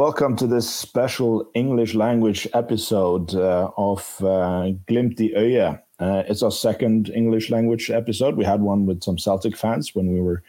welcome 0.00 0.34
to 0.34 0.46
this 0.46 0.66
special 0.66 1.46
English 1.52 1.94
language 1.94 2.48
episode 2.54 3.34
uh, 3.34 3.70
of 3.76 4.16
uh, 4.22 4.72
Glimt 4.88 5.20
i 5.20 5.30
Øyet. 5.36 5.78
Uh, 5.98 6.22
it's 6.26 6.42
our 6.42 6.50
second 6.50 7.10
English 7.10 7.50
language 7.50 7.90
episode. 7.90 8.34
We 8.34 8.46
had 8.46 8.62
one 8.62 8.86
with 8.86 9.02
some 9.02 9.18
Celtic 9.18 9.54
fans 9.58 9.94
when 9.94 10.10
we 10.10 10.22
were 10.22 10.42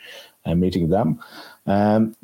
uh, 0.46 0.56
meeting 0.56 0.90
them. 0.90 1.20
Um, 1.66 2.16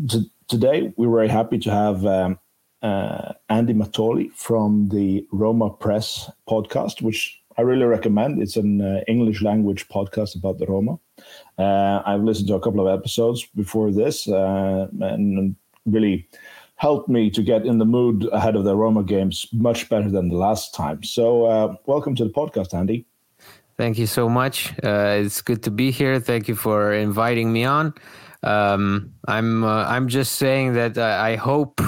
today, 0.48 0.94
we're 0.96 1.18
very 1.18 1.28
happy 1.28 1.58
to 1.60 1.70
have 1.70 2.06
um, 2.06 2.40
uh, 2.82 3.34
Andy 3.50 3.74
Mattioli 3.74 4.32
from 4.32 4.88
the 4.88 5.28
Roma 5.34 5.70
Press 5.70 6.32
podcast, 6.48 7.02
which 7.02 7.42
I 7.58 7.64
really 7.64 7.88
recommend. 7.88 8.42
It's 8.42 8.56
an 8.56 8.80
uh, 8.80 9.02
English 9.06 9.42
language 9.42 9.90
podcast 9.90 10.38
about 10.38 10.60
the 10.60 10.66
Roma. 10.66 10.98
Uh, 11.58 12.02
I've 12.06 12.24
listened 12.24 12.48
to 12.48 12.56
a 12.56 12.62
couple 12.62 12.88
of 12.88 13.00
episodes 13.00 13.46
before 13.54 13.92
this 13.92 14.30
uh, 14.30 14.88
and 15.02 15.58
really 15.86 16.26
helped 16.78 17.10
me 17.10 17.30
to 17.32 17.44
get 17.44 17.66
in 17.66 17.80
the 17.80 17.86
mood 17.86 18.28
ahead 18.32 18.56
of 18.56 18.64
the 18.64 18.76
Roma 18.76 19.04
games 19.04 19.48
much 19.52 19.90
better 19.90 20.10
than 20.10 20.30
the 20.30 20.38
last 20.38 20.74
time. 20.74 21.04
So, 21.04 21.46
uh, 21.46 21.76
welcome 21.86 22.16
to 22.16 22.24
the 22.24 22.30
podcast, 22.32 22.74
Andy. 22.74 23.06
Thank 23.78 23.98
you 23.98 24.08
so 24.08 24.30
much. 24.30 24.74
Uh, 24.84 25.22
it's 25.22 25.42
good 25.42 25.62
to 25.64 25.72
be 25.72 25.92
here. 25.92 26.20
Thank 26.20 26.48
you 26.48 26.56
for 26.56 26.94
inviting 26.94 27.52
me 27.54 27.64
on. 27.66 27.94
Um, 28.44 29.14
I'm 29.28 29.64
uh, 29.64 29.86
I'm 29.86 30.08
just 30.08 30.34
saying 30.34 30.74
that 30.74 30.98
I 30.98 31.36
hope 31.36 31.82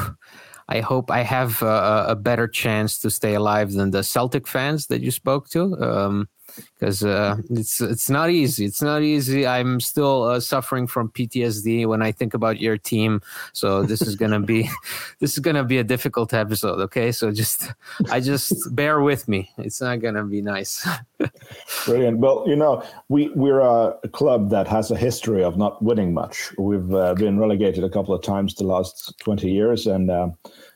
I 0.67 0.81
hope 0.81 1.09
I 1.09 1.23
have 1.23 1.61
a, 1.61 2.05
a, 2.09 2.15
better 2.15 2.47
chance 2.47 2.99
to 2.99 3.09
stay 3.09 3.33
alive 3.33 3.73
than 3.73 3.91
the 3.91 4.03
Celtic 4.03 4.47
fans 4.47 4.87
that 4.87 5.01
you 5.01 5.09
spoke 5.09 5.49
to. 5.49 5.75
Um, 5.81 6.29
because 6.73 7.03
uh, 7.03 7.37
it's 7.49 7.81
it's 7.81 8.09
not 8.09 8.29
easy. 8.29 8.65
It's 8.65 8.81
not 8.81 9.01
easy. 9.01 9.45
I'm 9.45 9.79
still 9.79 10.23
uh, 10.23 10.39
suffering 10.39 10.87
from 10.87 11.09
PTSD 11.09 11.85
when 11.85 12.01
I 12.01 12.11
think 12.11 12.33
about 12.33 12.59
your 12.59 12.77
team. 12.77 13.21
So 13.53 13.83
this 13.83 14.01
is 14.01 14.15
gonna 14.15 14.39
be 14.39 14.69
this 15.19 15.33
is 15.33 15.39
gonna 15.39 15.63
be 15.63 15.77
a 15.77 15.83
difficult 15.83 16.33
episode. 16.33 16.79
Okay, 16.79 17.11
so 17.11 17.31
just 17.31 17.71
I 18.09 18.19
just 18.19 18.53
bear 18.75 19.01
with 19.01 19.27
me. 19.27 19.51
It's 19.57 19.81
not 19.81 19.99
gonna 19.99 20.23
be 20.23 20.41
nice. 20.41 20.87
Brilliant. 21.85 22.19
Well, 22.19 22.43
you 22.47 22.55
know, 22.55 22.83
we 23.09 23.29
we're 23.35 23.61
a 23.61 23.97
club 24.11 24.49
that 24.49 24.67
has 24.67 24.91
a 24.91 24.97
history 24.97 25.43
of 25.43 25.57
not 25.57 25.81
winning 25.81 26.13
much. 26.13 26.53
We've 26.57 26.93
uh, 26.93 27.13
been 27.15 27.39
relegated 27.39 27.83
a 27.83 27.89
couple 27.89 28.13
of 28.13 28.23
times 28.23 28.55
the 28.55 28.63
last 28.63 29.13
twenty 29.19 29.51
years, 29.51 29.87
and 29.87 30.09
uh, 30.09 30.29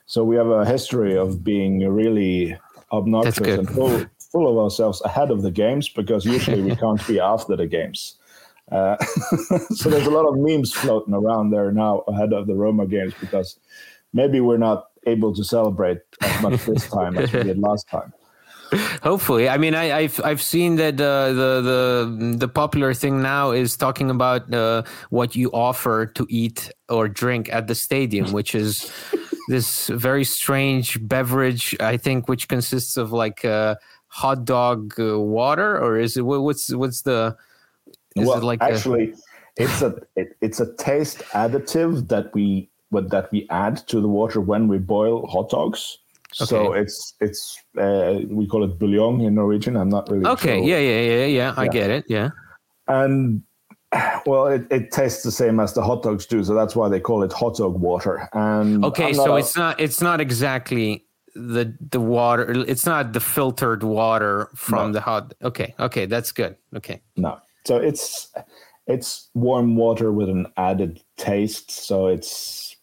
so 0.06 0.22
we 0.22 0.36
have 0.36 0.48
a 0.48 0.66
history 0.66 1.16
of 1.16 1.42
being 1.42 1.80
really 1.88 2.58
obnoxious 2.92 3.58
and 3.58 3.68
full 3.68 4.04
full 4.34 4.50
of 4.50 4.58
ourselves 4.58 5.00
ahead 5.04 5.30
of 5.30 5.42
the 5.42 5.50
games 5.52 5.88
because 5.88 6.26
usually 6.26 6.60
we 6.60 6.74
can't 6.82 7.06
be 7.06 7.20
after 7.20 7.54
the 7.54 7.68
games. 7.68 8.18
Uh, 8.72 8.96
so 9.70 9.88
there's 9.88 10.08
a 10.08 10.10
lot 10.10 10.26
of 10.26 10.34
memes 10.36 10.72
floating 10.72 11.14
around 11.14 11.50
there 11.50 11.70
now 11.70 12.00
ahead 12.08 12.32
of 12.32 12.48
the 12.48 12.54
Roma 12.54 12.84
games 12.86 13.14
because 13.20 13.58
maybe 14.12 14.40
we're 14.40 14.58
not 14.58 14.88
able 15.06 15.32
to 15.32 15.44
celebrate 15.44 16.00
as 16.20 16.42
much 16.42 16.64
this 16.66 16.88
time 16.98 17.16
as 17.16 17.32
we 17.32 17.44
did 17.44 17.58
last 17.58 17.88
time. 17.88 18.12
Hopefully, 19.02 19.48
I 19.48 19.56
mean, 19.56 19.74
I, 19.76 20.02
have 20.02 20.20
I've 20.24 20.42
seen 20.42 20.76
that 20.76 20.94
uh, 20.94 21.32
the 21.32 21.52
the 21.70 22.36
the 22.38 22.48
popular 22.48 22.92
thing 22.92 23.22
now 23.22 23.52
is 23.52 23.76
talking 23.76 24.10
about 24.10 24.52
uh, 24.52 24.82
what 25.10 25.36
you 25.36 25.52
offer 25.52 26.06
to 26.06 26.26
eat 26.28 26.72
or 26.88 27.06
drink 27.06 27.52
at 27.52 27.68
the 27.68 27.76
stadium, 27.76 28.32
which 28.32 28.52
is 28.52 28.90
this 29.46 29.88
very 29.88 30.24
strange 30.24 30.98
beverage. 31.06 31.76
I 31.78 31.96
think 31.98 32.26
which 32.26 32.48
consists 32.48 32.96
of 32.96 33.12
like. 33.12 33.44
Uh, 33.44 33.76
hot 34.14 34.44
dog 34.44 34.94
uh, 35.00 35.18
water, 35.18 35.76
or 35.76 35.98
is 35.98 36.16
it 36.16 36.22
what's 36.22 36.72
what's 36.72 37.02
the? 37.02 37.36
Is 38.14 38.28
well, 38.28 38.38
it 38.38 38.44
like 38.44 38.62
actually, 38.62 39.10
a... 39.10 39.62
it's 39.64 39.82
a 39.82 39.96
it, 40.14 40.36
it's 40.40 40.60
a 40.60 40.72
taste 40.76 41.18
additive 41.32 42.08
that 42.08 42.32
we 42.32 42.70
what 42.90 43.10
that 43.10 43.32
we 43.32 43.46
add 43.50 43.76
to 43.88 44.00
the 44.00 44.08
water 44.08 44.40
when 44.40 44.68
we 44.68 44.78
boil 44.78 45.26
hot 45.26 45.50
dogs. 45.50 45.98
Okay. 46.40 46.46
So 46.46 46.72
it's 46.72 47.14
it's 47.20 47.58
uh, 47.76 48.20
we 48.28 48.46
call 48.46 48.62
it 48.62 48.78
bouillon 48.78 49.20
in 49.20 49.34
Norwegian. 49.34 49.76
I'm 49.76 49.88
not 49.88 50.08
really 50.08 50.26
okay. 50.26 50.58
Sure. 50.58 50.68
Yeah, 50.68 50.78
yeah, 50.78 51.00
yeah, 51.00 51.26
yeah. 51.26 51.54
I 51.56 51.66
get 51.66 51.90
it. 51.90 52.04
Yeah. 52.08 52.30
And 52.86 53.42
well, 54.26 54.46
it, 54.46 54.66
it 54.70 54.90
tastes 54.92 55.22
the 55.22 55.30
same 55.30 55.58
as 55.58 55.74
the 55.74 55.82
hot 55.82 56.02
dogs 56.02 56.26
do, 56.26 56.42
so 56.44 56.54
that's 56.54 56.74
why 56.74 56.88
they 56.88 57.00
call 57.00 57.22
it 57.22 57.32
hot 57.32 57.56
dog 57.56 57.80
water. 57.80 58.28
And 58.32 58.84
okay, 58.84 59.12
so 59.12 59.34
a, 59.34 59.38
it's 59.38 59.56
not 59.56 59.80
it's 59.80 60.00
not 60.00 60.20
exactly 60.20 61.04
the 61.34 61.74
the 61.90 62.00
water 62.00 62.52
it's 62.68 62.86
not 62.86 63.12
the 63.12 63.20
filtered 63.20 63.82
water 63.82 64.48
from 64.54 64.88
no. 64.88 64.92
the 64.92 65.00
hot 65.00 65.34
okay 65.42 65.74
okay 65.80 66.06
that's 66.06 66.32
good 66.32 66.56
okay. 66.76 67.02
No. 67.16 67.40
So 67.66 67.76
it's 67.76 68.32
it's 68.86 69.30
warm 69.34 69.76
water 69.76 70.12
with 70.12 70.28
an 70.28 70.46
added 70.56 71.02
taste 71.16 71.70
so 71.70 72.06
it's 72.06 72.76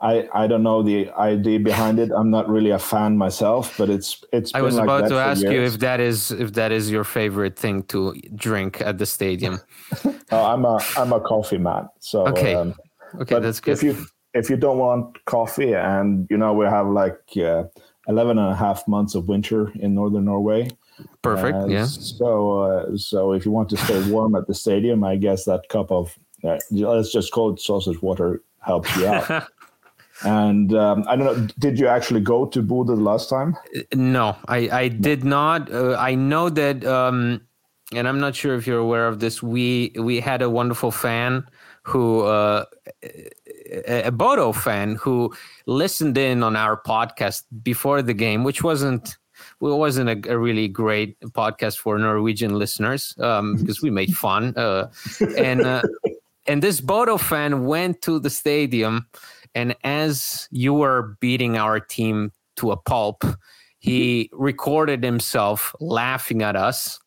i 0.00 0.26
i 0.32 0.46
don't 0.46 0.62
know 0.62 0.82
the 0.82 1.10
idea 1.10 1.60
behind 1.60 1.98
it. 1.98 2.10
I'm 2.10 2.30
not 2.30 2.48
really 2.48 2.70
a 2.70 2.78
fan 2.78 3.18
myself 3.18 3.76
but 3.76 3.90
it's 3.90 4.24
it's 4.32 4.54
i 4.54 4.62
was 4.62 4.76
like 4.76 4.84
about 4.84 5.08
to 5.10 5.16
ask 5.16 5.42
years. 5.42 5.52
you 5.52 5.62
if 5.62 5.78
that 5.80 6.00
is 6.00 6.30
if 6.30 6.54
that 6.54 6.72
is 6.72 6.90
your 6.90 7.04
favorite 7.04 7.58
thing 7.58 7.82
to 7.84 8.14
drink 8.34 8.80
at 8.80 8.98
the 8.98 9.06
stadium. 9.06 9.60
Oh, 10.32 10.44
i'm 10.44 10.64
a 10.64 10.78
i'm 10.96 11.12
a 11.12 11.20
coffee 11.20 11.58
man 11.58 11.88
so 11.98 12.24
okay. 12.28 12.54
um, 12.54 12.72
okay 13.20 13.40
that's 13.40 13.58
good. 13.58 13.72
if 13.72 13.82
you 13.82 14.06
if 14.34 14.50
you 14.50 14.56
don't 14.56 14.78
want 14.78 15.24
coffee 15.24 15.74
and 15.74 16.26
you 16.30 16.36
know 16.36 16.52
we 16.52 16.64
have 16.66 16.86
like 16.86 17.20
uh, 17.36 17.64
11 18.08 18.38
and 18.38 18.52
a 18.52 18.56
half 18.56 18.86
months 18.88 19.14
of 19.14 19.28
winter 19.28 19.70
in 19.76 19.94
northern 19.94 20.24
norway. 20.24 20.68
Perfect 21.22 21.56
uh, 21.56 21.66
yeah. 21.66 21.86
so 21.86 22.60
uh, 22.60 22.96
so 22.96 23.32
if 23.32 23.46
you 23.46 23.50
want 23.50 23.70
to 23.70 23.76
stay 23.76 24.10
warm 24.10 24.34
at 24.34 24.46
the 24.46 24.54
stadium 24.54 25.02
i 25.02 25.16
guess 25.16 25.46
that 25.46 25.66
cup 25.70 25.90
of 25.90 26.18
uh, 26.44 26.58
let's 26.70 27.10
just 27.10 27.32
call 27.32 27.54
it 27.54 27.60
sausage 27.60 28.02
water 28.02 28.42
helps 28.60 28.94
you 28.96 29.06
out. 29.06 29.48
And 30.22 30.74
um, 30.74 31.04
i 31.08 31.16
don't 31.16 31.24
know 31.24 31.48
did 31.58 31.78
you 31.78 31.86
actually 31.86 32.20
go 32.20 32.44
to 32.44 32.62
Bodø 32.62 32.88
the 32.88 32.96
last 32.96 33.30
time? 33.30 33.56
No 33.94 34.36
i 34.48 34.68
i 34.82 34.88
did 34.88 35.24
not. 35.24 35.72
Uh, 35.72 35.96
i 35.98 36.14
know 36.14 36.50
that 36.50 36.84
um 36.84 37.40
and 37.94 38.06
i'm 38.06 38.20
not 38.20 38.34
sure 38.34 38.54
if 38.54 38.66
you're 38.66 38.84
aware 38.88 39.08
of 39.08 39.20
this 39.20 39.42
we 39.42 39.92
we 39.98 40.20
had 40.20 40.42
a 40.42 40.50
wonderful 40.50 40.90
fan 40.90 41.42
who 41.84 42.20
uh 42.20 42.66
a 43.86 44.10
Bodo 44.10 44.52
fan 44.52 44.96
who 44.96 45.34
listened 45.66 46.18
in 46.18 46.42
on 46.42 46.56
our 46.56 46.80
podcast 46.80 47.44
before 47.62 48.02
the 48.02 48.14
game, 48.14 48.44
which 48.44 48.62
wasn't 48.62 49.16
well, 49.60 49.78
wasn't 49.78 50.08
a, 50.08 50.32
a, 50.32 50.38
really 50.38 50.68
great 50.68 51.18
podcast 51.20 51.78
for 51.78 51.98
Norwegian 51.98 52.58
listeners 52.58 53.14
um, 53.20 53.56
because 53.60 53.82
we 53.82 53.90
made 53.90 54.14
fun. 54.16 54.54
Uh, 54.56 54.90
and 55.38 55.62
uh, 55.62 55.82
and 56.46 56.62
this 56.62 56.80
Bodo 56.80 57.16
fan 57.16 57.64
went 57.64 58.02
to 58.02 58.18
the 58.18 58.30
stadium, 58.30 59.06
and 59.54 59.74
as 59.84 60.48
you 60.50 60.74
were 60.74 61.16
beating 61.20 61.56
our 61.56 61.80
team 61.80 62.32
to 62.56 62.72
a 62.72 62.76
pulp, 62.76 63.24
he 63.80 64.28
recorded 64.32 65.02
himself 65.02 65.74
laughing 65.80 66.42
at 66.42 66.54
us. 66.54 67.00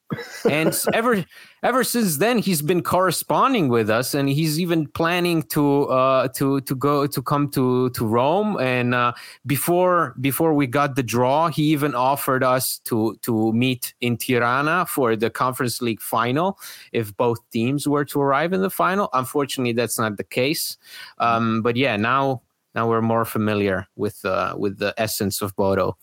And 0.50 0.76
ever 0.94 1.24
ever 1.62 1.84
since 1.84 2.18
then 2.18 2.40
he's 2.40 2.62
been 2.62 2.84
corresponding 2.84 3.70
with 3.70 3.90
us 3.90 4.14
and 4.14 4.28
he's 4.28 4.60
even 4.60 4.88
planning 4.88 5.44
to 5.44 5.86
uh, 5.86 6.28
to 6.30 6.62
to 6.62 6.76
go 6.76 7.08
to 7.08 7.22
come 7.22 7.50
to 7.52 7.90
to 7.92 8.06
Rome. 8.06 8.58
And 8.60 8.94
uh, 8.96 9.14
before 9.46 10.16
before 10.20 10.54
we 10.54 10.68
got 10.68 10.96
the 10.96 11.04
draw 11.04 11.48
he 11.48 11.64
even 11.64 11.94
offered 11.96 12.44
us 12.44 12.80
to 12.86 13.16
to 13.22 13.54
meet 13.54 13.94
in 14.02 14.18
Tirana 14.18 14.86
for 14.88 15.16
the 15.16 15.30
Conference 15.30 15.82
League 15.82 16.02
final 16.02 16.60
if 16.92 17.16
both 17.16 17.38
teams 17.52 17.88
were 17.88 18.06
to 18.06 18.20
arrive 18.20 18.52
in 18.52 18.62
the 18.62 18.72
final. 18.72 19.10
Unfortunately 19.14 19.74
that's 19.74 20.00
not 20.00 20.18
the 20.18 20.24
case. 20.24 20.78
Um, 21.20 21.62
but 21.62 21.76
yeah 21.76 21.98
now 21.98 22.42
now 22.76 22.88
we're 22.90 23.02
more 23.02 23.26
familiar 23.26 23.88
with 23.96 24.26
uh, 24.26 24.56
with 24.58 24.80
the 24.80 24.94
essence 24.98 25.42
of 25.42 25.56
Bodo. 25.56 25.98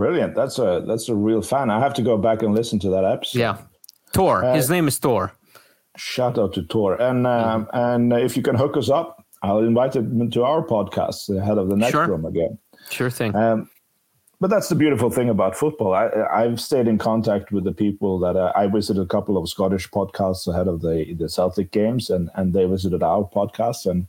Brilliant. 0.00 0.34
That's 0.34 0.58
a 0.58 0.82
that's 0.86 1.10
a 1.10 1.14
real 1.14 1.42
fan. 1.42 1.68
I 1.68 1.78
have 1.78 1.92
to 1.92 2.00
go 2.00 2.16
back 2.16 2.40
and 2.40 2.54
listen 2.54 2.78
to 2.78 2.88
that 2.88 3.04
episode. 3.04 3.38
Yeah, 3.38 3.58
Tor. 4.14 4.42
Uh, 4.42 4.54
His 4.54 4.70
name 4.70 4.88
is 4.88 4.98
Tor. 4.98 5.30
Shout 5.94 6.38
out 6.38 6.54
to 6.54 6.62
Tor. 6.62 6.94
And 6.94 7.26
um, 7.26 7.66
mm-hmm. 7.66 7.76
and 7.76 8.12
if 8.14 8.34
you 8.34 8.42
can 8.42 8.54
hook 8.54 8.78
us 8.78 8.88
up, 8.88 9.22
I'll 9.42 9.58
invite 9.58 9.96
him 9.96 10.30
to 10.30 10.42
our 10.42 10.66
podcast 10.66 11.28
ahead 11.36 11.58
of 11.58 11.68
the 11.68 11.76
next 11.76 11.92
sure. 11.92 12.06
room 12.06 12.24
again. 12.24 12.56
Sure 12.88 13.10
thing. 13.10 13.36
Um, 13.36 13.68
but 14.40 14.48
that's 14.48 14.68
the 14.68 14.74
beautiful 14.74 15.10
thing 15.10 15.28
about 15.28 15.54
football. 15.54 15.92
I, 15.92 16.08
I've 16.32 16.60
stayed 16.60 16.88
in 16.88 16.96
contact 16.96 17.52
with 17.52 17.64
the 17.64 17.72
people 17.72 18.18
that 18.20 18.36
uh, 18.36 18.52
I 18.56 18.68
visited 18.68 19.02
a 19.02 19.06
couple 19.06 19.36
of 19.36 19.50
Scottish 19.50 19.90
podcasts 19.90 20.48
ahead 20.48 20.66
of 20.66 20.80
the, 20.80 21.12
the 21.12 21.28
Celtic 21.28 21.72
games, 21.72 22.08
and, 22.08 22.30
and 22.34 22.54
they 22.54 22.64
visited 22.64 23.02
our 23.02 23.22
podcast. 23.22 23.84
And 23.84 24.06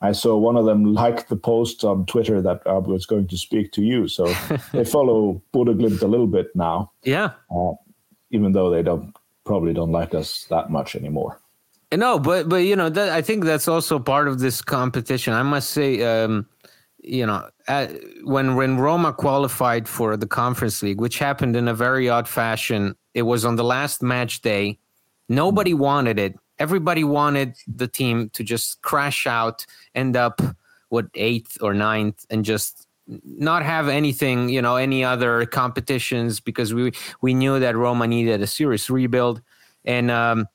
I 0.00 0.12
saw 0.12 0.38
one 0.38 0.56
of 0.56 0.64
them 0.64 0.94
like 0.94 1.28
the 1.28 1.36
post 1.36 1.84
on 1.84 2.06
Twitter 2.06 2.40
that 2.40 2.62
I 2.64 2.78
was 2.78 3.04
going 3.04 3.28
to 3.28 3.36
speak 3.36 3.72
to 3.72 3.82
you. 3.82 4.08
So 4.08 4.24
they 4.72 4.84
follow 4.84 5.42
Bodø 5.52 5.78
Glimt 5.78 6.00
a 6.00 6.06
little 6.06 6.28
bit 6.28 6.56
now. 6.56 6.90
Yeah. 7.02 7.32
Uh, 7.54 7.72
even 8.30 8.52
though 8.52 8.70
they 8.70 8.82
don't 8.82 9.14
probably 9.44 9.74
don't 9.74 9.92
like 9.92 10.14
us 10.14 10.46
that 10.48 10.70
much 10.70 10.96
anymore. 10.96 11.38
No, 11.92 12.18
but 12.18 12.48
but 12.48 12.64
you 12.64 12.74
know 12.74 12.88
that 12.88 13.10
I 13.10 13.22
think 13.22 13.44
that's 13.44 13.68
also 13.68 14.00
part 14.00 14.26
of 14.26 14.40
this 14.40 14.62
competition. 14.62 15.34
I 15.34 15.42
must 15.42 15.70
say. 15.70 16.02
Um, 16.02 16.46
you 17.04 17.26
know, 17.26 17.48
at, 17.68 17.92
when 18.22 18.56
when 18.56 18.78
Roma 18.78 19.12
qualified 19.12 19.88
for 19.88 20.16
the 20.16 20.26
Conference 20.26 20.82
League, 20.82 21.00
which 21.00 21.18
happened 21.18 21.56
in 21.56 21.68
a 21.68 21.74
very 21.74 22.08
odd 22.08 22.26
fashion, 22.26 22.96
it 23.12 23.22
was 23.22 23.44
on 23.44 23.56
the 23.56 23.64
last 23.64 24.02
match 24.02 24.40
day. 24.40 24.78
Nobody 25.28 25.74
wanted 25.74 26.18
it. 26.18 26.38
Everybody 26.58 27.04
wanted 27.04 27.56
the 27.66 27.88
team 27.88 28.30
to 28.30 28.44
just 28.44 28.80
crash 28.82 29.26
out, 29.26 29.66
end 29.94 30.16
up 30.16 30.40
what 30.88 31.06
eighth 31.14 31.58
or 31.60 31.74
ninth 31.74 32.24
and 32.30 32.44
just 32.44 32.86
not 33.06 33.62
have 33.62 33.88
anything, 33.88 34.48
you 34.48 34.62
know, 34.62 34.76
any 34.76 35.04
other 35.04 35.44
competitions 35.46 36.40
because 36.40 36.72
we 36.72 36.92
we 37.20 37.34
knew 37.34 37.58
that 37.58 37.76
Roma 37.76 38.06
needed 38.06 38.40
a 38.40 38.46
serious 38.46 38.88
rebuild, 38.88 39.42
and 39.84 40.10
um, 40.10 40.48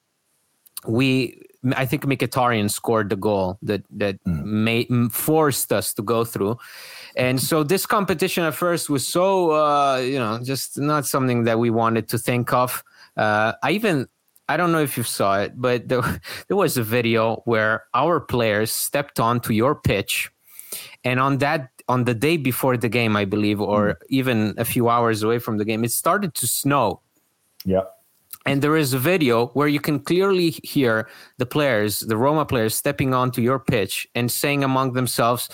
we 0.87 1.41
I 1.75 1.85
think 1.85 2.03
Mkhitaryan 2.03 2.71
scored 2.71 3.09
the 3.09 3.17
goal 3.17 3.57
that 3.61 3.83
that 3.91 4.23
mm. 4.23 4.43
made 4.43 4.87
forced 5.11 5.73
us 5.73 5.93
to 5.95 6.01
go 6.01 6.23
through, 6.23 6.57
and 7.15 7.39
so 7.39 7.63
this 7.63 7.85
competition 7.85 8.43
at 8.45 8.55
first 8.55 8.89
was 8.89 9.05
so 9.05 9.51
uh, 9.51 9.97
you 9.97 10.19
know 10.19 10.39
just 10.41 10.79
not 10.79 11.05
something 11.05 11.43
that 11.43 11.59
we 11.59 11.69
wanted 11.69 12.07
to 12.09 12.17
think 12.17 12.53
of. 12.53 12.83
Uh, 13.17 13.53
I 13.61 13.71
even 13.71 14.07
I 14.47 14.55
don't 14.55 14.71
know 14.71 14.81
if 14.81 14.95
you 14.95 15.03
saw 15.03 15.41
it, 15.41 15.53
but 15.55 15.89
there, 15.89 16.01
there 16.47 16.57
was 16.57 16.77
a 16.77 16.83
video 16.83 17.41
where 17.45 17.83
our 17.93 18.21
players 18.21 18.71
stepped 18.71 19.19
onto 19.19 19.51
your 19.51 19.75
pitch, 19.75 20.31
and 21.03 21.19
on 21.19 21.39
that 21.39 21.69
on 21.89 22.05
the 22.05 22.13
day 22.13 22.37
before 22.37 22.77
the 22.77 22.87
game, 22.87 23.17
I 23.17 23.25
believe, 23.25 23.59
or 23.59 23.89
mm. 23.89 23.95
even 24.09 24.53
a 24.57 24.63
few 24.63 24.87
hours 24.87 25.23
away 25.23 25.39
from 25.39 25.57
the 25.57 25.65
game, 25.65 25.83
it 25.83 25.91
started 25.91 26.35
to 26.35 26.47
snow. 26.47 27.01
Yeah. 27.65 27.83
And 28.49 28.63
there 28.63 28.75
is 28.75 28.93
a 28.93 28.99
video 28.99 29.47
where 29.49 29.67
you 29.67 29.79
can 29.79 29.99
clearly 29.99 30.49
hear 30.63 31.07
the 31.37 31.45
players, 31.45 31.99
the 31.99 32.17
Roma 32.17 32.45
players, 32.45 32.73
stepping 32.73 33.13
onto 33.13 33.43
your 33.43 33.59
pitch 33.59 34.07
and 34.15 34.31
saying 34.31 34.63
among 34.63 34.93
themselves, 34.93 35.49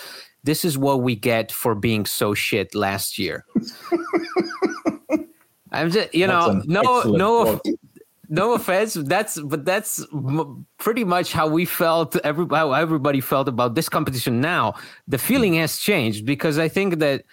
This 0.45 0.63
is 0.63 0.77
what 0.77 1.01
we 1.01 1.15
get 1.17 1.51
for 1.51 1.75
being 1.75 2.05
so 2.05 2.33
shit 2.33 2.73
last 2.73 3.19
year. 3.19 3.43
I'm 5.73 5.91
just, 5.91 6.15
you 6.15 6.25
know, 6.25 6.61
no, 6.65 7.01
no, 7.03 7.59
no 8.29 8.53
offense 8.53 8.93
that's 8.93 9.39
but 9.39 9.65
that's 9.65 10.05
m- 10.13 10.65
pretty 10.77 11.03
much 11.03 11.31
how 11.33 11.47
we 11.47 11.65
felt 11.65 12.15
every, 12.23 12.47
how 12.49 12.71
everybody 12.71 13.21
felt 13.21 13.47
about 13.47 13.75
this 13.75 13.89
competition 13.89 14.41
now 14.41 14.73
the 15.07 15.17
feeling 15.17 15.53
has 15.53 15.77
changed 15.77 16.25
because 16.25 16.57
i 16.57 16.67
think 16.67 16.97
that 16.97 17.23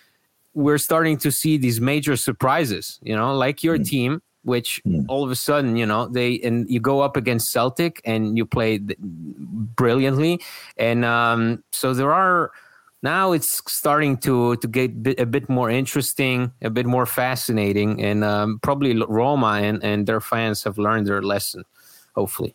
we're 0.53 0.77
starting 0.77 1.17
to 1.17 1.33
see 1.33 1.57
these 1.57 1.81
major 1.81 2.15
surprises 2.15 2.99
you 3.03 3.17
know 3.17 3.35
like 3.35 3.63
your 3.63 3.79
mm. 3.79 3.89
team 3.89 4.21
which 4.45 4.83
mm. 4.87 5.05
all 5.09 5.25
of 5.25 5.31
a 5.31 5.37
sudden 5.37 5.77
you 5.77 5.87
know 5.87 6.07
they 6.07 6.39
and 6.41 6.69
you 6.69 6.81
go 6.81 7.01
up 7.01 7.17
against 7.17 7.53
celtic 7.53 8.01
and 8.05 8.37
you 8.37 8.45
play 8.47 8.79
brilliantly 8.79 10.41
and 10.77 11.05
um, 11.05 11.63
so 11.73 11.95
there 11.95 12.13
are 12.13 12.53
now 13.03 13.33
it's 13.33 13.63
starting 13.67 14.17
to 14.19 14.57
to 14.57 14.69
get 14.69 14.93
a 15.19 15.27
bit 15.27 15.49
more 15.49 15.69
interesting, 15.69 16.53
a 16.63 16.71
bit 16.71 16.87
more 16.87 17.07
fascinating, 17.07 18.01
and 18.03 18.23
um, 18.23 18.61
probably 18.63 18.97
Roma 18.97 19.61
and, 19.63 19.83
and 19.83 20.07
their 20.07 20.21
fans 20.21 20.63
have 20.63 20.79
learned 20.79 21.07
their 21.07 21.23
lesson. 21.23 21.65
Hopefully. 22.15 22.55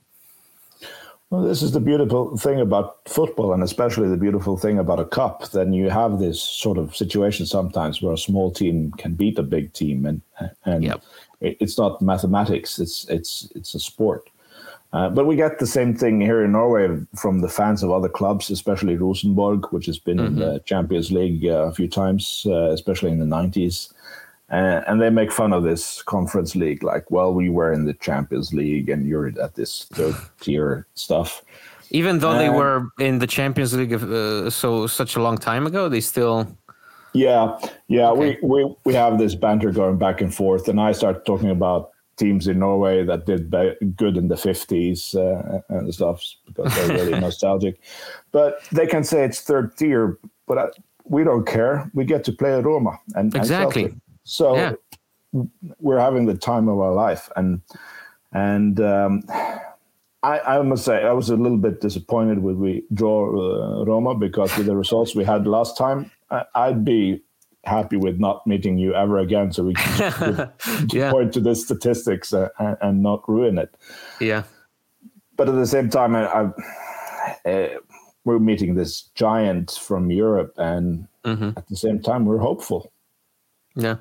Well, 1.30 1.42
this 1.42 1.62
is 1.62 1.74
the 1.74 1.82
beautiful 1.82 2.38
thing 2.38 2.62
about 2.62 3.00
football, 3.06 3.52
and 3.52 3.62
especially 3.62 4.08
the 4.08 4.16
beautiful 4.16 4.56
thing 4.56 4.80
about 4.80 5.02
a 5.02 5.06
cup. 5.06 5.52
Then 5.52 5.74
you 5.74 5.90
have 5.90 6.20
this 6.20 6.42
sort 6.42 6.78
of 6.78 6.96
situation 6.96 7.46
sometimes 7.46 8.02
where 8.02 8.14
a 8.14 8.18
small 8.18 8.50
team 8.50 8.94
can 8.98 9.14
beat 9.16 9.38
a 9.38 9.44
big 9.44 9.74
team, 9.74 10.06
and 10.06 10.22
and 10.64 10.86
yep. 10.86 11.04
It's 11.42 11.78
not 11.78 12.02
mathematics; 12.02 12.80
it's 12.80 13.06
it's 13.10 13.50
it's 13.56 13.76
a 13.76 13.80
sport. 13.80 14.30
Uh, 14.94 15.10
but 15.10 15.26
we 15.26 15.36
get 15.36 15.60
the 15.60 15.68
same 15.68 15.94
thing 15.94 16.22
here 16.22 16.44
in 16.44 16.54
Norway 16.54 16.88
from 17.16 17.40
the 17.40 17.50
fans 17.50 17.84
of 17.84 17.92
other 17.92 18.08
clubs, 18.08 18.50
especially 18.50 18.96
Rosenborg, 18.96 19.66
which 19.72 19.86
has 19.86 20.00
been 20.00 20.18
mm-hmm. 20.18 20.28
in 20.28 20.36
the 20.40 20.60
Champions 20.66 21.12
League 21.12 21.46
uh, 21.46 21.64
a 21.64 21.74
few 21.74 21.90
times, 21.90 22.48
uh, 22.50 22.72
especially 22.72 23.12
in 23.12 23.20
the 23.20 23.26
90s. 23.26 23.94
Uh, 24.50 24.82
and 24.88 25.02
they 25.02 25.10
make 25.10 25.30
fun 25.30 25.52
of 25.52 25.64
this 25.64 26.02
conference 26.02 26.56
league, 26.56 26.82
like, 26.82 27.12
well, 27.12 27.34
we 27.34 27.50
were 27.50 27.74
in 27.74 27.84
the 27.84 27.94
Champions 27.96 28.54
League 28.54 28.88
and 28.88 29.06
you're 29.06 29.28
at 29.42 29.56
this 29.56 29.88
third 29.92 30.16
tier 30.40 30.88
stuff. 30.94 31.44
Even 31.92 32.20
though 32.20 32.38
they 32.38 32.50
were 32.50 32.90
in 33.00 33.20
the 33.20 33.28
Champions 33.28 33.74
League 33.74 33.94
uh, 33.94 34.50
so 34.50 34.88
such 34.88 35.16
a 35.16 35.22
long 35.22 35.38
time 35.38 35.66
ago, 35.66 35.88
they 35.88 36.02
still. 36.02 36.48
Yeah, 37.18 37.58
yeah, 37.88 38.10
okay. 38.12 38.38
we, 38.42 38.64
we 38.64 38.76
we 38.86 38.94
have 38.94 39.18
this 39.18 39.34
banter 39.34 39.72
going 39.72 39.98
back 39.98 40.22
and 40.22 40.34
forth, 40.34 40.68
and 40.68 40.80
I 40.80 40.92
start 40.92 41.26
talking 41.26 41.50
about 41.50 41.92
teams 42.18 42.48
in 42.48 42.60
Norway 42.60 43.04
that 43.06 43.26
did 43.26 43.52
good 43.96 44.18
in 44.18 44.28
the 44.28 44.36
50s 44.36 45.16
uh, 45.16 45.62
and 45.70 45.94
stuff 45.94 46.24
because 46.46 46.76
they're 46.76 46.98
really 46.98 47.20
nostalgic. 47.28 47.80
But 48.32 48.62
they 48.72 48.88
can 48.88 49.04
say 49.04 49.24
it's 49.24 49.42
third 49.42 49.78
tier, 49.78 50.18
but 50.48 50.58
I, 50.58 50.66
we 51.06 51.24
don't 51.24 51.46
care. 51.46 51.90
We 51.94 52.06
get 52.06 52.24
to 52.26 52.32
play 52.32 52.60
Roma 52.60 53.00
and 53.16 53.36
exactly. 53.36 53.86
And 53.86 54.02
so 54.24 54.56
yeah. 54.56 54.74
we're 55.80 56.00
having 56.00 56.26
the 56.26 56.36
time 56.36 56.68
of 56.68 56.80
our 56.80 56.94
life, 56.94 57.30
and 57.36 57.62
and 58.34 58.80
um, 58.80 59.24
I, 60.24 60.40
I, 60.40 60.62
must 60.62 60.84
say 60.84 61.04
I 61.04 61.14
was 61.14 61.30
a 61.30 61.38
little 61.38 61.58
bit 61.58 61.82
disappointed 61.82 62.40
when 62.40 62.60
we 62.60 62.84
draw 62.94 63.30
uh, 63.30 63.86
Roma 63.86 64.16
because 64.16 64.56
with 64.58 64.66
the 64.66 64.76
results 64.76 65.16
we 65.16 65.24
had 65.24 65.48
last 65.48 65.78
time, 65.78 66.12
I'd 66.30 66.84
be 66.84 67.22
happy 67.68 67.98
with 67.98 68.20
not 68.20 68.46
meeting 68.48 68.78
you 68.78 68.96
ever 68.96 69.20
again 69.20 69.52
so 69.52 69.64
we 69.64 69.74
can 69.74 70.52
yeah. 70.92 71.12
point 71.12 71.34
to 71.34 71.40
the 71.40 71.54
statistics 71.54 72.34
uh, 72.34 72.50
and, 72.60 72.78
and, 72.82 73.04
not 73.04 73.28
ruin 73.28 73.58
it 73.58 73.76
yeah 74.22 74.44
but 75.36 75.50
at 75.50 75.56
the 75.56 75.68
same 75.68 75.90
time 75.90 76.16
I, 76.16 76.52
I, 77.46 77.50
uh, 77.50 77.68
we're 78.24 78.40
meeting 78.40 78.76
this 78.76 79.04
giant 79.16 79.72
from 79.72 80.10
europe 80.10 80.54
and 80.58 81.08
mm-hmm. 81.26 81.52
at 81.58 81.68
the 81.68 81.76
same 81.76 82.02
time 82.02 82.26
we're 82.26 82.38
hopeful 82.40 82.92
yeah 83.76 83.98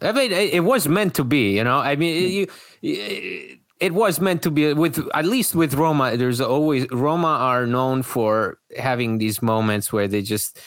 i 0.00 0.12
mean 0.12 0.32
it 0.32 0.64
was 0.64 0.88
meant 0.88 1.14
to 1.14 1.24
be 1.24 1.56
you 1.56 1.64
know 1.64 1.78
i 1.78 1.96
mean 1.96 2.32
you, 2.32 2.46
you 2.80 3.58
it 3.80 3.94
was 3.94 4.20
meant 4.20 4.42
to 4.42 4.50
be 4.50 4.74
with 4.74 5.08
at 5.14 5.24
least 5.24 5.54
with 5.54 5.72
Roma. 5.72 6.14
There's 6.14 6.38
always 6.38 6.86
Roma 6.90 7.28
are 7.28 7.66
known 7.66 8.02
for 8.02 8.58
having 8.78 9.16
these 9.16 9.40
moments 9.40 9.90
where 9.90 10.06
they 10.06 10.20
just 10.20 10.60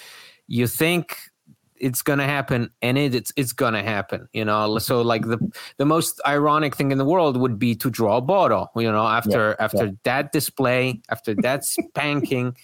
you 0.48 0.68
think 0.68 1.18
it's 1.84 2.02
gonna 2.02 2.26
happen 2.26 2.70
and 2.82 2.98
it, 2.98 3.14
it's 3.14 3.34
it's 3.36 3.52
gonna 3.52 3.84
happen 3.84 4.28
you 4.32 4.46
know? 4.46 4.78
So 4.80 5.02
like 5.02 5.24
the 5.24 5.38
the 5.78 5.86
most 5.86 6.22
ironic 6.26 6.76
thing 6.76 6.92
in 6.92 6.98
the 6.98 7.06
world 7.06 7.36
would 7.38 7.60
be 7.60 7.76
to 7.76 7.90
draw 7.90 8.22
Bodo 8.22 8.70
you 8.76 8.92
know 8.92 9.06
after 9.06 9.50
yeah, 9.50 9.66
after 9.66 9.86
yeah. 9.86 9.92
that 10.04 10.32
display 10.32 11.02
after 11.10 11.36
that 11.36 11.66
spanking. 11.76 12.56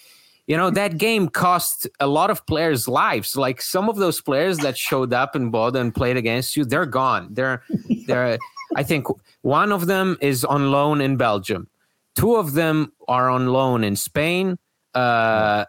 You 0.47 0.57
know 0.57 0.71
that 0.71 0.97
game 0.97 1.27
cost 1.29 1.87
a 1.99 2.07
lot 2.07 2.31
of 2.31 2.43
players 2.47 2.87
lives. 2.87 3.35
Like 3.35 3.61
some 3.61 3.87
of 3.87 3.97
those 3.97 4.19
players 4.19 4.57
that 4.59 4.77
showed 4.77 5.13
up 5.13 5.35
in 5.35 5.51
Bodo 5.51 5.79
and 5.79 5.93
played 5.93 6.17
against 6.17 6.55
you 6.55 6.65
they're 6.65 6.87
gone. 6.87 7.27
They're 7.31 7.61
they're 8.07 8.39
i 8.75 8.83
think 8.83 9.07
one 9.41 9.71
of 9.71 9.87
them 9.87 10.17
is 10.21 10.45
on 10.45 10.71
loan 10.71 11.01
in 11.01 11.17
belgium. 11.17 11.67
Two 12.15 12.35
of 12.35 12.53
them 12.53 12.93
are 13.07 13.29
on 13.29 13.47
loan 13.47 13.83
in 13.83 13.95
spain. 13.95 14.57
Uh 14.95 15.65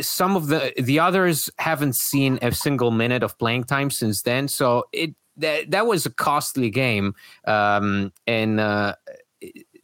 some 0.00 0.36
of 0.36 0.48
the 0.48 0.72
the 0.76 0.98
others 0.98 1.50
haven't 1.58 1.96
seen 1.96 2.38
a 2.42 2.52
single 2.52 2.90
minute 2.90 3.22
of 3.22 3.38
playing 3.38 3.64
time 3.64 3.90
since 3.90 4.22
then. 4.22 4.48
So 4.48 4.84
it 4.92 5.14
that 5.36 5.70
that 5.70 5.86
was 5.86 6.06
a 6.06 6.10
costly 6.10 6.70
game, 6.70 7.14
um, 7.46 8.12
and 8.26 8.60
uh, 8.60 8.94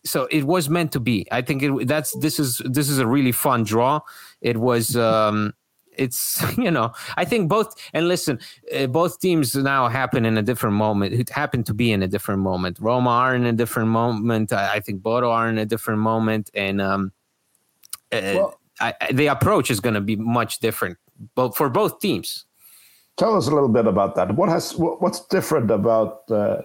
so 0.05 0.27
it 0.31 0.45
was 0.45 0.69
meant 0.69 0.93
to 0.93 1.01
be. 1.01 1.27
I 1.31 1.43
think 1.43 1.63
it, 1.63 1.89
that's 1.89 2.17
this 2.19 2.39
is 2.39 2.61
this 2.65 2.89
is 2.89 2.99
a 2.99 3.07
really 3.07 3.33
fun 3.33 3.65
draw. 3.65 4.01
It 4.41 4.57
was. 4.57 4.97
Um, 4.97 5.55
it's 5.95 6.43
you 6.57 6.71
know 6.71 6.91
I 7.19 7.27
think 7.27 7.51
both 7.51 7.75
and 7.93 8.09
listen 8.09 8.41
uh, 8.75 8.87
both 8.87 9.21
teams 9.21 9.55
now 9.55 9.89
happen 9.89 10.25
in 10.25 10.39
a 10.39 10.43
different 10.43 10.77
moment. 10.77 11.13
It 11.13 11.29
happened 11.29 11.67
to 11.67 11.75
be 11.75 11.93
in 11.93 12.03
a 12.03 12.09
different 12.09 12.41
moment. 12.41 12.79
Roma 12.81 13.11
are 13.11 13.35
in 13.35 13.45
a 13.45 13.53
different 13.53 13.91
moment. 13.91 14.55
I, 14.55 14.75
I 14.77 14.81
think 14.81 15.03
Bodo 15.03 15.31
are 15.31 15.49
in 15.51 15.59
a 15.59 15.67
different 15.67 16.01
moment, 16.01 16.51
and 16.55 16.81
um, 16.81 17.13
uh, 18.11 18.21
well, 18.23 18.61
I, 18.83 19.13
the 19.13 19.29
approach 19.29 19.71
is 19.71 19.81
going 19.81 19.95
to 19.95 20.01
be 20.01 20.17
much 20.17 20.59
different, 20.59 20.99
but 21.35 21.57
for 21.57 21.69
both 21.71 22.01
teams. 22.01 22.45
Tell 23.17 23.37
us 23.37 23.47
a 23.47 23.51
little 23.51 23.69
bit 23.69 23.87
about 23.87 24.15
that. 24.17 24.35
What 24.35 24.49
has 24.49 24.75
what's 24.77 25.21
different 25.27 25.71
about 25.71 26.23
uh, 26.31 26.63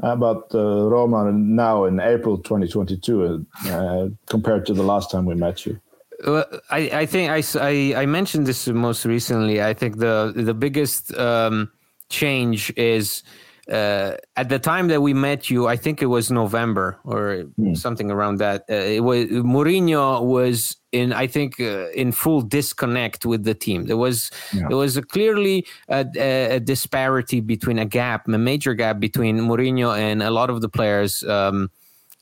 about 0.00 0.54
uh, 0.54 0.88
Roma 0.88 1.32
now 1.32 1.84
in 1.84 2.00
April 2.00 2.38
2022 2.38 3.46
uh, 3.66 4.08
compared 4.26 4.64
to 4.66 4.74
the 4.74 4.82
last 4.82 5.10
time 5.10 5.26
we 5.26 5.34
met 5.34 5.66
you? 5.66 5.80
Well, 6.26 6.46
I, 6.70 6.78
I 7.02 7.06
think 7.06 7.30
I, 7.30 7.42
I, 7.60 8.02
I, 8.02 8.06
mentioned 8.06 8.46
this 8.46 8.66
most 8.66 9.04
recently. 9.04 9.62
I 9.62 9.74
think 9.74 9.98
the 9.98 10.32
the 10.34 10.54
biggest 10.54 11.16
um, 11.16 11.70
change 12.08 12.72
is 12.76 13.22
uh, 13.70 14.16
at 14.36 14.48
the 14.48 14.58
time 14.58 14.88
that 14.88 15.02
we 15.02 15.12
met 15.12 15.50
you, 15.50 15.68
I 15.68 15.76
think 15.76 16.00
it 16.00 16.06
was 16.06 16.30
November 16.30 16.98
or 17.04 17.44
mm. 17.60 17.76
something 17.76 18.10
around 18.10 18.38
that. 18.38 18.64
Uh, 18.70 18.74
it 18.74 19.04
was 19.04 19.26
Mourinho 19.26 20.24
was 20.24 20.76
in, 20.92 21.12
I 21.12 21.26
think, 21.26 21.60
uh, 21.60 21.90
in 21.90 22.12
full 22.12 22.40
disconnect 22.40 23.26
with 23.26 23.44
the 23.44 23.54
team. 23.54 23.84
There 23.84 23.98
was 23.98 24.30
yeah. 24.54 24.68
there 24.68 24.76
was 24.78 24.96
a 24.96 25.02
clearly 25.02 25.66
a, 25.88 26.06
a, 26.16 26.60
disparity 26.60 27.40
between 27.40 27.78
a 27.78 27.84
gap, 27.84 28.26
a 28.26 28.38
major 28.38 28.72
gap 28.72 29.00
between 29.00 29.38
Mourinho 29.40 29.96
and 29.96 30.22
a 30.22 30.30
lot 30.30 30.48
of 30.48 30.62
the 30.62 30.68
players. 30.68 31.22
Um, 31.24 31.70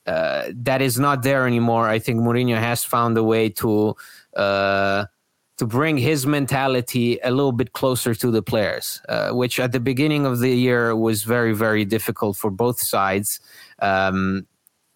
uh, 0.06 0.50
that 0.54 0.82
is 0.82 0.98
not 0.98 1.22
there 1.22 1.46
anymore. 1.46 1.88
I 1.88 1.98
think 1.98 2.20
Mourinho 2.20 2.58
has 2.58 2.84
found 2.84 3.18
a 3.18 3.24
way 3.24 3.48
to 3.50 3.96
uh, 4.36 5.06
to 5.58 5.66
bring 5.66 5.96
his 5.96 6.26
mentality 6.26 7.18
a 7.24 7.30
little 7.30 7.52
bit 7.52 7.72
closer 7.72 8.14
to 8.14 8.30
the 8.30 8.42
players, 8.42 9.00
uh, 9.08 9.30
which 9.30 9.58
at 9.58 9.72
the 9.72 9.80
beginning 9.80 10.26
of 10.26 10.40
the 10.40 10.50
year 10.50 10.94
was 10.94 11.22
very, 11.22 11.54
very 11.54 11.84
difficult 11.84 12.36
for 12.36 12.50
both 12.50 12.80
sides. 12.80 13.40
Um, 13.80 14.46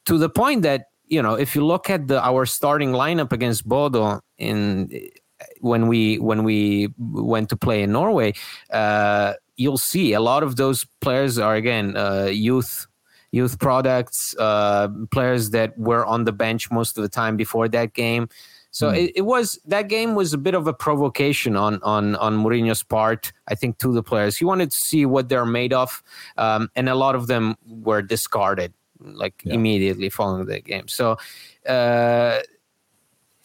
to 0.05 0.19
the 0.19 0.29
point 0.29 0.63
that 0.63 0.87
you 1.11 1.21
know, 1.21 1.35
if 1.35 1.57
you 1.57 1.67
look 1.67 1.91
at 1.91 2.07
the 2.07 2.25
our 2.25 2.47
starting 2.47 2.93
lineup 2.93 3.33
against 3.33 3.69
Bodo, 3.69 4.21
in 4.39 4.89
when 5.61 5.89
we 5.89 6.19
when 6.19 6.45
we 6.45 6.89
went 6.99 7.49
to 7.51 7.57
play 7.57 7.83
in 7.83 7.93
Norway, 7.93 8.33
uh, 8.73 9.35
you'll 9.57 9.79
see 9.79 10.13
a 10.13 10.21
lot 10.21 10.43
of 10.43 10.57
those 10.57 10.87
players 11.01 11.37
are 11.39 11.57
again 11.57 11.97
uh, 11.97 12.29
youth 12.31 12.87
youth 13.33 13.59
products, 13.59 14.35
uh, 14.39 14.89
players 15.11 15.51
that 15.51 15.77
were 15.79 16.05
on 16.07 16.25
the 16.25 16.33
bench 16.33 16.71
most 16.71 16.97
of 16.97 17.03
the 17.03 17.09
time 17.09 17.37
before 17.37 17.69
that 17.69 17.93
game. 17.93 18.29
So 18.71 18.91
mm. 18.91 18.97
it, 18.97 19.13
it, 19.17 19.23
was 19.23 19.59
that 19.67 19.89
game 19.89 20.15
was 20.15 20.33
a 20.33 20.39
bit 20.39 20.55
of 20.55 20.67
a 20.67 20.73
provocation 20.73 21.57
on 21.57 21.81
on 21.83 22.17
on 22.17 22.43
Mourinho's 22.43 22.83
part. 22.83 23.33
I 23.49 23.55
think 23.55 23.79
to 23.79 23.93
the 23.93 24.03
players, 24.03 24.37
he 24.37 24.45
wanted 24.45 24.71
to 24.71 24.77
see 24.77 25.07
what 25.07 25.29
they're 25.29 25.47
made 25.47 25.73
of, 25.73 26.03
um, 26.37 26.71
and 26.77 26.89
a 26.89 26.95
lot 26.95 27.15
of 27.15 27.27
them 27.27 27.57
were 27.67 28.03
discarded 28.03 28.73
like 29.01 29.35
yeah. 29.45 29.55
immediately 29.55 30.09
following 30.09 30.47
the 30.47 30.61
game. 30.61 30.89
So. 30.89 31.19
Uh, 31.69 32.41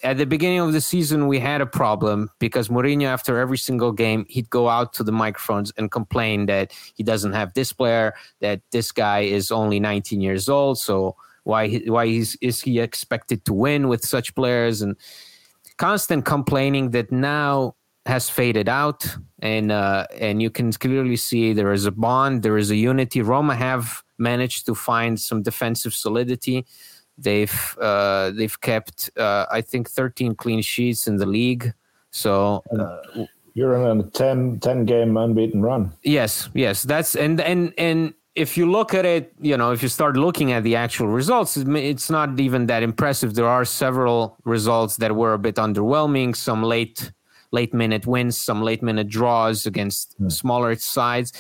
at 0.03 0.17
the 0.17 0.25
beginning 0.25 0.60
of 0.60 0.72
the 0.72 0.82
season, 0.82 1.27
we 1.27 1.39
had 1.39 1.62
a 1.62 1.65
problem 1.65 2.29
because 2.38 2.67
Mourinho, 2.67 3.05
after 3.05 3.39
every 3.39 3.58
single 3.58 3.91
game, 3.91 4.25
he'd 4.29 4.50
go 4.51 4.70
out 4.70 4.94
to 4.94 5.03
the 5.03 5.12
microphones 5.12 5.72
and 5.77 5.89
complain 5.89 6.46
that 6.46 6.72
he 6.94 7.01
doesn't 7.01 7.34
have 7.34 7.53
this 7.55 7.74
player, 7.74 8.13
that 8.39 8.62
this 8.72 8.91
guy 8.91 9.22
is 9.22 9.50
only 9.50 9.79
19 9.79 10.22
years 10.22 10.48
old. 10.48 10.77
So 10.77 11.15
why 11.45 11.81
why 11.87 12.05
is, 12.05 12.37
is 12.41 12.61
he 12.61 12.79
expected 12.79 13.45
to 13.45 13.53
win 13.53 13.87
with 13.87 14.05
such 14.05 14.35
players? 14.35 14.81
And 14.81 14.97
constant 15.77 16.25
complaining 16.25 16.91
that 16.91 17.11
now 17.11 17.75
has 18.05 18.29
faded 18.29 18.67
out, 18.67 19.07
and 19.39 19.71
uh, 19.71 20.07
and 20.19 20.41
you 20.41 20.49
can 20.49 20.71
clearly 20.73 21.15
see 21.15 21.53
there 21.53 21.71
is 21.71 21.85
a 21.85 21.91
bond, 21.91 22.43
there 22.43 22.57
is 22.57 22.69
a 22.69 22.75
unity. 22.75 23.21
Roma 23.21 23.55
have 23.55 24.03
managed 24.17 24.65
to 24.65 24.75
find 24.75 25.19
some 25.19 25.41
defensive 25.41 25.93
solidity 25.93 26.65
They've 27.17 27.77
uh, 27.79 28.31
they've 28.31 28.59
kept 28.59 29.09
uh, 29.17 29.45
I 29.49 29.61
think 29.61 29.89
13 29.89 30.35
clean 30.35 30.61
sheets 30.61 31.07
in 31.07 31.17
the 31.17 31.25
league. 31.25 31.73
So 32.11 32.63
uh, 32.77 33.25
you're 33.53 33.75
on 33.75 34.01
a 34.01 34.03
10, 34.03 34.59
10 34.59 34.85
game 34.85 35.15
unbeaten 35.15 35.61
run. 35.61 35.93
Yes, 36.03 36.49
yes, 36.53 36.83
that's 36.83 37.15
and 37.15 37.39
and 37.39 37.73
and 37.77 38.13
if 38.36 38.58
you 38.58 38.70
look 38.70 38.94
at 38.94 39.06
it, 39.06 39.34
you 39.39 39.58
know, 39.58 39.72
if 39.72 39.82
you 39.82 39.89
start 39.89 40.18
looking 40.18 40.51
at 40.51 40.63
the 40.63 40.75
actual 40.75 41.08
results, 41.08 41.58
it's 41.58 42.10
not 42.10 42.39
even 42.39 42.68
that 42.68 42.84
impressive. 42.84 43.34
There 43.34 43.48
are 43.48 43.65
several 43.65 44.38
results 44.44 44.98
that 44.98 45.15
were 45.15 45.34
a 45.34 45.39
bit 45.39 45.56
underwhelming. 45.56 46.36
Some 46.36 46.63
late 46.63 47.12
late 47.51 47.74
minute 47.74 48.06
wins, 48.06 48.38
some 48.38 48.62
late 48.62 48.84
minute 48.84 49.08
draws 49.08 49.65
against 49.65 50.20
mm. 50.22 50.32
smaller 50.32 50.75
sides 50.75 51.32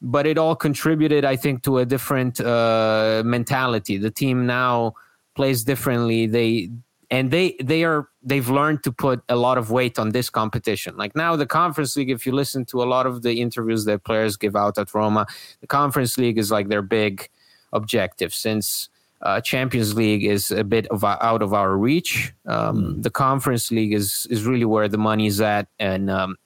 but 0.00 0.26
it 0.26 0.38
all 0.38 0.56
contributed, 0.56 1.24
I 1.24 1.36
think, 1.36 1.62
to 1.64 1.78
a 1.78 1.84
different 1.84 2.40
uh, 2.40 3.22
mentality. 3.24 3.98
The 3.98 4.10
team 4.10 4.46
now 4.46 4.94
plays 5.34 5.64
differently. 5.64 6.26
They 6.26 6.70
and 7.10 7.30
they 7.30 7.56
they 7.62 7.84
are 7.84 8.08
they've 8.22 8.48
learned 8.48 8.82
to 8.84 8.92
put 8.92 9.22
a 9.28 9.36
lot 9.36 9.58
of 9.58 9.70
weight 9.70 9.98
on 9.98 10.10
this 10.10 10.30
competition. 10.30 10.96
Like 10.96 11.16
now, 11.16 11.36
the 11.36 11.46
Conference 11.46 11.96
League. 11.96 12.10
If 12.10 12.24
you 12.24 12.32
listen 12.32 12.64
to 12.66 12.82
a 12.82 12.84
lot 12.84 13.06
of 13.06 13.22
the 13.22 13.40
interviews 13.40 13.84
that 13.86 14.04
players 14.04 14.36
give 14.36 14.54
out 14.54 14.78
at 14.78 14.94
Roma, 14.94 15.26
the 15.60 15.66
Conference 15.66 16.16
League 16.18 16.38
is 16.38 16.50
like 16.50 16.68
their 16.68 16.82
big 16.82 17.28
objective. 17.72 18.32
Since 18.32 18.88
uh, 19.22 19.40
Champions 19.40 19.94
League 19.94 20.24
is 20.24 20.50
a 20.50 20.62
bit 20.62 20.86
of 20.88 21.02
a, 21.02 21.18
out 21.24 21.42
of 21.42 21.52
our 21.52 21.76
reach, 21.76 22.32
um, 22.46 22.76
mm. 22.76 23.02
the 23.02 23.10
Conference 23.10 23.72
League 23.72 23.92
is 23.92 24.26
is 24.30 24.44
really 24.44 24.64
where 24.64 24.88
the 24.88 24.98
money's 24.98 25.40
at, 25.40 25.66
and 25.80 26.10
um, 26.10 26.36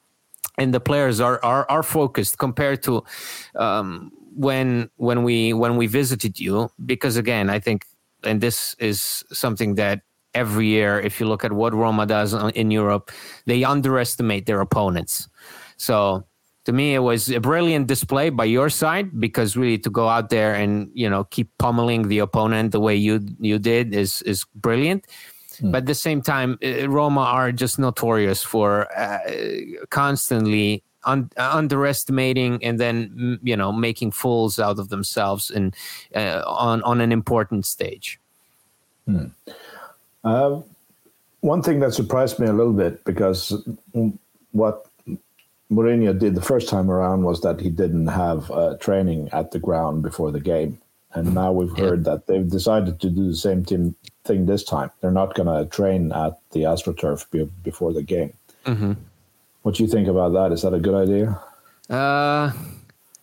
and 0.57 0.73
the 0.73 0.81
players 0.81 1.21
are 1.21 1.45
are, 1.45 1.67
are 1.69 1.83
focused 1.83 2.39
compared 2.39 2.83
to 2.85 3.05
um, 3.57 4.11
when 4.35 4.89
when 4.97 5.25
we 5.25 5.53
when 5.53 5.77
we 5.77 5.87
visited 5.87 6.41
you. 6.41 6.71
Because 6.87 7.19
again, 7.19 7.51
I 7.51 7.61
think 7.61 7.85
and 8.23 8.41
this 8.41 8.75
is 8.79 9.25
something 9.31 9.75
that 9.75 10.01
every 10.35 10.67
year, 10.67 11.01
if 11.01 11.21
you 11.21 11.27
look 11.27 11.45
at 11.45 11.53
what 11.53 11.75
Roma 11.75 12.07
does 12.07 12.35
in 12.55 12.71
Europe, 12.71 13.11
they 13.47 13.65
underestimate 13.65 14.47
their 14.47 14.61
opponents. 14.61 15.29
So 15.77 16.25
to 16.65 16.73
me, 16.73 16.95
it 16.95 17.01
was 17.01 17.31
a 17.31 17.41
brilliant 17.41 17.87
display 17.87 18.31
by 18.31 18.45
your 18.45 18.71
side 18.71 19.21
because 19.21 19.57
really 19.57 19.79
to 19.79 19.91
go 19.91 20.09
out 20.09 20.31
there 20.31 20.55
and 20.55 20.91
you 20.95 21.09
know 21.09 21.25
keep 21.25 21.51
pummeling 21.59 22.09
the 22.09 22.21
opponent 22.21 22.73
the 22.73 22.81
way 22.81 22.97
you 22.97 23.21
you 23.39 23.59
did 23.59 23.95
is 23.95 24.23
is 24.23 24.45
brilliant. 24.55 25.07
Mm. 25.61 25.73
But 25.73 25.79
at 25.79 25.87
the 25.87 25.95
same 25.95 26.23
time, 26.23 26.59
uh, 26.65 26.89
Roma 26.89 27.21
are 27.21 27.53
just 27.53 27.79
notorious 27.79 28.43
for 28.43 28.91
uh, 28.99 29.19
constantly 29.91 30.83
un- 31.05 31.31
underestimating 31.37 32.65
and 32.65 32.81
then 32.81 33.39
you 33.43 33.57
know 33.57 33.71
making 33.71 34.13
fools 34.13 34.59
out 34.59 34.79
of 34.79 34.89
themselves 34.89 35.51
and 35.51 35.75
uh, 36.15 36.43
on 36.47 36.83
on 36.83 37.01
an 37.01 37.13
important 37.13 37.67
stage. 37.67 38.19
Hmm. 39.07 39.27
Uh, 40.25 40.61
one 41.41 41.63
thing 41.63 41.81
that 41.81 41.93
surprised 41.93 42.39
me 42.39 42.47
a 42.47 42.53
little 42.53 42.73
bit 42.73 43.05
because 43.05 43.53
what 44.53 44.87
Mourinho 45.71 46.19
did 46.19 46.35
the 46.35 46.43
first 46.43 46.69
time 46.69 46.91
around 46.91 47.25
was 47.25 47.43
that 47.43 47.61
he 47.61 47.71
didn't 47.71 48.07
have 48.07 48.51
uh, 48.51 48.77
training 48.79 49.29
at 49.33 49.51
the 49.51 49.59
ground 49.59 50.03
before 50.03 50.31
the 50.33 50.41
game, 50.41 50.79
and 51.13 51.35
now 51.35 51.53
we've 51.53 51.77
heard 51.77 52.07
yeah. 52.07 52.15
that 52.15 52.27
they've 52.27 52.49
decided 52.49 53.01
to 53.01 53.11
do 53.11 53.29
the 53.29 53.37
same 53.37 53.65
team 53.65 53.95
thing 54.25 54.47
this 54.47 54.65
time. 54.65 54.91
They're 55.01 55.11
not 55.11 55.35
going 55.35 55.49
to 55.49 55.71
train 55.71 56.13
at 56.13 56.39
the 56.53 56.61
AstroTurf 56.61 57.31
be- 57.31 57.51
before 57.63 57.93
the 57.93 58.03
game. 58.03 58.33
Mm-hmm. 58.65 58.93
What 59.63 59.75
do 59.75 59.83
you 59.83 59.89
think 59.89 60.09
about 60.09 60.33
that? 60.33 60.53
Is 60.53 60.63
that 60.63 60.75
a 60.75 60.81
good 60.81 60.95
idea? 60.95 61.41
Uh, 61.91 62.53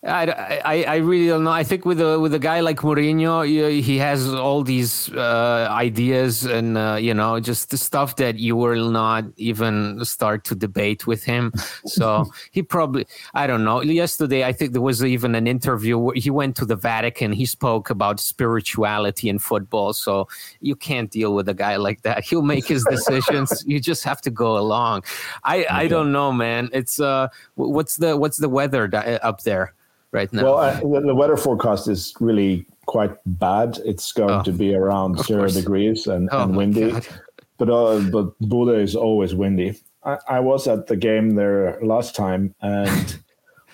I, 0.03 0.61
I, 0.65 0.83
I 0.83 0.95
really 0.95 1.27
don't 1.27 1.43
know. 1.43 1.51
I 1.51 1.63
think 1.63 1.85
with 1.85 2.01
a 2.01 2.19
with 2.19 2.33
a 2.33 2.39
guy 2.39 2.61
like 2.61 2.77
Mourinho, 2.77 3.45
he 3.45 3.97
has 3.99 4.33
all 4.33 4.63
these 4.63 5.13
uh, 5.13 5.67
ideas 5.69 6.43
and 6.43 6.75
uh, 6.75 6.97
you 6.99 7.13
know 7.13 7.39
just 7.39 7.69
the 7.69 7.77
stuff 7.77 8.15
that 8.15 8.39
you 8.39 8.55
will 8.55 8.89
not 8.89 9.25
even 9.37 10.03
start 10.03 10.43
to 10.45 10.55
debate 10.55 11.05
with 11.05 11.23
him. 11.23 11.53
So 11.85 12.25
he 12.51 12.61
probably 12.63 13.05
I 13.33 13.47
don't 13.47 13.63
know. 13.63 13.81
Yesterday, 13.81 14.43
I 14.43 14.53
think 14.53 14.71
there 14.71 14.81
was 14.81 15.03
even 15.03 15.35
an 15.35 15.45
interview 15.45 15.97
where 15.97 16.15
he 16.15 16.29
went 16.29 16.55
to 16.57 16.65
the 16.65 16.75
Vatican. 16.75 17.33
He 17.33 17.45
spoke 17.45 17.89
about 17.89 18.19
spirituality 18.19 19.27
in 19.29 19.39
football. 19.39 19.93
So 19.93 20.27
you 20.61 20.75
can't 20.75 21.11
deal 21.11 21.33
with 21.33 21.49
a 21.49 21.53
guy 21.53 21.75
like 21.75 22.03
that. 22.03 22.23
He'll 22.23 22.43
make 22.43 22.65
his 22.65 22.85
decisions. 22.85 23.63
you 23.67 23.79
just 23.79 24.03
have 24.03 24.21
to 24.21 24.29
go 24.29 24.57
along. 24.57 25.03
I 25.43 25.59
okay. 25.59 25.67
I 25.67 25.87
don't 25.87 26.11
know, 26.11 26.31
man. 26.31 26.69
It's 26.71 26.99
uh, 26.99 27.27
what's 27.55 27.97
the 27.97 28.15
what's 28.15 28.37
the 28.37 28.49
weather 28.49 28.89
up 29.21 29.41
there? 29.41 29.73
Right 30.11 30.31
now? 30.33 30.43
Well, 30.43 30.57
I, 30.57 30.79
the 30.79 31.15
weather 31.15 31.37
forecast 31.37 31.87
is 31.87 32.13
really 32.19 32.65
quite 32.85 33.15
bad. 33.25 33.79
It's 33.85 34.11
going 34.11 34.41
oh, 34.41 34.43
to 34.43 34.51
be 34.51 34.75
around 34.75 35.19
zero 35.23 35.41
course. 35.41 35.55
degrees 35.55 36.07
and, 36.07 36.27
oh 36.31 36.43
and 36.43 36.57
windy. 36.57 36.93
But 37.57 37.69
uh, 37.69 37.99
but 38.11 38.37
Bodø 38.41 38.81
is 38.81 38.95
always 38.95 39.35
windy. 39.35 39.79
I, 40.03 40.17
I, 40.27 40.39
was 40.39 40.67
at 40.67 40.87
the 40.87 40.95
game 40.95 41.35
there 41.35 41.79
last 41.81 42.15
time, 42.15 42.55
and 42.61 43.19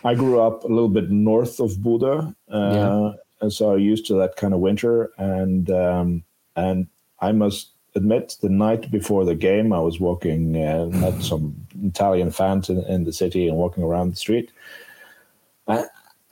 I 0.04 0.14
grew 0.14 0.42
up 0.42 0.64
a 0.64 0.68
little 0.68 0.90
bit 0.90 1.10
north 1.10 1.60
of 1.60 1.72
Bodø, 1.78 2.36
uh, 2.52 2.74
yeah. 2.74 3.12
and 3.40 3.52
so 3.52 3.74
I'm 3.74 3.80
used 3.80 4.06
to 4.08 4.16
that 4.16 4.36
kind 4.36 4.54
of 4.54 4.60
winter. 4.60 5.12
And 5.18 5.72
um, 5.72 6.24
and 6.58 6.88
I 7.22 7.32
must 7.32 7.72
admit, 7.96 8.36
the 8.42 8.50
night 8.50 8.92
before 8.92 9.26
the 9.26 9.36
game, 9.36 9.74
I 9.74 9.80
was 9.80 10.00
walking, 10.00 10.56
uh, 10.58 10.88
met 10.88 11.22
some 11.32 11.56
Italian 11.84 12.32
fans 12.32 12.70
in, 12.70 12.84
in, 12.86 13.06
the 13.06 13.14
city 13.14 13.48
and 13.48 13.58
walking 13.58 13.84
around 13.84 14.12
the 14.12 14.18
street. 14.18 14.52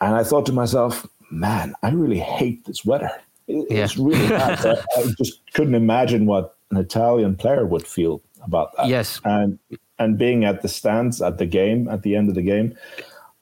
And 0.02 0.16
I 0.16 0.24
thought 0.24 0.46
to 0.48 0.54
myself, 0.54 1.08
man, 1.32 1.74
I 1.84 1.92
really 1.92 2.20
hate 2.20 2.66
this 2.66 2.86
weather. 2.86 3.12
It's 3.48 3.98
really 3.98 4.28
bad. 4.30 4.66
I, 4.66 4.84
I 4.98 5.06
just 5.18 5.42
couldn't 5.54 5.76
imagine 5.76 6.26
what 6.26 6.56
an 6.72 6.78
Italian 6.78 7.36
player 7.36 7.66
would 7.66 7.86
feel 7.86 8.22
about 8.44 8.76
that. 8.78 8.88
Yes. 8.88 9.22
And 9.24 9.60
and 9.98 10.18
being 10.18 10.44
at 10.44 10.62
the 10.62 10.68
stands 10.68 11.22
at 11.22 11.38
the 11.38 11.46
game, 11.46 11.88
at 11.88 12.04
the 12.04 12.16
end 12.16 12.28
of 12.28 12.36
the 12.36 12.42
game, 12.42 12.76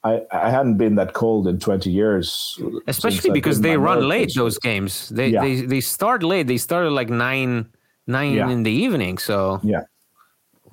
I, 0.04 0.22
I 0.30 0.50
hadn't 0.50 0.76
been 0.76 0.94
that 0.96 1.14
cold 1.14 1.48
in 1.48 1.58
20 1.58 1.90
years. 1.90 2.60
Especially 2.86 3.30
because 3.30 3.62
they 3.62 3.76
run 3.76 4.06
late 4.06 4.32
those 4.34 4.58
games. 4.58 5.08
They, 5.08 5.28
yeah. 5.28 5.40
they 5.40 5.62
they 5.62 5.80
start 5.80 6.22
late. 6.22 6.46
They 6.46 6.58
started 6.58 6.90
like 6.90 7.08
nine 7.08 7.68
nine 8.06 8.34
yeah. 8.34 8.50
in 8.50 8.62
the 8.62 8.70
evening. 8.70 9.18
So 9.18 9.60
yeah, 9.62 9.84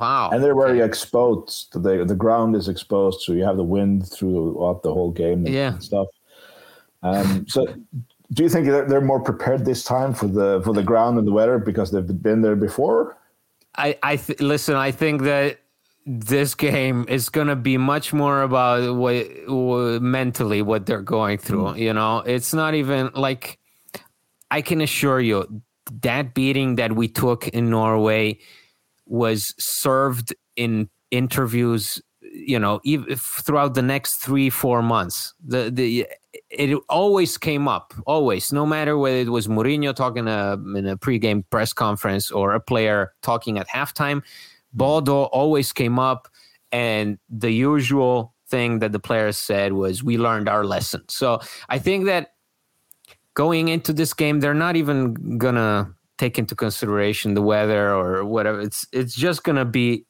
Wow. 0.01 0.31
And 0.31 0.43
they're 0.43 0.55
very 0.55 0.81
exposed. 0.81 1.74
The 1.74 2.03
the 2.03 2.15
ground 2.15 2.55
is 2.55 2.67
exposed, 2.67 3.22
so 3.22 3.34
you 3.34 3.43
have 3.43 3.58
the 3.58 3.63
wind 3.63 4.12
throughout 4.12 4.81
the 4.81 4.91
whole 4.91 5.12
game 5.12 5.46
and, 5.46 5.53
yeah. 5.53 5.77
stuff. 5.77 6.08
Um, 7.03 7.46
so 7.48 7.67
do 8.34 8.43
you 8.43 8.50
think 8.50 8.65
they're, 8.65 8.88
they're 8.88 9.01
more 9.01 9.22
prepared 9.22 9.63
this 9.63 9.84
time 9.84 10.13
for 10.13 10.27
the 10.27 10.62
for 10.63 10.74
the 10.74 10.81
ground 10.81 11.20
and 11.20 11.27
the 11.27 11.31
weather 11.31 11.60
because 11.60 11.91
they've 11.91 12.22
been 12.22 12.41
there 12.41 12.55
before? 12.55 13.15
I 13.77 13.96
I 14.01 14.15
th- 14.15 14.39
listen. 14.41 14.75
I 14.75 14.89
think 14.89 15.22
that 15.22 15.60
this 16.08 16.55
game 16.55 17.05
is 17.08 17.29
going 17.29 17.48
to 17.48 17.55
be 17.55 17.77
much 17.77 18.12
more 18.12 18.41
about 18.41 18.96
what, 18.96 19.27
what, 19.46 20.01
mentally 20.01 20.63
what 20.63 20.88
they're 20.88 21.03
going 21.03 21.38
through. 21.38 21.65
Mm. 21.65 21.77
You 21.77 21.93
know, 21.93 22.17
it's 22.20 22.55
not 22.55 22.74
even 22.74 23.12
like 23.13 23.60
I 24.50 24.63
can 24.63 24.81
assure 24.81 25.20
you 25.20 25.62
that 26.01 26.34
beating 26.34 26.75
that 26.77 26.93
we 26.93 27.08
took 27.08 27.48
in 27.50 27.70
Norway 27.70 28.39
was 29.12 29.53
served 29.60 30.34
in 30.56 30.89
interviews 31.12 32.01
you 32.22 32.58
know 32.58 32.80
throughout 33.18 33.74
the 33.74 33.82
next 33.82 34.15
three 34.15 34.50
four 34.50 34.82
months 34.82 35.34
the 35.46 35.70
the 35.70 36.08
it 36.50 36.80
always 36.88 37.38
came 37.38 37.68
up 37.68 37.94
always 38.06 38.53
no 38.53 38.65
matter 38.65 38.98
whether 38.98 39.18
it 39.18 39.30
was 39.30 39.48
Mourinho 39.48 39.94
talking 39.94 40.27
a, 40.27 40.53
uh, 40.53 40.77
in 40.77 40.88
a 40.88 40.98
pregame 40.98 41.44
press 41.50 41.74
conference 41.74 42.32
or 42.32 42.53
a 42.53 42.60
player 42.60 43.12
talking 43.22 43.58
at 43.58 43.68
halftime 43.68 44.22
Bodo 44.74 45.24
always 45.24 45.74
came 45.74 46.00
up, 46.00 46.27
and 46.72 47.18
the 47.30 47.51
usual 47.51 48.34
thing 48.48 48.80
that 48.80 48.91
the 48.91 49.00
players 49.00 49.38
said 49.38 49.74
was, 49.74 50.03
"We 50.03 50.18
learned 50.18 50.48
our 50.48 50.63
lesson." 50.63 51.03
So 51.10 51.39
I 51.70 51.80
think 51.80 52.06
that 52.06 52.34
going 53.34 53.68
into 53.68 53.94
this 53.94 54.13
game, 54.13 54.39
they're 54.39 54.53
not 54.53 54.75
even 54.75 55.38
gonna 55.38 55.94
take 56.21 56.37
into 56.37 56.55
consideration 56.55 57.33
the 57.33 57.41
weather 57.41 57.83
or 58.01 58.23
whatever. 58.23 58.59
It's 58.61 58.85
it's 58.99 59.15
just 59.15 59.43
gonna 59.43 59.65
be 59.65 60.05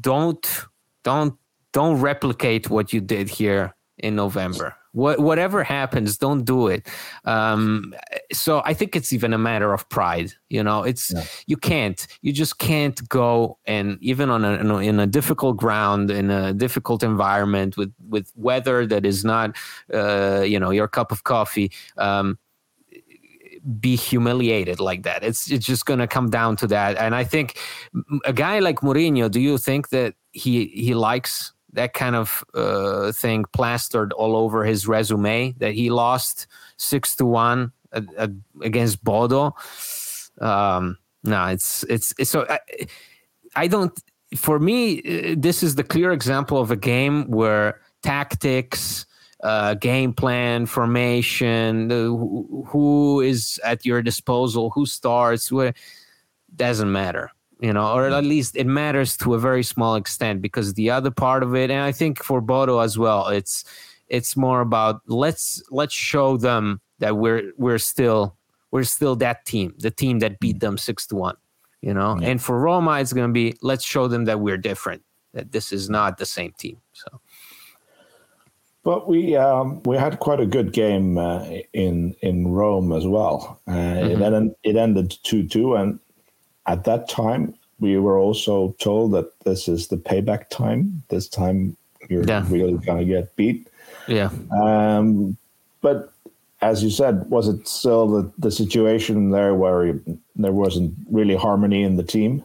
don't 0.00 0.44
don't 1.02 1.34
don't 1.72 2.00
replicate 2.00 2.70
what 2.70 2.92
you 2.94 3.00
did 3.00 3.28
here 3.28 3.74
in 3.98 4.14
November. 4.16 4.74
What, 4.92 5.18
whatever 5.18 5.64
happens, 5.64 6.16
don't 6.18 6.44
do 6.44 6.68
it. 6.68 6.86
Um, 7.24 7.94
so 8.32 8.62
I 8.64 8.74
think 8.74 8.94
it's 8.94 9.12
even 9.12 9.32
a 9.32 9.38
matter 9.38 9.72
of 9.72 9.88
pride. 9.88 10.30
You 10.48 10.62
know, 10.62 10.84
it's 10.84 11.12
yeah. 11.12 11.24
you 11.48 11.56
can't, 11.56 12.06
you 12.22 12.32
just 12.32 12.58
can't 12.58 12.98
go 13.08 13.58
and 13.66 13.98
even 14.00 14.30
on 14.30 14.44
a 14.44 14.78
in 14.78 15.00
a 15.00 15.06
difficult 15.06 15.56
ground 15.56 16.10
in 16.12 16.30
a 16.30 16.52
difficult 16.52 17.02
environment 17.02 17.76
with 17.76 17.92
with 18.08 18.30
weather 18.36 18.86
that 18.86 19.04
is 19.04 19.24
not, 19.24 19.56
uh, 19.92 20.44
you 20.46 20.60
know, 20.60 20.70
your 20.70 20.88
cup 20.88 21.10
of 21.10 21.24
coffee. 21.24 21.72
Um, 21.98 22.38
be 23.80 23.96
humiliated 23.96 24.80
like 24.80 25.02
that. 25.04 25.22
It's 25.24 25.50
it's 25.50 25.66
just 25.66 25.86
going 25.86 26.00
to 26.00 26.06
come 26.06 26.30
down 26.30 26.56
to 26.56 26.66
that. 26.68 26.96
And 26.96 27.14
I 27.14 27.24
think 27.24 27.58
a 28.24 28.32
guy 28.32 28.58
like 28.58 28.80
Mourinho, 28.80 29.30
do 29.30 29.40
you 29.40 29.58
think 29.58 29.88
that 29.88 30.14
he 30.32 30.66
he 30.66 30.94
likes 30.94 31.52
that 31.72 31.92
kind 31.92 32.16
of 32.16 32.44
uh, 32.54 33.12
thing 33.12 33.44
plastered 33.52 34.12
all 34.12 34.36
over 34.36 34.64
his 34.64 34.86
resume 34.86 35.52
that 35.58 35.74
he 35.74 35.90
lost 35.90 36.46
six 36.76 37.16
to 37.16 37.26
one 37.26 37.72
against 38.62 39.02
Bodo. 39.04 39.54
Um, 40.40 40.98
no, 41.22 41.46
it's, 41.46 41.84
it's, 41.84 42.14
it's 42.18 42.30
so 42.30 42.46
I, 42.48 42.58
I 43.56 43.66
don't. 43.66 43.92
For 44.36 44.58
me, 44.58 44.98
uh, 44.98 45.34
this 45.38 45.62
is 45.62 45.76
the 45.76 45.84
clear 45.84 46.10
example 46.12 46.58
of 46.60 46.70
a 46.70 46.76
game 46.76 47.30
where 47.30 47.80
tactics, 48.02 49.06
uh, 49.44 49.74
game 49.74 50.12
plan, 50.12 50.66
formation, 50.66 51.88
who, 51.90 52.64
who 52.68 53.20
is 53.20 53.60
at 53.62 53.86
your 53.86 54.02
disposal, 54.02 54.70
who 54.70 54.86
starts, 54.86 55.52
where 55.52 55.74
doesn't 56.56 56.90
matter 56.90 57.30
you 57.60 57.72
know, 57.72 57.94
or 57.94 58.08
at 58.08 58.24
least 58.24 58.56
it 58.56 58.66
matters 58.66 59.16
to 59.16 59.32
a 59.32 59.38
very 59.38 59.62
small 59.62 59.94
extent 59.94 60.42
because 60.42 60.74
the 60.74 60.90
other 60.90 61.10
part 61.10 61.42
of 61.42 61.54
it, 61.54 61.70
and 61.70 61.80
I 61.80 61.92
think 61.92 62.22
for 62.22 62.42
Bodo 62.42 62.80
as 62.80 62.98
well, 62.98 63.28
it's 63.28 63.64
it's 64.08 64.36
more 64.36 64.60
about 64.60 65.00
let's 65.06 65.62
let's 65.70 65.94
show 65.94 66.36
them 66.36 66.80
that 66.98 67.16
we're 67.16 67.52
we're 67.56 67.78
still 67.78 68.36
we're 68.70 68.84
still 68.84 69.16
that 69.16 69.46
team, 69.46 69.74
the 69.78 69.90
team 69.90 70.18
that 70.18 70.40
beat 70.40 70.60
them 70.60 70.76
six 70.76 71.06
to 71.06 71.16
one, 71.16 71.36
you 71.80 71.94
know. 71.94 72.18
Yeah. 72.20 72.28
And 72.28 72.42
for 72.42 72.58
Roma, 72.58 73.00
it's 73.00 73.12
going 73.12 73.28
to 73.28 73.32
be 73.32 73.56
let's 73.62 73.84
show 73.84 74.08
them 74.08 74.24
that 74.26 74.40
we're 74.40 74.58
different, 74.58 75.02
that 75.32 75.52
this 75.52 75.72
is 75.72 75.88
not 75.88 76.18
the 76.18 76.26
same 76.26 76.52
team. 76.58 76.82
So. 76.92 77.20
But 78.84 79.08
we 79.08 79.34
um, 79.34 79.82
we 79.84 79.96
had 79.96 80.20
quite 80.20 80.40
a 80.40 80.46
good 80.46 80.72
game 80.72 81.18
uh, 81.18 81.42
in 81.72 82.14
in 82.20 82.48
Rome 82.48 82.92
as 82.92 83.06
well. 83.06 83.58
Uh, 83.66 83.72
mm-hmm. 83.72 84.10
It 84.10 84.22
ended 84.22 84.54
it 84.62 84.76
ended 84.76 85.16
two 85.22 85.48
two, 85.48 85.74
and 85.74 85.98
at 86.66 86.84
that 86.84 87.08
time, 87.08 87.54
we 87.80 87.98
were 87.98 88.18
also 88.18 88.74
told 88.78 89.12
that 89.12 89.38
this 89.40 89.68
is 89.68 89.88
the 89.88 89.96
payback 89.96 90.48
time. 90.50 91.02
This 91.08 91.28
time, 91.28 91.76
you're 92.08 92.24
yeah. 92.24 92.44
really 92.48 92.74
going 92.78 92.98
to 92.98 93.04
get 93.04 93.34
beat. 93.36 93.68
Yeah. 94.06 94.30
Um, 94.52 95.36
but 95.80 96.12
as 96.60 96.82
you 96.82 96.90
said, 96.90 97.28
was 97.28 97.48
it 97.48 97.68
still 97.68 98.08
the, 98.08 98.32
the 98.38 98.50
situation 98.50 99.30
there 99.30 99.54
where 99.54 99.98
there 100.36 100.52
wasn't 100.52 100.94
really 101.10 101.36
harmony 101.36 101.82
in 101.82 101.96
the 101.96 102.02
team? 102.02 102.42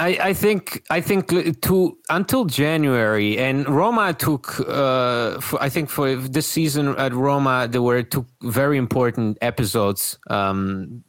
I, 0.00 0.18
I 0.30 0.32
think 0.32 0.82
I 0.88 1.02
think 1.02 1.28
to 1.60 1.98
until 2.08 2.46
January 2.46 3.36
and 3.36 3.68
Roma 3.68 4.14
took 4.14 4.58
uh, 4.60 5.38
for, 5.40 5.62
I 5.62 5.68
think 5.68 5.90
for 5.90 6.16
this 6.16 6.46
season 6.46 6.96
at 6.96 7.12
Roma 7.12 7.68
there 7.70 7.82
were 7.82 8.02
two 8.02 8.24
very 8.40 8.78
important 8.78 9.36
episodes 9.42 10.18
um, 10.30 11.04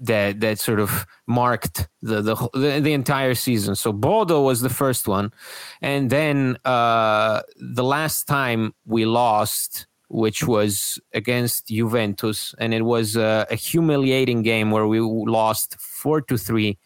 that 0.00 0.40
that 0.40 0.58
sort 0.58 0.78
of 0.78 1.06
marked 1.26 1.88
the 2.02 2.20
the 2.20 2.34
the, 2.52 2.80
the 2.80 2.92
entire 2.92 3.34
season. 3.34 3.74
So 3.74 3.94
Bodo 3.94 4.42
was 4.42 4.60
the 4.60 4.68
first 4.68 5.08
one, 5.08 5.32
and 5.80 6.10
then 6.10 6.58
uh, 6.66 7.40
the 7.56 7.84
last 7.84 8.28
time 8.28 8.74
we 8.84 9.06
lost, 9.06 9.86
which 10.08 10.46
was 10.46 11.00
against 11.14 11.68
Juventus, 11.68 12.54
and 12.58 12.74
it 12.74 12.82
was 12.82 13.16
a, 13.16 13.46
a 13.50 13.54
humiliating 13.54 14.42
game 14.42 14.70
where 14.70 14.86
we 14.86 15.00
lost 15.00 15.80
four 15.80 16.20
to 16.20 16.36
three 16.36 16.76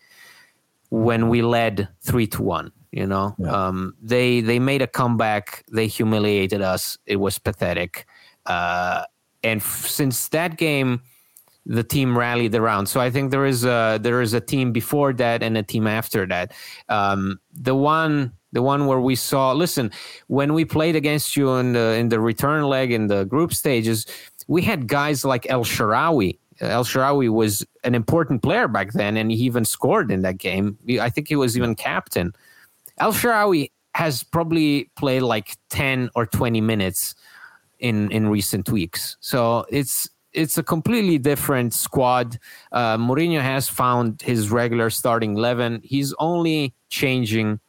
when 0.93 1.31
we 1.31 1.41
led 1.41 1.89
three 2.03 2.27
to 2.27 2.43
one. 2.43 2.71
You 2.91 3.07
know, 3.07 3.35
yeah. 3.39 3.69
um, 3.69 3.95
they 4.03 4.43
they 4.43 4.59
made 4.59 4.83
a 4.83 4.87
comeback. 4.87 5.65
They 5.73 5.87
humiliated 5.87 6.61
us. 6.61 6.99
It 7.07 7.17
was 7.17 7.39
pathetic. 7.39 8.07
Uh, 8.45 9.05
and 9.43 9.63
f- 9.63 9.87
since 9.87 10.29
that 10.29 10.59
game 10.59 11.01
the 11.65 11.85
team 11.85 12.19
rallied 12.19 12.55
around. 12.55 12.87
So 12.87 13.01
I 13.01 13.09
think 13.09 13.31
there 13.31 13.47
is 13.47 13.65
a 13.65 13.99
there 14.03 14.21
is 14.21 14.35
a 14.35 14.41
team 14.41 14.73
before 14.73 15.13
that 15.15 15.43
and 15.43 15.57
a 15.57 15.63
team 15.63 15.87
after 15.87 16.27
that. 16.27 16.53
Um, 16.89 17.39
the 17.53 17.75
one 17.75 18.33
the 18.53 18.63
one 18.63 18.87
where 18.87 19.01
we 19.01 19.15
saw 19.15 19.53
listen 19.53 19.91
when 20.27 20.53
we 20.53 20.65
played 20.65 20.97
against 20.97 21.37
you 21.37 21.53
in 21.53 21.73
the 21.73 21.95
in 21.95 22.09
the 22.09 22.21
return 22.21 22.65
leg 22.65 22.93
in 22.93 23.07
the 23.07 23.25
group 23.25 23.55
stages, 23.55 24.07
we 24.49 24.61
had 24.63 24.89
guys 24.89 25.25
like 25.25 25.49
El 25.49 25.65
Shaarawy. 25.65 26.39
El 26.67 26.85
Shaarawy 26.85 27.29
was 27.29 27.65
an 27.85 27.95
important 27.95 28.43
player 28.43 28.69
back 28.69 28.93
then, 28.93 29.17
and 29.17 29.31
he 29.31 29.39
even 29.39 29.65
scored 29.65 30.11
in 30.11 30.23
that 30.23 30.39
game. 30.39 30.79
I 31.01 31.11
think 31.11 31.29
he 31.29 31.37
was 31.37 31.57
even 31.57 31.75
captain. 31.75 32.35
El 32.99 33.13
Shaarawy 33.13 33.71
has 33.95 34.23
probably 34.23 34.91
played 34.97 35.23
like 35.23 35.57
10 35.71 36.11
or 36.15 36.27
20 36.27 36.61
minutes 36.61 37.15
in 37.83 38.11
in 38.11 38.29
recent 38.29 38.71
weeks. 38.71 39.17
So 39.21 39.67
it's 39.69 40.09
it's 40.33 40.57
a 40.57 40.63
completely 40.63 41.19
different 41.19 41.75
squad. 41.75 42.39
Uh, 42.71 42.97
Mourinho 42.97 43.43
has 43.43 43.69
found 43.69 44.23
his 44.23 44.51
regular 44.51 44.89
starting 44.89 45.37
eleven. 45.37 45.83
He's 45.85 46.15
only 46.19 46.75
changing 46.89 47.61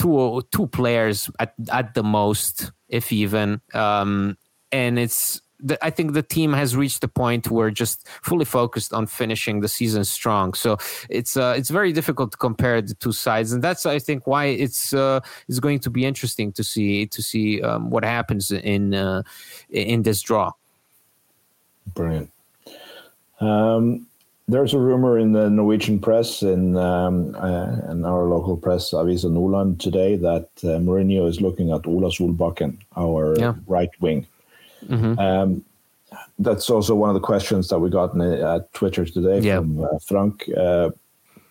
two 0.00 0.42
two 0.52 0.68
players 0.68 1.28
at 1.40 1.54
at 1.72 1.94
the 1.94 2.04
most, 2.04 2.70
if 2.88 3.12
even. 3.12 3.60
Um, 3.74 4.36
and 4.70 4.98
it's 4.98 5.40
the, 5.62 5.84
I 5.84 5.90
think 5.90 6.12
the 6.12 6.22
team 6.22 6.52
has 6.52 6.76
reached 6.76 7.00
the 7.00 7.08
point 7.08 7.50
where 7.50 7.70
just 7.70 8.06
fully 8.22 8.44
focused 8.44 8.92
on 8.92 9.06
finishing 9.06 9.60
the 9.60 9.68
season 9.68 10.04
strong. 10.04 10.54
So 10.54 10.78
it's 11.08 11.36
uh, 11.36 11.54
it's 11.56 11.70
very 11.70 11.92
difficult 11.92 12.32
to 12.32 12.36
compare 12.36 12.80
the 12.82 12.94
two 12.94 13.12
sides, 13.12 13.52
and 13.52 13.62
that's 13.62 13.86
I 13.86 13.98
think 13.98 14.26
why 14.26 14.46
it's 14.46 14.92
uh, 14.92 15.20
it's 15.48 15.60
going 15.60 15.80
to 15.80 15.90
be 15.90 16.04
interesting 16.04 16.52
to 16.52 16.64
see 16.64 17.06
to 17.06 17.22
see 17.22 17.62
um, 17.62 17.90
what 17.90 18.04
happens 18.04 18.50
in 18.50 18.94
uh, 18.94 19.22
in 19.70 20.02
this 20.02 20.22
draw. 20.22 20.52
Brilliant. 21.94 22.30
Um, 23.40 24.06
there's 24.50 24.74
a 24.74 24.78
rumor 24.78 25.18
in 25.18 25.32
the 25.32 25.48
Norwegian 25.48 26.00
press, 26.00 26.42
in, 26.42 26.76
um, 26.76 27.36
uh, 27.36 27.90
in 27.90 28.04
our 28.04 28.24
local 28.24 28.56
press, 28.56 28.90
Avisa 28.90 29.30
Nordland, 29.30 29.78
today 29.78 30.16
that 30.16 30.48
uh, 30.64 30.78
Mourinho 30.78 31.28
is 31.28 31.40
looking 31.40 31.70
at 31.70 31.86
Ola 31.86 32.10
Solbakken, 32.10 32.78
our 32.96 33.38
yeah. 33.38 33.54
right 33.66 33.90
wing. 34.00 34.26
Mm-hmm. 34.86 35.18
Um, 35.18 35.64
that's 36.38 36.68
also 36.70 36.94
one 36.94 37.10
of 37.10 37.14
the 37.14 37.20
questions 37.20 37.68
that 37.68 37.78
we 37.78 37.90
got 37.90 38.14
in, 38.14 38.20
uh, 38.20 38.60
Twitter 38.72 39.04
today 39.04 39.40
yeah. 39.40 39.58
from 39.58 39.84
uh, 39.84 39.98
Frank. 40.06 40.48
Uh, 40.56 40.90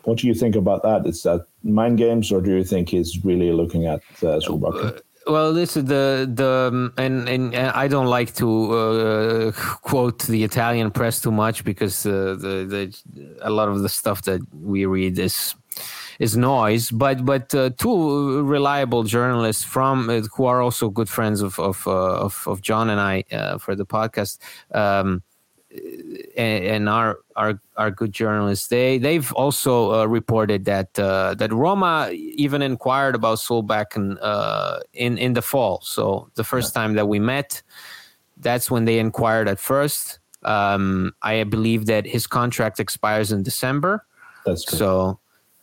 what 0.03 0.17
do 0.17 0.27
you 0.27 0.33
think 0.33 0.55
about 0.55 0.83
that? 0.83 1.05
Is 1.05 1.23
that 1.23 1.45
mind 1.63 1.97
games, 1.97 2.31
or 2.31 2.41
do 2.41 2.51
you 2.55 2.63
think 2.63 2.89
he's 2.89 3.23
really 3.23 3.51
looking 3.51 3.85
at 3.85 4.01
uh, 4.21 4.39
Solbakken? 4.39 5.01
well, 5.27 5.53
this 5.53 5.77
is 5.77 5.85
the 5.85 6.29
the 6.33 6.69
um, 6.71 6.93
and 6.97 7.29
and 7.29 7.55
I 7.55 7.87
don't 7.87 8.07
like 8.07 8.33
to 8.35 8.73
uh, 8.73 9.51
quote 9.81 10.23
the 10.23 10.43
Italian 10.43 10.91
press 10.91 11.21
too 11.21 11.31
much 11.31 11.63
because 11.63 12.05
uh, 12.05 12.35
the 12.39 12.65
the 12.65 13.37
a 13.41 13.49
lot 13.49 13.69
of 13.69 13.81
the 13.81 13.89
stuff 13.89 14.23
that 14.23 14.41
we 14.53 14.85
read 14.85 15.19
is 15.19 15.55
is 16.19 16.35
noise. 16.37 16.91
But 16.91 17.25
but 17.25 17.53
uh, 17.55 17.71
two 17.71 18.43
reliable 18.43 19.03
journalists 19.03 19.63
from 19.63 20.09
uh, 20.09 20.21
who 20.35 20.45
are 20.45 20.61
also 20.61 20.89
good 20.89 21.09
friends 21.09 21.41
of 21.41 21.57
of 21.59 21.87
uh, 21.87 22.25
of, 22.25 22.43
of, 22.45 22.61
John 22.61 22.89
and 22.89 22.99
I 22.99 23.23
uh, 23.31 23.57
for 23.57 23.75
the 23.75 23.85
podcast. 23.85 24.37
Um, 24.73 25.23
and, 26.35 26.65
and 26.65 26.89
our 26.89 27.19
our 27.35 27.61
our 27.77 27.91
good 27.91 28.11
journalists 28.11 28.67
they 28.67 28.97
they've 28.97 29.31
also 29.33 29.93
uh, 29.93 30.05
reported 30.05 30.65
that 30.65 30.97
uh, 30.97 31.35
that 31.35 31.53
Roma 31.53 32.09
even 32.11 32.61
inquired 32.61 33.13
about 33.15 33.37
Solbakken 33.37 34.17
uh, 34.21 34.79
in 34.93 35.17
in 35.17 35.33
the 35.33 35.41
fall. 35.41 35.81
So 35.83 36.29
the 36.35 36.43
first 36.43 36.73
time 36.73 36.95
that 36.95 37.07
we 37.07 37.19
met, 37.19 37.61
that's 38.37 38.71
when 38.71 38.85
they 38.85 38.99
inquired 38.99 39.47
at 39.47 39.59
first. 39.59 40.19
Um, 40.43 41.13
I 41.21 41.43
believe 41.43 41.85
that 41.87 42.05
his 42.05 42.25
contract 42.25 42.79
expires 42.79 43.31
in 43.31 43.43
December. 43.43 44.05
That's 44.45 44.63
true. 44.63 44.77
So 44.77 45.19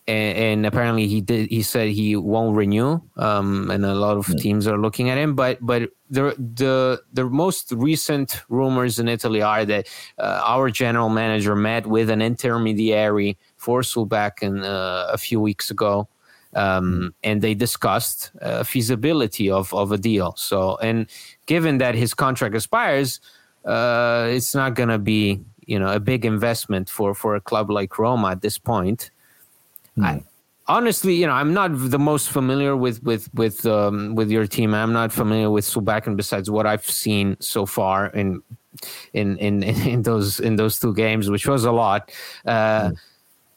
and, 0.09 0.39
and, 0.39 0.67
apparently 0.67 1.09
he 1.09 1.21
did. 1.21 1.49
He 1.51 1.63
said 1.63 1.89
he 1.89 2.17
won't 2.17 2.57
renew, 2.57 3.01
um, 3.17 3.71
and 3.71 3.85
a 3.85 3.95
lot 3.95 4.17
of 4.17 4.29
yeah. 4.29 4.37
teams 4.37 4.67
are 4.67 4.79
looking 4.79 5.11
at 5.11 5.19
him. 5.19 5.35
But 5.35 5.59
but 5.61 5.91
the 6.11 6.35
the 6.39 7.03
the 7.13 7.25
most 7.25 7.73
recent 7.73 8.43
rumors 8.49 8.99
in 8.99 9.09
Italy 9.09 9.43
are 9.43 9.65
that 9.65 9.89
uh, 10.19 10.41
our 10.45 10.71
general 10.71 11.09
manager 11.09 11.57
met 11.57 11.87
with 11.87 12.11
an 12.11 12.23
intermediary 12.23 13.37
for 13.57 13.81
Solbakken 13.83 14.65
uh, 14.65 15.13
a 15.13 15.19
few 15.19 15.41
weeks 15.41 15.71
ago. 15.71 16.09
um, 16.57 17.15
and 17.23 17.43
they 17.43 17.55
discussed 17.55 18.31
uh, 18.41 18.65
feasibility 18.65 19.51
of 19.51 19.73
of 19.75 19.93
a 19.93 19.99
deal. 19.99 20.35
So, 20.37 20.77
and 20.77 21.07
given 21.47 21.79
that 21.79 21.95
his 21.95 22.15
contract 22.15 22.55
expires, 22.55 23.21
uh, 23.65 24.27
it's 24.31 24.55
not 24.55 24.75
going 24.75 24.89
to 24.89 24.99
be 24.99 25.41
you 25.67 25.79
know 25.79 25.93
a 25.93 26.01
big 26.01 26.25
investment 26.25 26.89
for 26.89 27.15
for 27.15 27.37
a 27.37 27.41
club 27.41 27.71
like 27.71 27.99
Roma 27.99 28.31
at 28.31 28.41
this 28.41 28.59
point. 28.59 29.11
I, 30.03 30.23
honestly, 30.69 31.15
you 31.15 31.27
know, 31.27 31.33
I'm 31.33 31.55
not 31.55 31.71
the 31.75 31.99
most 31.99 32.31
familiar 32.31 32.77
with 32.77 33.03
with 33.03 33.33
with 33.35 33.65
um, 33.67 34.15
with 34.15 34.31
your 34.31 34.47
team. 34.47 34.75
I'm 34.75 34.93
not 34.93 35.13
familiar 35.13 35.51
with 35.51 35.65
Solbakken 35.65 36.17
besides 36.17 36.51
what 36.51 36.67
I've 36.67 36.85
seen 36.89 37.37
so 37.41 37.67
far 37.67 38.07
in 38.09 38.43
in 39.15 39.37
in 39.39 39.63
in 39.95 40.03
those 40.03 40.41
in 40.41 40.57
those 40.57 40.79
two 40.79 40.93
games, 40.95 41.31
which 41.31 41.47
was 41.47 41.65
a 41.65 41.73
lot. 41.73 42.13
Uh, 42.45 42.91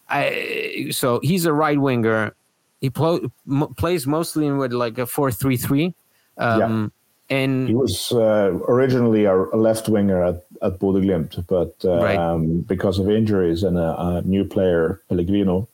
I 0.10 0.88
so 0.92 1.20
he's 1.22 1.46
a 1.46 1.54
right 1.54 1.80
winger. 1.80 2.34
He 2.82 2.90
pl- 2.90 3.30
m- 3.50 3.74
plays 3.78 4.08
mostly 4.08 4.48
in 4.48 4.58
with 4.58 4.72
like 4.74 4.98
a 4.98 5.06
four 5.06 5.32
three 5.32 5.58
three. 5.58 5.94
Um, 6.38 6.92
and 7.30 7.68
He 7.68 7.76
was 7.76 8.12
uh, 8.12 8.58
originally 8.68 9.26
a 9.26 9.36
left 9.36 9.88
winger 9.88 10.24
at, 10.24 10.44
at 10.64 10.80
Bodø 10.80 11.04
Glimt, 11.04 11.46
but 11.48 11.76
uh, 11.86 12.02
Right. 12.02 12.18
um, 12.18 12.62
because 12.62 12.98
of 12.98 13.08
injuries 13.08 13.62
and 13.62 13.78
a, 13.78 13.96
a 14.02 14.22
new 14.24 14.44
player, 14.44 15.02
Pellegrino, 15.10 15.68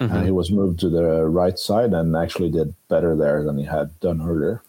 Mm-hmm. 0.00 0.16
uh, 0.16 0.22
he 0.22 0.30
was 0.30 0.50
moved 0.50 0.80
to 0.80 0.88
the 0.88 1.26
right 1.26 1.58
side 1.58 1.92
and 1.92 2.16
actually 2.16 2.50
did 2.50 2.74
better 2.88 3.14
there 3.14 3.44
than 3.44 3.58
he 3.58 3.64
had 3.64 3.98
done 4.00 4.22
earlier. 4.22 4.62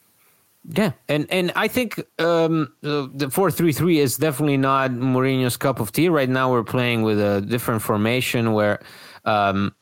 Yeah, 0.70 0.92
and 1.08 1.26
and 1.32 1.52
I 1.56 1.68
think 1.68 2.00
um, 2.20 2.72
the 2.82 3.10
the 3.14 3.30
four 3.32 3.50
three 3.50 3.72
three 3.72 3.98
is 4.00 4.18
definitely 4.18 4.58
not 4.58 4.92
Mourinho's 4.92 5.58
cup 5.58 5.80
of 5.80 5.92
tea. 5.92 6.10
Right 6.10 6.30
now, 6.30 6.52
we're 6.52 6.64
playing 6.64 7.02
with 7.02 7.20
a 7.20 7.42
different 7.42 7.82
formation 7.82 8.54
where 8.54 8.80
um, 9.26 9.74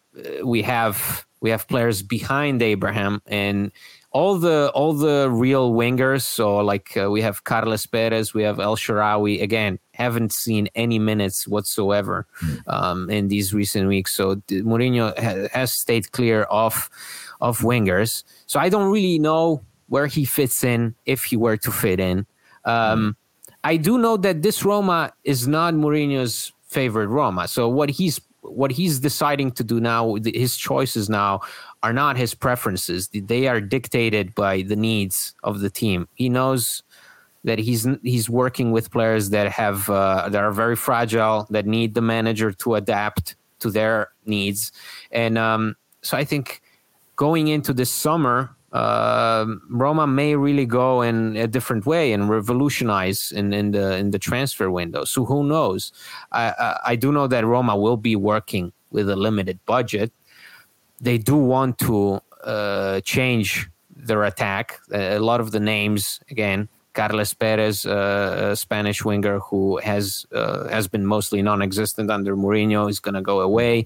we 0.44 0.62
have 0.62 1.26
we 1.42 1.50
have 1.50 1.68
players 1.68 2.02
behind 2.02 2.62
Abraham 2.62 3.22
and 3.26 3.72
all 4.12 4.38
the 4.38 4.72
all 4.74 4.94
the 4.94 5.30
real 5.30 5.74
wingers. 5.74 6.22
So 6.22 6.58
like 6.58 6.96
uh, 6.96 7.12
we 7.12 7.22
have 7.22 7.44
Carles 7.44 7.86
Perez, 7.86 8.34
we 8.34 8.44
have 8.44 8.60
El 8.60 8.78
Shaarawy. 8.78 9.42
Again, 9.42 9.80
haven't 10.00 10.34
seen 10.34 10.68
any 10.76 10.98
minutes 10.98 11.48
whatsoever 11.48 12.26
um, 12.68 13.10
in 13.10 13.28
these 13.28 13.54
recent 13.54 13.88
weeks. 13.88 14.14
So 14.16 14.36
Mourinho 14.48 15.16
has 15.50 15.74
stayed 15.74 16.12
clear 16.12 16.44
of 16.44 16.90
of 17.42 17.60
wingers. 17.60 18.24
So 18.48 18.60
I 18.60 18.70
don't 18.70 18.92
really 18.92 19.20
know 19.20 19.62
where 19.88 20.08
he 20.08 20.26
fits 20.26 20.64
in 20.64 20.96
if 21.06 21.24
he 21.24 21.36
were 21.36 21.58
to 21.58 21.72
fit 21.72 22.00
in. 22.00 22.26
Um, 22.66 23.16
I 23.64 23.78
do 23.78 23.98
know 23.98 24.18
that 24.18 24.42
this 24.42 24.64
Roma 24.64 25.12
is 25.24 25.48
not 25.48 25.74
Mourinho's 25.74 26.52
favorite 26.68 27.08
Roma. 27.08 27.48
So 27.48 27.68
what 27.68 27.90
he's 27.90 28.22
what 28.42 28.72
he's 28.72 29.00
deciding 29.00 29.52
to 29.52 29.64
do 29.64 29.80
now, 29.80 30.16
his 30.24 30.56
choices 30.56 31.10
now 31.10 31.42
are 31.84 31.94
not 31.94 32.18
his 32.18 32.34
preferences. 32.34 33.10
They 33.10 33.48
are 33.48 33.62
dictated 33.62 34.34
by 34.36 34.62
the 34.62 34.76
needs 34.76 35.36
of 35.44 35.60
the 35.60 35.70
team. 35.70 36.08
He 36.16 36.30
knows 36.30 36.84
that 37.44 37.60
he's 37.60 37.88
he's 38.04 38.30
working 38.30 38.72
with 38.72 38.92
players 38.92 39.30
that 39.30 39.52
have 39.52 39.90
uh, 39.90 40.30
that 40.30 40.44
are 40.44 40.52
very 40.52 40.76
fragile, 40.76 41.48
that 41.50 41.66
need 41.66 41.94
the 41.94 42.02
manager 42.02 42.52
to 42.52 42.76
adapt 42.76 43.36
to 43.60 43.70
their 43.72 44.10
needs, 44.26 44.72
and 45.12 45.38
um, 45.38 45.76
so 46.02 46.18
I 46.18 46.24
think 46.24 46.62
going 47.16 47.48
into 47.48 47.74
this 47.74 47.92
summer, 47.92 48.56
um 48.72 49.62
Roma 49.70 50.06
may 50.06 50.36
really 50.36 50.66
go 50.66 51.02
in 51.02 51.36
a 51.38 51.48
different 51.48 51.86
way 51.86 52.14
and 52.14 52.30
revolutionize 52.30 53.32
in, 53.32 53.52
in 53.52 53.72
the 53.72 53.98
in 53.98 54.12
the 54.12 54.20
transfer 54.20 54.70
window. 54.70 55.06
So 55.06 55.26
who 55.26 55.44
knows? 55.44 55.92
I, 56.32 56.54
I 56.60 56.80
I 56.92 56.96
do 56.96 57.12
know 57.12 57.28
that 57.28 57.44
Roma 57.46 57.76
will 57.76 57.98
be 57.98 58.16
working 58.16 58.72
with 58.92 59.10
a 59.10 59.16
limited 59.16 59.58
budget. 59.66 60.12
They 61.02 61.18
do 61.18 61.36
want 61.36 61.80
to 61.80 62.22
uh, 62.44 63.02
change 63.02 63.70
their 63.96 64.24
attack. 64.24 64.80
A 64.92 65.20
lot 65.20 65.40
of 65.42 65.50
the 65.52 65.60
names 65.60 66.20
again. 66.30 66.70
Carles 66.94 67.34
Perez, 67.34 67.86
uh, 67.86 68.50
a 68.52 68.56
Spanish 68.56 69.06
winger 69.06 69.40
who 69.40 69.78
has 69.78 70.26
uh, 70.34 70.68
has 70.70 70.88
been 70.88 71.06
mostly 71.06 71.42
non-existent 71.42 72.10
under 72.10 72.36
Mourinho, 72.36 72.90
is 72.90 73.00
going 73.00 73.16
to 73.16 73.22
go 73.22 73.42
away. 73.42 73.86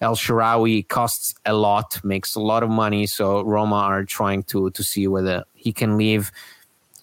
El 0.00 0.16
Shaarawy 0.16 0.88
costs 0.88 1.34
a 1.46 1.54
lot, 1.54 2.02
makes 2.04 2.34
a 2.34 2.40
lot 2.40 2.62
of 2.64 2.70
money, 2.70 3.06
so 3.06 3.42
Roma 3.42 3.76
are 3.76 4.04
trying 4.04 4.42
to 4.44 4.70
to 4.70 4.82
see 4.82 5.06
whether 5.06 5.44
he 5.54 5.72
can 5.72 5.96
leave. 5.96 6.32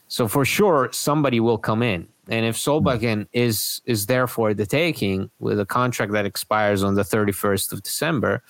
So 0.08 0.28
for 0.28 0.44
sure, 0.44 0.90
somebody 0.92 1.40
will 1.40 1.58
come 1.58 1.82
in, 1.82 2.08
and 2.28 2.46
if 2.46 2.58
Solbakken 2.58 3.28
is 3.32 3.82
is 3.86 4.08
there 4.08 4.28
for 4.28 4.54
the 4.54 4.66
taking 4.66 5.30
with 5.40 5.60
a 5.60 5.66
contract 5.66 6.12
that 6.12 6.26
expires 6.26 6.84
on 6.84 6.96
the 6.96 7.06
thirty 7.06 7.32
first 7.32 7.72
of 7.72 7.82
December, 7.84 8.44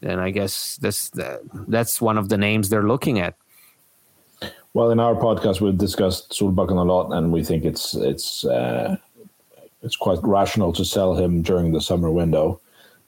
then 0.00 0.18
I 0.18 0.30
guess 0.30 0.76
that's 0.82 1.10
that's 1.68 2.00
one 2.00 2.18
of 2.18 2.28
the 2.28 2.36
names 2.36 2.68
they're 2.68 2.88
looking 2.88 3.20
at. 3.20 3.36
Well, 4.74 4.90
in 4.90 4.98
our 4.98 5.14
podcast, 5.14 5.60
we've 5.60 5.78
discussed 5.78 6.32
Solbakken 6.32 6.76
a 6.78 6.82
lot, 6.82 7.12
and 7.12 7.32
we 7.32 7.44
think 7.44 7.64
it's 7.64 7.94
it's 7.94 8.44
uh, 8.44 8.96
it's 9.82 9.96
quite 9.96 10.18
rational 10.22 10.72
to 10.72 10.84
sell 10.84 11.14
him 11.14 11.42
during 11.42 11.72
the 11.72 11.80
summer 11.80 12.10
window. 12.10 12.60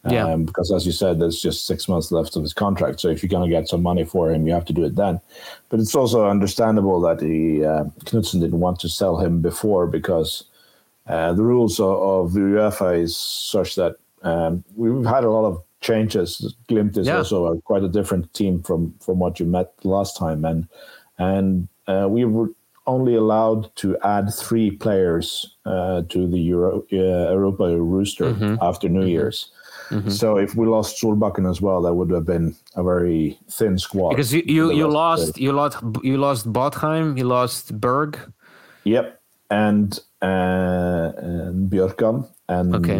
Yeah. 0.08 0.28
Um, 0.28 0.44
because 0.44 0.70
as 0.70 0.86
you 0.86 0.92
said, 0.92 1.18
there's 1.18 1.42
just 1.42 1.66
six 1.66 1.88
months 1.88 2.12
left 2.12 2.36
of 2.36 2.42
his 2.42 2.52
contract. 2.52 3.00
So 3.00 3.08
if 3.08 3.20
you're 3.24 3.28
going 3.28 3.50
to 3.50 3.56
get 3.56 3.66
some 3.66 3.82
money 3.82 4.04
for 4.04 4.30
him, 4.30 4.46
you 4.46 4.52
have 4.52 4.64
to 4.66 4.72
do 4.72 4.84
it 4.84 4.94
then. 4.94 5.20
But 5.68 5.80
it's 5.80 5.96
also 5.96 6.28
understandable 6.28 7.00
that 7.00 7.20
he 7.20 7.64
uh, 7.64 7.84
Knutsen 8.04 8.40
didn't 8.40 8.60
want 8.60 8.78
to 8.80 8.88
sell 8.88 9.18
him 9.18 9.42
before 9.42 9.88
because 9.88 10.44
uh, 11.08 11.32
the 11.32 11.42
rules 11.42 11.80
of, 11.80 11.88
of 11.88 12.32
the 12.34 12.40
UEFA 12.40 13.02
is 13.02 13.16
such 13.16 13.74
that 13.74 13.96
um, 14.22 14.62
we've 14.76 15.04
had 15.04 15.24
a 15.24 15.30
lot 15.30 15.44
of 15.44 15.60
changes. 15.80 16.54
Glimt 16.68 16.96
is 16.96 17.08
Yeah. 17.08 17.16
also 17.16 17.46
a, 17.46 17.60
quite 17.62 17.82
a 17.82 17.88
different 17.88 18.32
team 18.32 18.62
from 18.62 18.94
from 19.00 19.18
what 19.18 19.40
you 19.40 19.46
met 19.46 19.72
last 19.82 20.16
time, 20.16 20.44
and 20.44 20.68
and 21.18 21.68
uh, 21.86 22.06
we 22.08 22.24
were 22.24 22.50
only 22.86 23.16
allowed 23.16 23.74
to 23.76 23.96
add 24.04 24.32
three 24.32 24.70
players 24.70 25.56
uh, 25.64 26.02
to 26.08 26.28
the 26.28 26.38
Euro, 26.38 26.84
uh, 26.92 27.32
Europa 27.32 27.64
rooster 27.80 28.58
after 28.62 28.88
New 28.88 29.06
Year's. 29.06 29.50
So 30.08 30.36
if 30.36 30.56
we 30.56 30.66
lost 30.66 31.00
Solbakken 31.00 31.48
as 31.48 31.60
well, 31.60 31.82
that 31.82 31.94
would 31.94 32.10
have 32.10 32.26
been 32.26 32.56
a 32.74 32.82
very 32.82 33.38
thin 33.48 33.78
squad. 33.78 34.10
Because 34.10 34.34
you 34.34 34.42
you, 34.44 34.72
you 34.72 34.88
lost 34.88 35.28
uh, 35.28 35.40
you 35.40 35.52
lost 35.52 35.76
you 36.02 36.16
lost 36.18 36.52
Botheim, 36.52 37.16
you 37.16 37.24
lost 37.24 37.80
Berg. 37.80 38.18
Yep, 38.84 39.20
and 39.50 39.98
uh, 40.22 41.12
and 41.18 41.70
Bjørkan 41.70 42.26
and 42.48 42.74
Okay. 42.74 42.98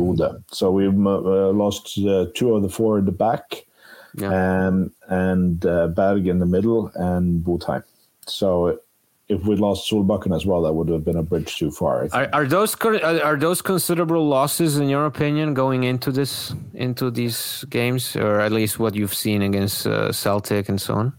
So 0.52 0.70
we 0.70 0.87
uh, 0.87 1.50
lost 1.52 1.98
uh, 1.98 2.26
two 2.35 2.55
of 2.55 2.62
the 2.62 2.68
four 2.68 2.98
in 2.98 3.05
the 3.05 3.12
back, 3.12 3.66
Yeah. 4.14 4.66
um, 4.68 4.92
and 5.09 5.64
uh, 5.66 5.88
Berg 5.88 6.26
in 6.26 6.38
the 6.38 6.46
middle, 6.46 6.90
and 6.94 7.44
Botheim. 7.44 7.83
So 8.28 8.80
if 9.28 9.44
we'd 9.44 9.58
lost 9.58 9.90
Solbakken 9.90 10.34
as 10.34 10.46
well, 10.46 10.62
that 10.62 10.72
would 10.72 10.88
have 10.88 11.04
been 11.04 11.16
a 11.16 11.22
bridge 11.22 11.56
too 11.56 11.70
far. 11.70 12.08
Are, 12.12 12.28
are 12.32 12.46
those 12.46 12.76
are, 12.84 13.22
are 13.22 13.36
those 13.36 13.60
considerable 13.60 14.26
losses 14.26 14.78
in 14.78 14.88
your 14.88 15.06
opinion 15.06 15.54
going 15.54 15.84
into 15.84 16.12
this 16.12 16.54
into 16.74 17.10
these 17.10 17.64
games, 17.68 18.14
or 18.14 18.40
at 18.40 18.52
least 18.52 18.78
what 18.78 18.94
you've 18.94 19.14
seen 19.14 19.42
against 19.42 19.86
uh, 19.86 20.12
Celtic 20.12 20.68
and 20.68 20.80
so 20.80 20.94
on? 20.94 21.12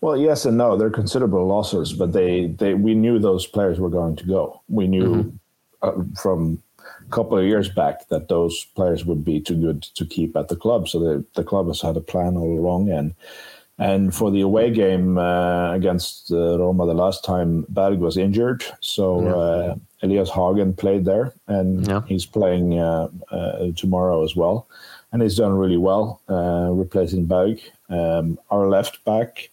Well, 0.00 0.16
yes 0.16 0.44
and 0.44 0.58
no. 0.58 0.76
They're 0.76 0.90
considerable 0.90 1.46
losses, 1.46 1.92
but 1.92 2.12
they, 2.12 2.46
they 2.46 2.74
we 2.74 2.94
knew 2.94 3.18
those 3.18 3.46
players 3.46 3.78
were 3.78 3.90
going 3.90 4.16
to 4.16 4.26
go. 4.26 4.60
We 4.68 4.88
knew 4.88 5.32
uh, 5.82 5.92
from 6.20 6.62
a 7.06 7.10
couple 7.10 7.38
of 7.38 7.44
years 7.44 7.68
back 7.68 8.08
that 8.08 8.28
those 8.28 8.64
players 8.74 9.04
would 9.04 9.24
be 9.24 9.40
too 9.40 9.56
good 9.56 9.82
to 9.82 10.04
keep 10.04 10.36
at 10.36 10.48
the 10.48 10.56
club. 10.56 10.88
So 10.88 10.98
the 10.98 11.24
the 11.34 11.44
club 11.44 11.68
has 11.68 11.80
had 11.80 11.96
a 11.96 12.00
plan 12.00 12.36
all 12.36 12.58
along, 12.58 12.90
and 12.90 13.14
and 13.78 14.14
for 14.14 14.30
the 14.30 14.40
away 14.40 14.70
game 14.70 15.18
uh, 15.18 15.72
against 15.74 16.30
uh, 16.32 16.58
Roma 16.58 16.86
the 16.86 16.94
last 16.94 17.24
time, 17.24 17.66
Berg 17.68 17.98
was 17.98 18.16
injured, 18.16 18.64
so 18.80 19.28
uh, 19.28 19.74
Elias 20.02 20.30
Hagen 20.30 20.72
played 20.74 21.04
there, 21.04 21.32
and 21.46 21.86
Yeah. 21.86 22.00
he's 22.06 22.26
playing 22.26 22.78
uh, 22.78 23.08
uh, 23.30 23.72
tomorrow 23.76 24.24
as 24.24 24.34
well, 24.36 24.66
and 25.12 25.22
he's 25.22 25.36
done 25.36 25.52
really 25.58 25.76
well, 25.76 26.20
uh, 26.28 26.70
replacing 26.72 27.26
Berg. 27.26 27.60
Um, 27.88 28.38
our 28.50 28.66
left 28.68 29.04
back 29.04 29.50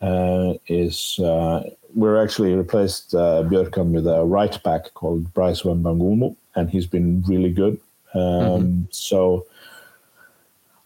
uh, 0.00 0.54
is 0.66 1.18
uh, 1.22 1.62
we're 1.94 2.22
actually 2.22 2.54
replaced 2.54 3.14
uh, 3.14 3.42
Bjørkan 3.50 3.92
with 3.92 4.06
a 4.06 4.24
right 4.24 4.62
back 4.62 4.94
called 4.94 5.32
Brice 5.34 5.62
Wembangomo, 5.62 6.36
and 6.54 6.70
he's 6.70 6.86
been 6.86 7.22
really 7.26 7.50
good. 7.50 7.78
Um, 8.14 8.88
So 8.90 9.44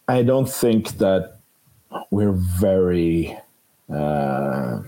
I 0.09 0.23
don't 0.23 0.49
think 0.51 0.99
that 0.99 1.39
we're 2.11 2.33
very 2.33 3.37
uh, 3.93 4.81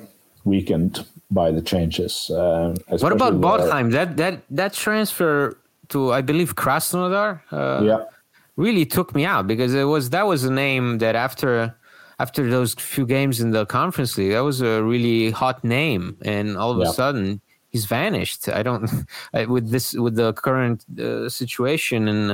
weakened 0.45 1.05
by 1.31 1.51
the 1.51 1.63
changes. 1.63 2.31
Uh, 2.31 2.75
What 2.89 3.13
about 3.13 3.35
Botheim? 3.41 3.93
That 3.93 4.17
that 4.17 4.43
that 4.51 4.73
transfer 4.73 5.57
to 5.89 6.13
I 6.13 6.21
believe 6.23 6.55
Krasnodar 6.55 7.41
uh, 7.53 7.81
Yeah, 7.83 8.05
really 8.57 8.87
took 8.87 9.15
me 9.15 9.25
out 9.25 9.47
because 9.47 9.75
it 9.75 9.85
was 9.85 10.11
that 10.11 10.27
was 10.27 10.45
a 10.45 10.53
name 10.53 10.99
that 10.99 11.15
after 11.17 11.75
after 12.19 12.49
those 12.49 12.75
few 12.75 13.07
games 13.07 13.41
in 13.41 13.51
the 13.51 13.67
conference 13.67 14.17
league 14.17 14.33
that 14.33 14.45
was 14.45 14.61
a 14.61 14.83
really 14.83 15.31
hot 15.31 15.65
name 15.65 16.17
and 16.23 16.57
all 16.57 16.71
of 16.71 16.79
a 16.81 16.87
sudden 16.93 17.41
he's 17.75 17.87
vanished. 17.87 18.49
I 18.49 18.63
don't 18.63 18.89
I, 19.35 19.47
with 19.47 19.71
this 19.71 19.95
with 19.95 20.15
the 20.15 20.33
current 20.33 20.85
uh, 20.99 21.29
situation 21.29 22.09
in, 22.09 22.31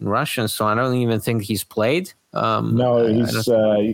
uh, 0.00 0.04
in 0.04 0.08
Russia, 0.08 0.48
so 0.48 0.66
I 0.66 0.74
don't 0.74 0.94
even 0.94 1.20
think 1.20 1.42
he's 1.42 1.64
played. 1.64 2.12
Um, 2.32 2.76
no, 2.76 3.06
he's 3.06 3.48
uh, 3.48 3.92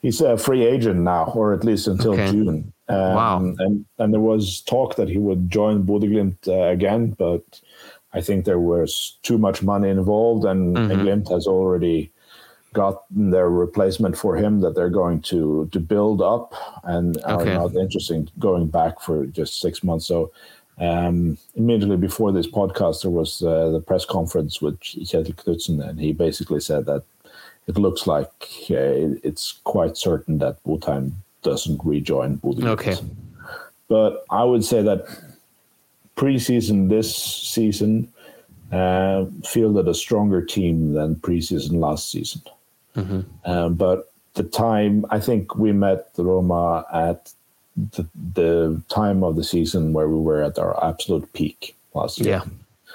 he's 0.00 0.20
a 0.20 0.38
free 0.38 0.64
agent 0.64 1.00
now, 1.00 1.32
or 1.34 1.52
at 1.52 1.64
least 1.64 1.86
until 1.86 2.14
okay. 2.14 2.30
June. 2.30 2.72
Um, 2.88 3.14
wow! 3.14 3.38
And 3.58 3.84
and 3.98 4.12
there 4.12 4.20
was 4.20 4.62
talk 4.62 4.96
that 4.96 5.08
he 5.08 5.18
would 5.18 5.50
join 5.50 5.84
Bodø/Glimt 5.84 6.48
uh, 6.48 6.70
again, 6.70 7.10
but 7.18 7.60
I 8.12 8.20
think 8.20 8.44
there 8.44 8.60
was 8.60 9.18
too 9.22 9.38
much 9.38 9.62
money 9.62 9.88
involved, 9.88 10.44
and, 10.44 10.76
mm-hmm. 10.76 11.32
has 11.32 11.46
already 11.46 12.10
gotten 12.72 13.30
their 13.30 13.48
replacement 13.48 14.18
for 14.18 14.36
him 14.36 14.60
that 14.60 14.74
they're 14.74 14.90
going 14.90 15.20
to 15.20 15.68
to 15.72 15.80
build 15.80 16.20
up 16.20 16.54
and 16.84 17.16
okay. 17.24 17.52
are 17.52 17.54
not 17.54 17.74
interested 17.74 18.30
going 18.38 18.66
back 18.68 19.00
for 19.00 19.26
just 19.26 19.60
six 19.60 19.82
months. 19.82 20.06
So 20.06 20.32
um, 20.78 21.38
immediately 21.54 21.96
before 21.96 22.32
this 22.32 22.46
podcast, 22.46 23.02
there 23.02 23.10
was 23.10 23.42
uh, 23.42 23.70
the 23.70 23.80
press 23.80 24.04
conference 24.04 24.60
with 24.60 24.78
Kjetil 24.80 25.34
Knutsen, 25.34 25.86
and 25.86 26.00
he 26.00 26.12
basically 26.12 26.60
said 26.60 26.86
that 26.86 27.02
it 27.66 27.78
looks 27.78 28.06
like 28.06 28.32
uh, 28.70 29.16
it's 29.22 29.60
quite 29.64 29.96
certain 29.96 30.38
that 30.38 30.62
Botheim 30.64 31.12
doesn't 31.42 31.80
rejoin 31.84 32.38
Bodø. 32.38 32.66
Okay. 32.66 32.96
But 33.88 34.24
I 34.30 34.44
would 34.44 34.64
say 34.64 34.82
that 34.82 35.06
preseason 36.16 36.88
this 36.88 37.14
season 37.14 38.12
uh, 38.72 39.26
fielded 39.44 39.88
a 39.88 39.94
stronger 39.94 40.44
team 40.44 40.94
than 40.94 41.16
preseason 41.16 41.78
last 41.78 42.10
season. 42.10 42.42
Mm-hmm. 42.96 43.20
Um, 43.50 43.74
but 43.74 44.10
the 44.34 44.42
time, 44.42 45.06
I 45.10 45.20
think 45.20 45.56
we 45.56 45.72
met 45.72 46.10
Roma 46.16 46.84
at 46.92 47.32
the, 47.76 48.06
the, 48.34 48.82
time 48.88 49.24
of 49.24 49.36
the 49.36 49.44
season 49.44 49.92
where 49.92 50.08
we 50.08 50.18
were 50.18 50.42
at 50.42 50.58
our 50.58 50.82
absolute 50.84 51.32
peak 51.32 51.76
last 51.94 52.18
year. 52.18 52.28
Yeah. 52.28 52.44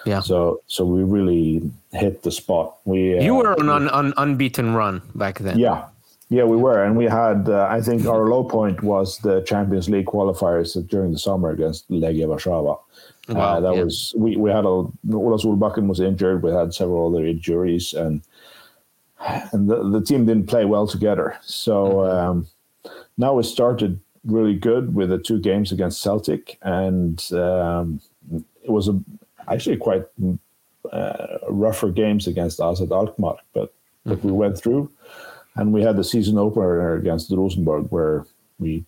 Yeah. 0.06 0.22
So 0.22 0.62
so 0.68 0.86
we 0.86 1.04
really 1.04 1.70
hit 1.92 2.24
the 2.24 2.32
spot. 2.32 2.78
We 2.86 3.18
uh, 3.18 3.22
you 3.22 3.36
were 3.36 3.60
on 3.60 3.70
an 3.70 3.90
un, 3.90 4.14
unbeaten 4.16 4.74
run 4.74 5.02
back 5.14 5.40
then. 5.40 5.60
Yeah. 5.60 5.88
Yeah, 6.32 6.44
we 6.44 6.58
were, 6.58 6.84
and 6.84 6.96
we 6.96 7.06
had. 7.06 7.50
Uh, 7.50 7.68
I 7.72 7.82
think 7.82 8.06
our 8.06 8.30
low 8.30 8.44
point 8.44 8.84
was 8.84 9.18
the 9.18 9.42
Champions 9.42 9.90
League 9.90 10.06
qualifiers 10.06 10.78
during 10.88 11.12
the 11.12 11.18
summer 11.18 11.50
against 11.50 11.90
Legia 11.90 12.28
Warszawa. 12.28 12.80
Uh, 13.28 13.34
wow, 13.34 13.58
uh, 13.58 13.60
that 13.60 13.76
yeah. 13.76 13.84
was 13.84 14.14
we, 14.16 14.38
we 14.38 14.52
had 14.52 14.64
a 14.64 14.68
Ola 14.68 14.94
Solbakken 15.10 15.88
was 15.88 16.00
injured. 16.00 16.44
We 16.44 16.52
had 16.52 16.72
several 16.72 17.08
other 17.08 17.26
injuries, 17.26 17.94
and 17.94 18.22
and 19.52 19.68
the, 19.68 19.90
the 19.90 20.02
team 20.02 20.28
didn't 20.28 20.46
play 20.46 20.66
well 20.66 20.86
together. 20.86 21.36
So 21.42 21.86
mm-hmm. 21.86 22.18
um, 22.18 22.48
now 23.18 23.34
we 23.34 23.42
started 23.42 24.00
really 24.26 24.56
good 24.56 24.96
with 24.96 25.10
the 25.10 25.18
two 25.18 25.40
games 25.40 25.72
against 25.72 26.02
Celtic, 26.02 26.58
and 26.62 27.26
um, 27.34 28.02
it 28.64 28.70
was 28.70 28.88
a, 28.88 29.00
actually 29.48 29.78
quite 29.78 30.06
uh, 30.92 31.38
rougher 31.50 31.90
games 31.90 32.28
against 32.28 32.60
AZ 32.60 32.82
Alkmaar, 32.82 33.38
but 33.54 33.74
mm-hmm. 34.06 34.28
we 34.28 34.32
went 34.32 34.58
through, 34.58 34.92
and 35.56 35.74
we 35.74 35.82
had 35.82 35.98
the 35.98 36.04
season 36.04 36.38
opener 36.38 36.96
against 36.96 37.32
Rosenborg 37.32 37.88
where 37.90 38.26
we 38.60 38.86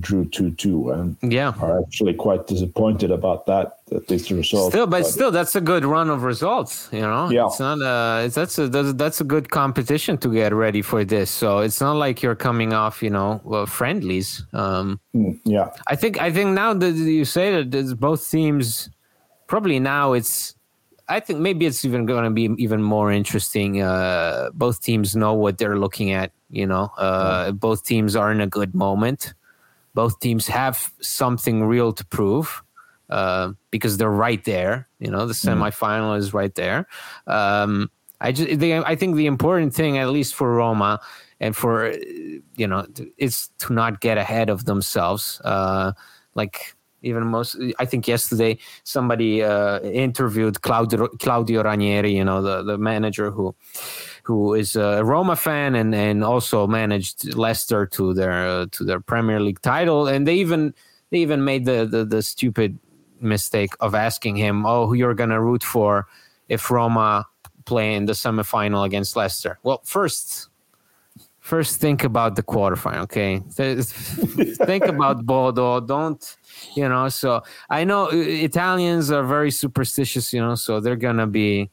drew 0.00 0.24
2-2 0.24 0.92
and 0.92 1.32
yeah 1.32 1.52
are 1.60 1.80
actually 1.80 2.12
quite 2.12 2.48
disappointed 2.48 3.12
about 3.12 3.46
that 3.46 3.75
at 3.92 4.10
least 4.10 4.28
the 4.28 4.34
result 4.34 4.72
still 4.72 4.86
but, 4.86 5.02
but, 5.02 5.06
still 5.06 5.30
that's 5.30 5.54
a 5.54 5.60
good 5.60 5.84
run 5.84 6.10
of 6.10 6.24
results 6.24 6.88
you 6.92 7.00
know 7.00 7.30
yeah 7.30 7.46
it's 7.46 7.60
not 7.60 7.80
uh 7.80 8.24
it's, 8.24 8.34
that's 8.34 8.58
a 8.58 8.68
that's, 8.68 8.92
that's 8.94 9.20
a 9.20 9.24
good 9.24 9.50
competition 9.50 10.18
to 10.18 10.32
get 10.32 10.52
ready 10.52 10.82
for 10.82 11.04
this 11.04 11.30
so 11.30 11.58
it's 11.58 11.80
not 11.80 11.92
like 11.92 12.20
you're 12.22 12.34
coming 12.34 12.72
off 12.72 13.02
you 13.02 13.10
know 13.10 13.40
well, 13.44 13.64
friendlies 13.64 14.44
um 14.52 14.98
mm, 15.14 15.38
yeah 15.44 15.70
i 15.86 15.94
think 15.94 16.20
i 16.20 16.32
think 16.32 16.50
now 16.50 16.74
that 16.74 16.92
you 16.92 17.24
say 17.24 17.62
that 17.62 17.96
both 18.00 18.28
teams 18.28 18.90
probably 19.46 19.78
now 19.78 20.12
it's 20.12 20.54
I 21.08 21.20
think 21.20 21.38
maybe 21.38 21.66
it's 21.66 21.84
even 21.84 22.04
going 22.04 22.24
to 22.24 22.30
be 22.30 22.50
even 22.60 22.82
more 22.82 23.12
interesting. 23.12 23.80
Uh, 23.80 24.50
both 24.54 24.82
teams 24.82 25.14
know 25.14 25.34
what 25.34 25.56
they're 25.56 25.78
looking 25.78 26.10
at. 26.10 26.32
You 26.50 26.66
know, 26.66 26.90
uh, 26.98 27.52
mm. 27.52 27.60
both 27.60 27.84
teams 27.84 28.16
are 28.16 28.32
in 28.32 28.40
a 28.40 28.48
good 28.48 28.74
moment 28.74 29.32
both 29.96 30.20
teams 30.20 30.46
have 30.46 30.92
something 31.00 31.64
real 31.64 31.90
to 31.90 32.04
prove 32.04 32.62
uh, 33.10 33.52
because 33.70 33.96
they're 33.96 34.10
right 34.10 34.44
there. 34.44 34.88
You 34.98 35.10
know, 35.10 35.26
the 35.26 35.34
mm-hmm. 35.34 35.62
semifinal 35.62 36.16
mm. 36.16 36.18
is 36.18 36.34
right 36.34 36.54
there. 36.54 36.86
Um, 37.26 37.90
I 38.20 38.32
just, 38.32 38.58
they, 38.58 38.78
I 38.78 38.96
think 38.96 39.16
the 39.16 39.26
important 39.26 39.74
thing, 39.74 39.98
at 39.98 40.08
least 40.08 40.34
for 40.34 40.54
Roma, 40.54 41.00
and 41.38 41.54
for 41.54 41.92
you 42.56 42.66
know, 42.66 42.86
is 43.18 43.50
to 43.58 43.72
not 43.72 44.00
get 44.00 44.16
ahead 44.18 44.48
of 44.48 44.64
themselves. 44.64 45.40
Uh, 45.44 45.92
like 46.34 46.74
even 47.02 47.26
most, 47.26 47.56
I 47.78 47.84
think 47.84 48.08
yesterday 48.08 48.58
somebody 48.84 49.42
uh, 49.42 49.80
interviewed 49.80 50.62
Claudio, 50.62 51.08
Claudio 51.08 51.62
Ranieri, 51.62 52.16
you 52.16 52.24
know, 52.24 52.42
the 52.42 52.62
the 52.62 52.78
manager 52.78 53.30
who 53.30 53.54
who 54.22 54.54
is 54.54 54.76
a 54.76 55.04
Roma 55.04 55.36
fan 55.36 55.74
and, 55.74 55.94
and 55.94 56.24
also 56.24 56.66
managed 56.66 57.34
Leicester 57.34 57.86
to 57.86 58.14
their 58.14 58.46
uh, 58.46 58.66
to 58.72 58.84
their 58.84 59.00
Premier 59.00 59.40
League 59.40 59.60
title. 59.60 60.08
And 60.08 60.26
they 60.26 60.36
even 60.36 60.74
they 61.10 61.18
even 61.18 61.44
made 61.44 61.64
the, 61.64 61.86
the, 61.86 62.04
the 62.04 62.22
stupid 62.22 62.78
mistake 63.20 63.72
of 63.80 63.94
asking 63.94 64.36
him, 64.36 64.66
"Oh, 64.66 64.86
who 64.86 64.94
you're 64.94 65.14
gonna 65.14 65.40
root 65.40 65.62
for 65.62 66.06
if 66.48 66.70
Roma 66.70 67.26
play 67.64 67.94
in 67.94 68.06
the 68.06 68.12
semifinal 68.12 68.84
against 68.84 69.16
Leicester?" 69.16 69.58
Well, 69.62 69.80
first. 69.84 70.48
First, 71.40 71.80
think 71.80 72.02
about 72.02 72.34
the 72.34 72.42
quarterfinal, 72.42 73.04
okay? 73.04 73.38
think 74.66 74.84
about 74.84 75.24
Bodo. 75.24 75.78
Don't, 75.78 76.36
you 76.74 76.88
know. 76.88 77.08
So 77.08 77.40
I 77.70 77.84
know 77.84 78.08
Italians 78.10 79.12
are 79.12 79.22
very 79.22 79.52
superstitious, 79.52 80.32
you 80.32 80.40
know. 80.40 80.56
So 80.56 80.80
they're 80.80 80.96
gonna 80.96 81.28
be 81.28 81.70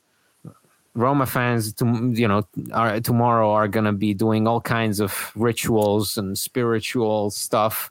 Roma 0.96 1.26
fans, 1.26 1.74
to, 1.74 2.12
you 2.14 2.28
know, 2.28 2.44
are, 2.72 3.00
tomorrow 3.00 3.52
are 3.52 3.68
going 3.68 3.86
to 3.86 3.94
be 3.94 4.14
doing 4.14 4.48
all 4.48 4.62
kinds 4.62 5.00
of 5.00 5.32
rituals 5.36 6.18
and 6.18 6.38
spiritual 6.38 7.32
stuff. 7.32 7.90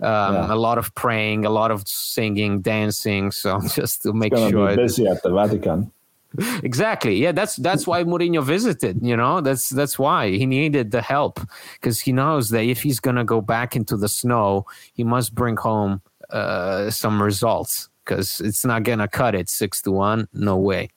Um, 0.00 0.34
yeah. 0.34 0.54
A 0.54 0.56
lot 0.56 0.76
of 0.76 0.94
praying, 0.94 1.46
a 1.46 1.50
lot 1.50 1.70
of 1.70 1.86
singing, 1.88 2.60
dancing. 2.60 3.30
So 3.30 3.60
just 3.74 4.02
to 4.02 4.12
make 4.12 4.36
sure. 4.36 4.70
Be 4.70 4.76
busy 4.76 5.06
at 5.06 5.22
the 5.22 5.30
Vatican. 5.32 5.90
Exactly. 6.62 7.16
Yeah, 7.16 7.32
that's 7.32 7.56
that's 7.56 7.86
why 7.86 8.04
Mourinho 8.04 8.42
visited. 8.42 9.00
You 9.02 9.18
know, 9.18 9.42
that's 9.42 9.68
that's 9.68 9.98
why 9.98 10.30
he 10.30 10.46
needed 10.46 10.90
the 10.90 11.02
help 11.02 11.40
because 11.74 12.00
he 12.00 12.10
knows 12.10 12.48
that 12.50 12.64
if 12.64 12.82
he's 12.82 13.00
gonna 13.00 13.22
go 13.22 13.42
back 13.42 13.76
into 13.76 13.98
the 13.98 14.08
snow, 14.08 14.64
he 14.94 15.04
must 15.04 15.34
bring 15.34 15.58
home 15.58 16.00
uh, 16.30 16.88
some 16.88 17.22
results 17.22 17.90
because 18.02 18.40
it's 18.40 18.64
not 18.64 18.82
gonna 18.82 19.08
cut 19.08 19.34
it 19.34 19.50
six 19.50 19.82
to 19.82 19.90
one. 19.90 20.26
No 20.32 20.56
way. 20.56 20.88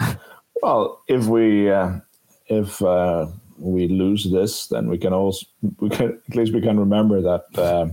Well, 0.62 1.02
if 1.08 1.26
we 1.26 1.70
uh, 1.70 1.98
if 2.46 2.80
uh, 2.82 3.26
we 3.58 3.88
lose 3.88 4.30
this, 4.30 4.68
then 4.68 4.88
we 4.88 4.96
can 4.96 5.12
also 5.12 5.44
we 5.80 5.90
can 5.90 6.20
at 6.28 6.36
least 6.36 6.54
we 6.54 6.60
can 6.60 6.78
remember 6.78 7.20
that 7.20 7.44
uh, 7.58 7.88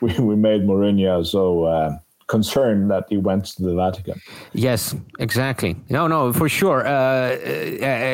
we, 0.00 0.18
we 0.18 0.36
made 0.36 0.62
Mourinho 0.62 1.24
so 1.26 1.64
uh, 1.64 1.98
concerned 2.28 2.90
that 2.90 3.04
he 3.10 3.18
went 3.18 3.44
to 3.44 3.62
the 3.62 3.74
Vatican. 3.74 4.18
Yes, 4.54 4.94
exactly. 5.18 5.76
No, 5.90 6.06
no, 6.06 6.32
for 6.32 6.48
sure. 6.48 6.86
Uh, 6.86 7.36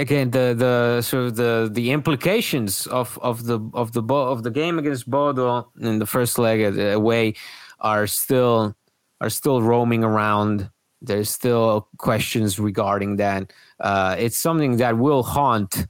again, 0.02 0.32
the 0.32 0.54
the 0.58 1.02
sort 1.02 1.26
of 1.26 1.36
the 1.36 1.68
the 1.72 1.92
implications 1.92 2.88
of 2.88 3.16
of 3.22 3.44
the 3.44 3.60
of 3.74 3.92
the 3.92 4.02
of 4.02 4.42
the 4.42 4.50
game 4.50 4.76
against 4.80 5.08
Bodo 5.08 5.70
in 5.80 6.00
the 6.00 6.06
first 6.06 6.36
leg 6.36 6.76
away 6.78 7.34
are 7.78 8.08
still 8.08 8.74
are 9.20 9.30
still 9.30 9.62
roaming 9.62 10.02
around 10.02 10.68
there's 11.02 11.30
still 11.30 11.88
questions 11.98 12.58
regarding 12.58 13.16
that. 13.16 13.52
Uh, 13.80 14.16
it's 14.18 14.36
something 14.36 14.78
that 14.78 14.98
will 14.98 15.22
haunt, 15.22 15.86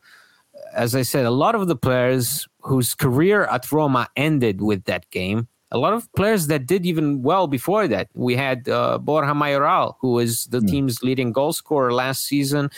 as 0.75 0.95
I 0.95 1.03
said, 1.03 1.27
a 1.27 1.31
lot 1.31 1.55
of 1.55 1.69
the 1.69 1.77
players 1.77 2.49
whose 2.61 2.95
career 2.95 3.45
at 3.45 3.71
Roma 3.71 4.09
ended 4.17 4.61
with 4.61 4.85
that 4.85 5.09
game. 5.11 5.49
A 5.73 5.79
lot 5.79 5.95
of 5.95 6.11
players 6.15 6.47
that 6.47 6.67
did 6.67 6.87
even 6.87 7.23
well 7.23 7.49
before 7.49 7.89
that. 7.89 8.09
We 8.15 8.37
had 8.37 8.69
uh, 8.69 8.99
Borja 8.99 9.35
Mayoral, 9.35 9.97
who 10.01 10.13
was 10.13 10.45
the 10.47 10.61
mm. 10.61 10.69
team's 10.69 11.03
leading 11.03 11.33
goal 11.33 11.53
scorer 11.53 11.93
last 11.93 12.25
season 12.25 12.71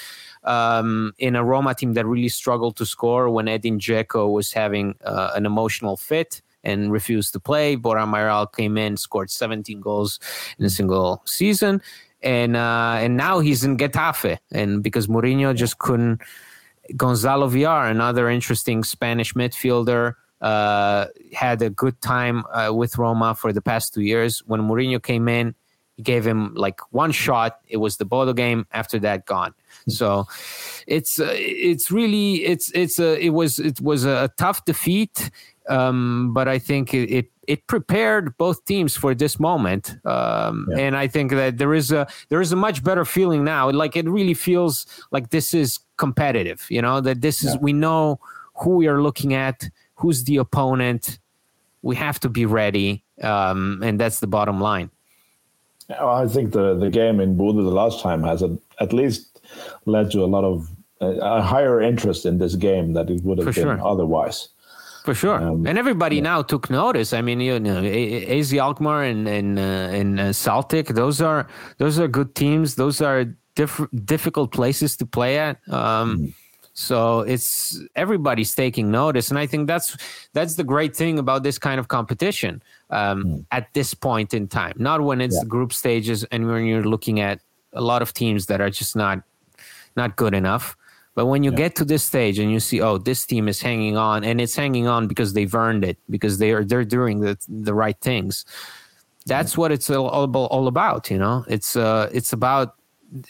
um, 0.44 1.12
in 1.18 1.36
a 1.36 1.44
Roma 1.44 1.74
team 1.74 1.92
that 1.94 2.06
really 2.06 2.30
struggled 2.30 2.76
to 2.76 2.86
score 2.86 3.28
when 3.28 3.46
Edin 3.46 3.78
Dzeko 3.78 4.32
was 4.32 4.52
having 4.52 4.94
uh, 5.04 5.32
an 5.34 5.44
emotional 5.44 5.98
fit 5.98 6.40
and 6.64 6.90
refused 6.90 7.34
to 7.34 7.40
play. 7.40 7.76
Borja 7.76 8.06
Mayoral 8.06 8.46
came 8.46 8.78
in, 8.78 8.96
scored 8.96 9.30
17 9.30 9.80
goals 9.80 10.18
in 10.58 10.64
a 10.64 10.70
single 10.70 11.22
season 11.26 11.82
and 12.22 12.56
uh, 12.56 12.96
and 12.98 13.16
now 13.16 13.40
he's 13.40 13.64
in 13.64 13.76
Getafe, 13.76 14.38
and 14.52 14.82
because 14.82 15.06
Mourinho 15.06 15.54
just 15.54 15.78
couldn't. 15.78 16.20
Gonzalo 16.96 17.48
Villar, 17.48 17.84
another 17.84 18.30
interesting 18.30 18.82
Spanish 18.82 19.34
midfielder, 19.34 20.14
uh, 20.40 21.06
had 21.34 21.60
a 21.60 21.68
good 21.68 22.00
time 22.00 22.44
uh, 22.46 22.72
with 22.72 22.96
Roma 22.96 23.34
for 23.34 23.52
the 23.52 23.60
past 23.60 23.92
two 23.92 24.00
years. 24.00 24.42
When 24.46 24.62
Mourinho 24.62 25.02
came 25.02 25.28
in, 25.28 25.54
he 25.96 26.02
gave 26.02 26.26
him 26.26 26.54
like 26.54 26.80
one 26.92 27.12
shot. 27.12 27.58
It 27.68 27.78
was 27.78 27.98
the 27.98 28.04
Bodo 28.04 28.32
game. 28.32 28.66
After 28.72 28.98
that, 29.00 29.26
gone. 29.26 29.52
So 29.88 30.26
it's 30.86 31.20
uh, 31.20 31.34
it's 31.34 31.90
really 31.90 32.44
it's 32.44 32.70
it's 32.72 32.98
a 32.98 33.22
it 33.22 33.30
was 33.30 33.58
it 33.58 33.80
was 33.80 34.04
a 34.04 34.30
tough 34.38 34.64
defeat 34.64 35.30
Um, 35.68 36.32
but 36.32 36.48
I 36.48 36.58
think 36.58 36.94
it, 36.94 37.10
it, 37.10 37.30
it 37.46 37.66
prepared 37.66 38.36
both 38.38 38.64
teams 38.64 38.96
for 38.96 39.14
this 39.14 39.38
moment, 39.38 39.96
um, 40.04 40.66
yeah. 40.70 40.78
and 40.78 40.96
I 40.96 41.08
think 41.08 41.30
that 41.32 41.58
there 41.58 41.74
is 41.74 41.92
a 41.92 42.06
there 42.28 42.40
is 42.40 42.52
a 42.52 42.56
much 42.56 42.82
better 42.82 43.04
feeling 43.04 43.44
now. 43.44 43.70
Like 43.70 43.96
it 43.96 44.08
really 44.08 44.34
feels 44.34 44.86
like 45.10 45.30
this 45.30 45.54
is 45.54 45.78
competitive. 45.96 46.66
You 46.70 46.82
know 46.82 47.00
that 47.00 47.20
this 47.20 47.44
is 47.44 47.56
we 47.58 47.72
know 47.72 48.18
who 48.54 48.76
we 48.76 48.86
are 48.88 49.02
looking 49.02 49.34
at, 49.34 49.68
who's 49.94 50.24
the 50.24 50.36
opponent. 50.36 51.18
We 51.82 51.96
have 51.96 52.18
to 52.20 52.28
be 52.28 52.44
ready, 52.44 53.02
um, 53.22 53.80
and 53.82 54.00
that's 54.00 54.20
the 54.20 54.26
bottom 54.26 54.60
line. 54.60 54.90
I 55.88 56.26
think 56.28 56.52
the 56.52 56.74
the 56.74 56.90
game 56.90 57.20
in 57.20 57.36
Bodø 57.36 57.64
the 57.64 57.70
last 57.70 58.00
time 58.00 58.22
has 58.24 58.42
a, 58.42 58.58
at 58.80 58.92
least 58.92 59.40
led 59.86 60.10
to 60.12 60.22
a 60.22 60.26
lot 60.26 60.44
of 60.44 60.70
a 61.00 61.42
higher 61.42 61.80
interest 61.80 62.26
in 62.26 62.38
this 62.38 62.54
game 62.56 62.92
that 62.92 63.08
it 63.10 63.22
would 63.22 63.38
have 63.38 63.46
For 63.46 63.52
been 63.52 63.78
sure. 63.78 63.86
otherwise. 63.86 64.48
For 65.08 65.14
sure, 65.14 65.42
um, 65.42 65.66
and 65.66 65.78
everybody 65.78 66.16
yeah. 66.16 66.22
now 66.36 66.42
took 66.42 66.68
notice. 66.68 67.14
I 67.14 67.22
mean, 67.22 67.40
you 67.40 67.58
know, 67.58 67.82
AZ 67.82 68.52
Alkmaar 68.52 69.04
and 69.04 69.26
and 69.26 69.58
uh, 69.58 69.62
and 69.62 70.20
uh, 70.20 70.32
Celtic. 70.34 70.88
Those 70.88 71.22
are 71.22 71.48
those 71.78 71.98
are 71.98 72.06
good 72.06 72.34
teams. 72.34 72.74
Those 72.74 73.00
are 73.00 73.24
diff- 73.54 73.88
difficult 74.04 74.52
places 74.52 74.98
to 74.98 75.06
play 75.06 75.38
at. 75.38 75.66
Um, 75.70 76.18
mm. 76.18 76.34
So 76.74 77.20
it's 77.20 77.80
everybody's 77.96 78.54
taking 78.54 78.90
notice, 78.90 79.30
and 79.30 79.38
I 79.38 79.46
think 79.46 79.66
that's 79.66 79.96
that's 80.34 80.56
the 80.56 80.64
great 80.64 80.94
thing 80.94 81.18
about 81.18 81.42
this 81.42 81.58
kind 81.58 81.80
of 81.80 81.88
competition 81.88 82.62
um, 82.90 83.24
mm. 83.24 83.46
at 83.50 83.72
this 83.72 83.94
point 83.94 84.34
in 84.34 84.46
time. 84.46 84.74
Not 84.76 85.00
when 85.00 85.22
it's 85.22 85.36
yeah. 85.36 85.44
the 85.44 85.48
group 85.48 85.72
stages 85.72 86.24
and 86.24 86.48
when 86.48 86.66
you're 86.66 86.84
looking 86.84 87.18
at 87.18 87.40
a 87.72 87.80
lot 87.80 88.02
of 88.02 88.12
teams 88.12 88.44
that 88.44 88.60
are 88.60 88.68
just 88.68 88.94
not 88.94 89.22
not 89.96 90.16
good 90.16 90.34
enough. 90.34 90.76
But 91.18 91.26
when 91.26 91.42
you 91.42 91.50
yeah. 91.50 91.56
get 91.56 91.74
to 91.74 91.84
this 91.84 92.04
stage 92.04 92.38
and 92.38 92.52
you 92.52 92.60
see, 92.60 92.80
oh, 92.80 92.96
this 92.96 93.26
team 93.26 93.48
is 93.48 93.60
hanging 93.60 93.96
on, 93.96 94.22
and 94.22 94.40
it's 94.40 94.54
hanging 94.54 94.86
on 94.86 95.08
because 95.08 95.32
they've 95.32 95.52
earned 95.52 95.82
it, 95.84 95.98
because 96.08 96.38
they 96.38 96.52
are 96.52 96.62
they're 96.62 96.84
doing 96.84 97.18
the 97.18 97.36
the 97.48 97.74
right 97.74 98.00
things. 98.00 98.44
That's 99.26 99.54
yeah. 99.54 99.60
what 99.60 99.72
it's 99.72 99.90
all, 99.90 100.06
all 100.06 100.68
about. 100.68 101.10
You 101.10 101.18
know, 101.18 101.44
it's 101.48 101.74
uh, 101.74 102.08
it's 102.12 102.32
about 102.32 102.76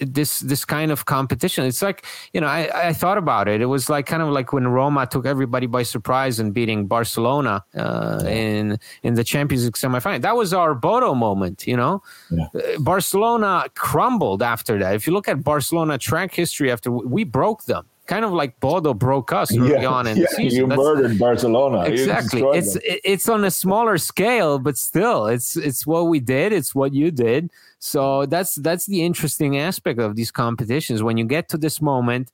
this 0.00 0.40
this 0.40 0.64
kind 0.64 0.90
of 0.90 1.04
competition. 1.04 1.64
It's 1.64 1.82
like 1.82 2.04
you 2.32 2.40
know 2.40 2.46
I, 2.46 2.88
I 2.88 2.92
thought 2.92 3.18
about 3.18 3.48
it. 3.48 3.60
It 3.60 3.66
was 3.66 3.88
like 3.88 4.06
kind 4.06 4.22
of 4.22 4.28
like 4.28 4.52
when 4.52 4.66
roma 4.68 5.06
took 5.06 5.26
everybody 5.26 5.66
by 5.66 5.82
surprise 5.82 6.38
and 6.38 6.52
beating 6.52 6.86
barcelona 6.86 7.64
uh, 7.76 8.24
in 8.26 8.78
in 9.02 9.14
the 9.14 9.24
champions 9.24 9.64
league 9.64 9.74
semifinal. 9.74 10.20
That 10.20 10.36
was 10.36 10.52
our 10.52 10.74
bodo 10.74 11.14
moment 11.14 11.66
you 11.66 11.76
know? 11.76 12.02
Yeah. 12.30 12.46
Uh, 12.54 12.78
barcelona 12.80 13.66
crumbled 13.74 14.42
after 14.42 14.78
that. 14.78 14.94
If 14.94 15.06
you 15.06 15.12
look 15.12 15.28
at 15.28 15.44
barcelona 15.44 15.98
track 15.98 16.34
history 16.34 16.70
after 16.70 16.90
we 16.90 17.24
broke 17.24 17.64
them 17.64 17.86
kind 18.08 18.24
of 18.24 18.32
like 18.32 18.58
Bodø 18.58 18.98
broke 18.98 19.32
us 19.32 19.56
early 19.56 19.82
yeah, 19.82 19.86
on 19.86 20.06
in 20.08 20.16
yeah, 20.16 20.24
the 20.24 20.28
season. 20.34 20.58
You 20.58 20.66
That's, 20.66 20.78
murdered 20.78 21.18
Barcelona. 21.18 21.82
Exactly. 21.84 22.42
It's 22.42 22.72
them. 22.72 22.82
it's 22.84 23.28
on 23.28 23.44
a 23.44 23.50
smaller 23.50 23.98
scale, 23.98 24.58
but 24.58 24.76
still, 24.76 25.26
it's 25.26 25.56
it's 25.56 25.86
what 25.86 26.08
we 26.08 26.18
did. 26.18 26.52
It's 26.52 26.74
what 26.74 26.92
you 26.92 27.10
did. 27.12 27.50
So 27.78 28.26
that's 28.26 28.56
that's 28.56 28.86
the 28.86 29.04
interesting 29.04 29.58
aspect 29.58 30.00
of 30.00 30.16
these 30.16 30.32
competitions. 30.32 31.02
When 31.02 31.16
you 31.18 31.26
get 31.26 31.48
to 31.50 31.58
this 31.58 31.80
moment 31.80 32.32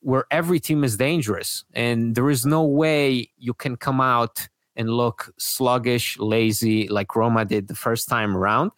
where 0.00 0.26
every 0.30 0.60
team 0.60 0.84
is 0.84 0.96
dangerous, 0.96 1.64
and 1.72 2.14
there 2.14 2.30
is 2.30 2.44
no 2.46 2.62
way 2.62 3.30
you 3.38 3.54
can 3.54 3.76
come 3.76 4.00
out 4.00 4.46
and 4.76 4.90
look 4.90 5.32
sluggish, 5.38 6.18
lazy 6.18 6.86
like 6.88 7.16
Roma 7.16 7.44
did 7.44 7.68
the 7.68 7.74
first 7.74 8.08
time 8.08 8.36
around 8.36 8.70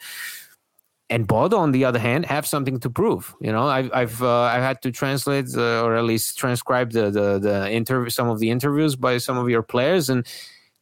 and 1.09 1.29
Bodø, 1.29 1.57
on 1.57 1.73
the 1.73 1.85
other 1.85 1.99
hand, 1.99 2.27
have 2.27 2.47
something 2.47 2.81
to 2.81 2.91
prove. 2.91 3.35
You 3.41 3.53
know, 3.53 3.67
I've 3.67 3.91
I've 3.93 4.23
uh, 4.23 4.41
I've 4.41 4.63
had 4.63 4.83
to 4.83 4.91
translate 4.91 5.47
uh, 5.57 5.85
or 5.85 5.95
at 5.95 6.05
least 6.05 6.39
transcribe 6.39 6.93
the 6.93 7.11
the 7.11 7.39
the 7.39 7.71
interview, 7.71 8.11
some 8.11 8.29
of 8.29 8.41
the 8.41 8.51
interviews 8.51 8.97
by 8.97 9.19
some 9.19 9.39
of 9.39 9.49
your 9.49 9.63
players, 9.63 10.11
and 10.11 10.27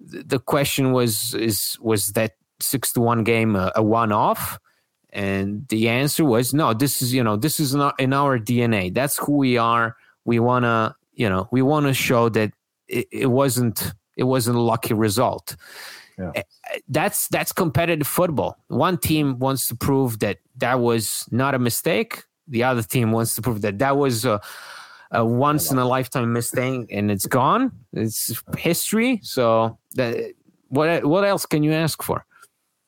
the 0.01 0.39
question 0.39 0.93
was 0.93 1.35
is 1.35 1.77
was 1.81 2.13
that 2.13 2.33
six 2.61 2.93
to 2.93 3.01
one 3.01 3.25
game 3.25 3.55
a, 3.57 3.73
a 3.77 3.83
one 3.83 4.13
off? 4.13 4.59
And 5.11 5.69
the 5.69 5.89
answer 5.89 6.25
was 6.25 6.53
no. 6.55 6.75
This 6.75 7.03
is 7.03 7.13
you 7.13 7.23
know 7.23 7.37
this 7.37 7.61
is 7.61 7.75
not 7.75 7.99
in 8.01 8.13
our 8.13 8.39
DNA. 8.39 8.93
That's 8.93 9.19
who 9.19 9.37
we 9.37 9.59
are. 9.59 9.97
We 10.25 10.41
wanna 10.41 10.97
you 11.13 11.29
know 11.29 11.49
we 11.53 11.63
want 11.63 11.87
to 11.87 11.95
show 11.95 12.29
that 12.31 12.53
it, 12.89 13.07
it 13.13 13.27
wasn't 13.27 13.93
it 14.17 14.25
wasn't 14.25 14.57
a 14.57 14.61
lucky 14.61 14.95
result. 14.95 15.57
Yeah. 16.19 16.33
Eh, 16.35 16.43
that's 16.89 17.29
that's 17.29 17.53
competitive 17.53 18.07
football. 18.07 18.57
One 18.69 18.99
team 18.99 19.39
wants 19.39 19.67
to 19.69 19.77
prove 19.77 20.21
that 20.21 20.39
that 20.57 20.81
was 20.81 21.29
not 21.31 21.55
a 21.55 21.59
mistake. 21.59 22.23
The 22.49 22.63
other 22.65 22.83
team 22.83 23.13
wants 23.13 23.35
to 23.37 23.43
prove 23.43 23.63
that 23.63 23.79
that 23.79 23.97
was 23.97 24.25
a, 24.25 24.41
a 25.11 25.25
once 25.25 25.71
in 25.71 25.79
a 25.79 25.87
lifetime 25.87 26.33
mistake, 26.33 26.87
and 26.91 27.11
it's 27.11 27.27
gone. 27.27 27.73
It's 27.93 28.43
history. 28.59 29.21
So 29.23 29.79
that, 29.95 30.35
what 30.69 31.05
what 31.05 31.25
else 31.25 31.47
can 31.47 31.63
you 31.63 31.73
ask 31.73 32.03
for? 32.03 32.25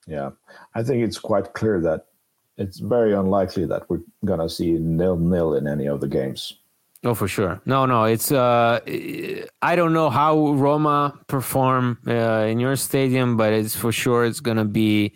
Yeah, 0.06 0.30
I 0.74 0.82
think 0.82 1.02
it's 1.02 1.18
quite 1.18 1.54
clear 1.54 1.80
that 1.80 2.06
it's 2.58 2.78
very 2.78 3.12
unlikely 3.12 3.66
that 3.66 3.88
we're 3.90 4.02
gonna 4.24 4.48
see 4.48 4.72
nil 4.72 5.16
nil 5.16 5.54
in 5.54 5.66
any 5.66 5.86
of 5.86 6.00
the 6.00 6.08
games. 6.08 6.58
Oh, 7.04 7.14
for 7.14 7.28
sure. 7.28 7.60
No, 7.66 7.86
no. 7.86 8.04
It's 8.04 8.32
uh, 8.32 8.80
I 9.62 9.76
don't 9.76 9.92
know 9.92 10.10
how 10.10 10.52
Roma 10.52 11.18
perform 11.26 11.98
uh, 12.06 12.46
in 12.48 12.58
your 12.58 12.76
stadium, 12.76 13.36
but 13.36 13.52
it's 13.52 13.76
for 13.76 13.92
sure 13.92 14.24
it's 14.24 14.40
gonna 14.40 14.64
be. 14.64 15.12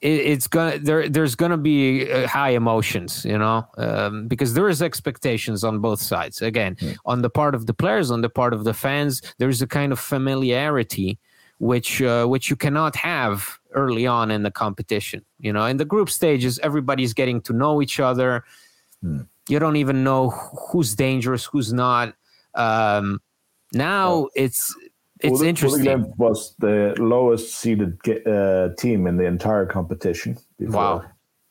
It, 0.00 0.20
it's 0.32 0.46
gonna 0.46 0.78
there. 0.78 1.08
There's 1.08 1.34
gonna 1.34 1.56
be 1.56 2.10
uh, 2.10 2.26
high 2.26 2.50
emotions, 2.50 3.24
you 3.24 3.38
know, 3.38 3.66
um, 3.78 4.26
because 4.26 4.54
there 4.54 4.68
is 4.68 4.82
expectations 4.82 5.62
on 5.62 5.78
both 5.78 6.02
sides. 6.02 6.42
Again, 6.42 6.76
yeah. 6.80 6.94
on 7.06 7.22
the 7.22 7.30
part 7.30 7.54
of 7.54 7.66
the 7.66 7.74
players, 7.74 8.10
on 8.10 8.20
the 8.20 8.30
part 8.30 8.52
of 8.52 8.64
the 8.64 8.74
fans, 8.74 9.22
there's 9.38 9.62
a 9.62 9.66
kind 9.66 9.92
of 9.92 9.98
familiarity 9.98 11.18
which 11.60 12.02
uh, 12.02 12.26
which 12.26 12.50
you 12.50 12.56
cannot 12.56 12.96
have 12.96 13.58
early 13.72 14.06
on 14.06 14.30
in 14.30 14.42
the 14.42 14.50
competition. 14.50 15.24
You 15.38 15.52
know, 15.52 15.64
in 15.66 15.76
the 15.76 15.84
group 15.84 16.10
stages, 16.10 16.58
everybody's 16.58 17.14
getting 17.14 17.40
to 17.42 17.52
know 17.52 17.80
each 17.80 18.00
other. 18.00 18.44
Hmm 19.02 19.20
you 19.50 19.58
don't 19.58 19.76
even 19.76 20.04
know 20.04 20.30
who's 20.30 20.94
dangerous, 20.94 21.44
who's 21.44 21.72
not. 21.72 22.14
Um, 22.54 23.20
now 23.72 24.28
yeah. 24.34 24.44
it's 24.44 24.74
it's 25.20 25.42
interesting. 25.42 26.12
was 26.16 26.54
the 26.58 26.94
lowest 26.98 27.54
seeded 27.54 27.98
uh, 28.26 28.70
team 28.78 29.06
in 29.06 29.16
the 29.16 29.24
entire 29.24 29.66
competition. 29.66 30.38
Before. 30.58 30.72
Wow. 30.72 31.04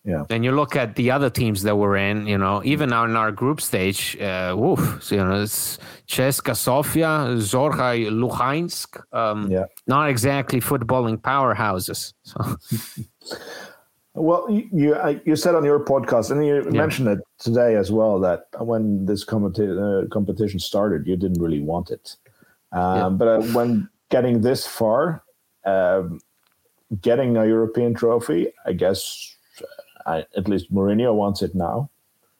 Yeah. 0.05 0.23
And 0.29 0.43
you 0.45 0.53
look 0.53 0.75
at 0.75 0.95
the 0.95 1.11
other 1.11 1.29
teams 1.29 1.61
that 1.63 1.75
were 1.75 1.97
in, 1.97 2.25
you 2.25 2.37
know, 2.37 2.61
even 2.63 2.89
now 2.89 3.03
in 3.03 3.15
our 3.15 3.31
group 3.31 3.59
stage, 3.61 4.17
uh, 4.19 4.55
woof, 4.57 5.03
so, 5.03 5.15
you 5.15 5.23
know, 5.23 5.41
it's 5.41 5.77
CSKA 6.07 6.55
Sofia, 6.55 7.07
Zorya 7.35 8.09
Luhansk, 8.09 9.01
um, 9.13 9.51
yeah. 9.51 9.65
not 9.87 10.09
exactly 10.09 10.61
footballing 10.61 11.17
powerhouses. 11.17 12.13
So. 12.23 12.39
Well, 14.19 14.49
you 14.49 14.97
you 15.23 15.35
said 15.37 15.55
on 15.55 15.63
your 15.63 15.79
podcast, 15.79 16.29
and 16.29 16.45
you 16.45 16.55
yeah. 16.55 16.69
mentioned 16.71 17.07
it 17.07 17.19
today 17.37 17.75
as 17.75 17.89
well, 17.89 18.19
that 18.19 18.47
when 18.59 19.05
this 19.05 19.23
competi- 19.23 19.71
uh, 19.71 20.07
competition 20.09 20.59
started, 20.59 21.07
you 21.07 21.15
didn't 21.15 21.41
really 21.41 21.61
want 21.61 21.89
it. 21.89 22.17
Um, 22.73 22.97
yeah. 22.97 23.09
But 23.09 23.27
uh, 23.27 23.41
when 23.53 23.89
getting 24.09 24.41
this 24.41 24.67
far, 24.67 25.23
um, 25.65 26.19
getting 27.01 27.37
a 27.37 27.45
European 27.45 27.93
trophy, 27.93 28.51
I 28.65 28.73
guess 28.73 29.35
uh, 30.05 30.23
at 30.35 30.49
least 30.49 30.73
Mourinho 30.73 31.13
wants 31.15 31.41
it 31.41 31.55
now. 31.55 31.89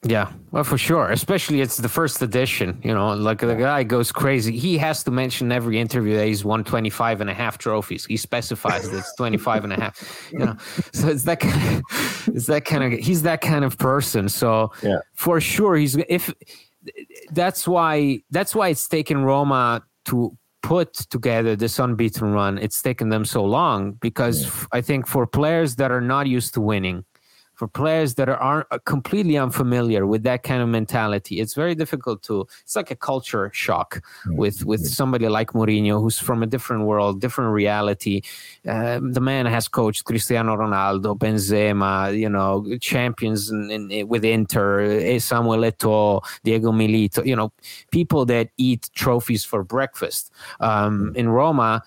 Yeah, 0.03 0.31
well, 0.51 0.63
for 0.63 0.77
sure. 0.77 1.09
Especially 1.09 1.59
it's 1.59 1.75
the 1.75 1.89
first 1.89 2.21
edition, 2.21 2.79
you 2.85 2.93
know, 2.93 3.13
like 3.13 3.39
the 3.39 3.55
guy 3.55 3.83
goes 3.83 4.13
crazy. 4.13 4.57
He 4.57 4.77
has 4.77 5.03
to 5.03 5.11
mention 5.11 5.51
every 5.51 5.77
interview 5.77 6.15
that 6.15 6.25
he's 6.25 6.45
won 6.45 6.63
25 6.63 7.19
and 7.19 7.29
a 7.29 7.33
half 7.33 7.57
trophies. 7.57 8.05
He 8.05 8.15
specifies 8.15 8.89
that 8.89 8.97
it's 8.97 9.13
25 9.15 9.65
and 9.65 9.73
a 9.73 9.75
half, 9.75 10.29
you 10.31 10.39
know. 10.39 10.55
So 10.93 11.09
it's 11.09 11.23
that 11.23 11.41
kind 11.41 11.77
of, 11.77 12.27
it's 12.33 12.45
that 12.45 12.63
kind 12.63 12.93
of, 12.93 12.99
he's 12.99 13.23
that 13.23 13.41
kind 13.41 13.65
of 13.65 13.77
person. 13.77 14.29
So 14.29 14.71
yeah. 14.81 14.99
for 15.15 15.41
sure, 15.41 15.75
he's, 15.75 15.97
if 16.07 16.33
that's 17.31 17.67
why, 17.67 18.21
that's 18.31 18.55
why 18.55 18.69
it's 18.69 18.87
taken 18.87 19.23
Roma 19.25 19.83
to 20.05 20.37
put 20.61 20.93
together 20.93 21.57
this 21.57 21.77
unbeaten 21.77 22.31
run. 22.31 22.57
It's 22.57 22.81
taken 22.81 23.09
them 23.09 23.25
so 23.25 23.43
long 23.43 23.93
because 23.93 24.43
yeah. 24.43 24.65
I 24.71 24.81
think 24.81 25.07
for 25.07 25.27
players 25.27 25.75
that 25.75 25.91
are 25.91 26.01
not 26.01 26.27
used 26.27 26.53
to 26.53 26.61
winning, 26.61 27.03
for 27.59 27.67
players 27.67 28.15
that 28.15 28.29
are, 28.29 28.37
aren't 28.37 28.67
uh, 28.71 28.79
completely 28.85 29.37
unfamiliar 29.37 30.07
with 30.07 30.23
that 30.23 30.43
kind 30.43 30.61
of 30.63 30.69
mentality, 30.69 31.41
it's 31.41 31.53
very 31.53 31.75
difficult 31.75 32.23
to. 32.23 32.47
It's 32.61 32.77
like 32.77 32.89
a 32.89 32.95
culture 32.95 33.51
shock 33.53 34.01
with 34.27 34.63
with 34.63 34.87
somebody 34.87 35.27
like 35.27 35.49
Mourinho, 35.51 35.99
who's 36.01 36.17
from 36.17 36.41
a 36.41 36.47
different 36.47 36.85
world, 36.85 37.19
different 37.19 37.51
reality. 37.51 38.21
Um, 38.65 39.11
the 39.11 39.19
man 39.19 39.45
has 39.45 39.67
coached 39.67 40.05
Cristiano 40.05 40.55
Ronaldo, 40.55 41.17
Benzema, 41.17 42.17
you 42.17 42.29
know, 42.29 42.77
champions 42.79 43.51
in, 43.51 43.91
in, 43.91 44.07
with 44.07 44.23
Inter, 44.23 44.79
eh, 44.79 45.19
Samuel 45.19 45.65
Eto'o, 45.69 46.21
Diego 46.45 46.71
Milito, 46.71 47.25
you 47.25 47.35
know, 47.35 47.51
people 47.91 48.25
that 48.27 48.51
eat 48.55 48.89
trophies 48.95 49.43
for 49.43 49.65
breakfast. 49.65 50.31
Um, 50.61 51.11
in 51.17 51.27
Roma 51.27 51.83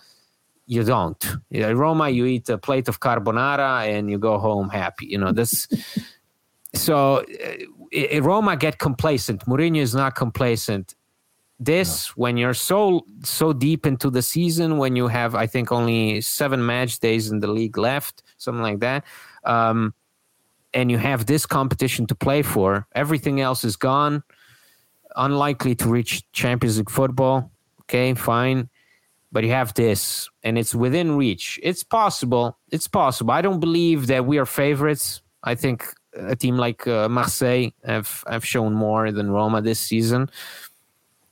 you 0.67 0.85
don't. 0.85 1.25
In 1.51 1.77
Roma, 1.77 2.09
you 2.09 2.25
eat 2.27 2.49
a 2.49 2.59
plate 2.59 2.89
of 2.89 3.01
carbonara 3.01 3.87
and 3.87 4.11
you 4.11 4.19
go 4.19 4.39
home 4.39 4.69
happy. 4.69 5.07
You 5.07 5.19
know 5.19 5.33
this. 5.33 5.67
so 6.75 7.25
uh, 7.95 8.23
Roma 8.23 8.57
get 8.57 8.79
complacent. 8.79 9.45
Mourinho 9.47 9.81
is 9.81 9.95
not 9.95 10.15
complacent. 10.15 10.95
this 11.65 12.17
when 12.17 12.37
you're 12.37 12.55
so 12.55 13.07
so 13.23 13.53
deep 13.53 13.87
into 13.87 14.11
the 14.11 14.23
season 14.23 14.79
when 14.79 14.97
you 14.97 15.07
have 15.07 15.35
i 15.35 15.47
think 15.47 15.71
only 15.71 16.21
seven 16.21 16.65
match 16.67 16.99
days 16.99 17.31
in 17.31 17.39
the 17.39 17.47
league 17.47 17.79
left 17.79 18.23
something 18.37 18.63
like 18.63 18.81
that 18.81 19.05
um, 19.45 19.95
and 20.75 20.91
you 20.91 20.99
have 20.99 21.27
this 21.27 21.47
competition 21.47 22.07
to 22.07 22.15
play 22.15 22.43
for 22.43 22.87
everything 22.95 23.41
else 23.41 23.63
is 23.63 23.77
gone 23.77 24.25
unlikely 25.15 25.75
to 25.75 25.89
reach 25.89 26.25
champions 26.33 26.79
league 26.79 26.91
football 26.91 27.53
okay 27.83 28.13
fine 28.15 28.69
but 29.33 29.43
you 29.43 29.51
have 29.51 29.74
this 29.74 30.30
and 30.45 30.59
it's 30.59 30.74
within 30.74 31.16
reach 31.16 31.59
it's 31.62 31.83
possible 31.83 32.57
it's 32.70 32.87
possible 32.87 33.33
i 33.33 33.43
don't 33.43 33.61
believe 33.61 34.07
that 34.07 34.24
we 34.26 34.39
are 34.39 34.47
favorites 34.47 35.22
i 35.43 35.55
think 35.55 35.85
a 36.14 36.37
team 36.37 36.57
like 36.57 36.87
uh, 36.87 37.09
marseille 37.09 37.70
have 37.85 38.22
have 38.28 38.45
shown 38.45 38.74
more 38.74 39.11
than 39.11 39.30
roma 39.30 39.61
this 39.61 39.80
season 39.80 40.28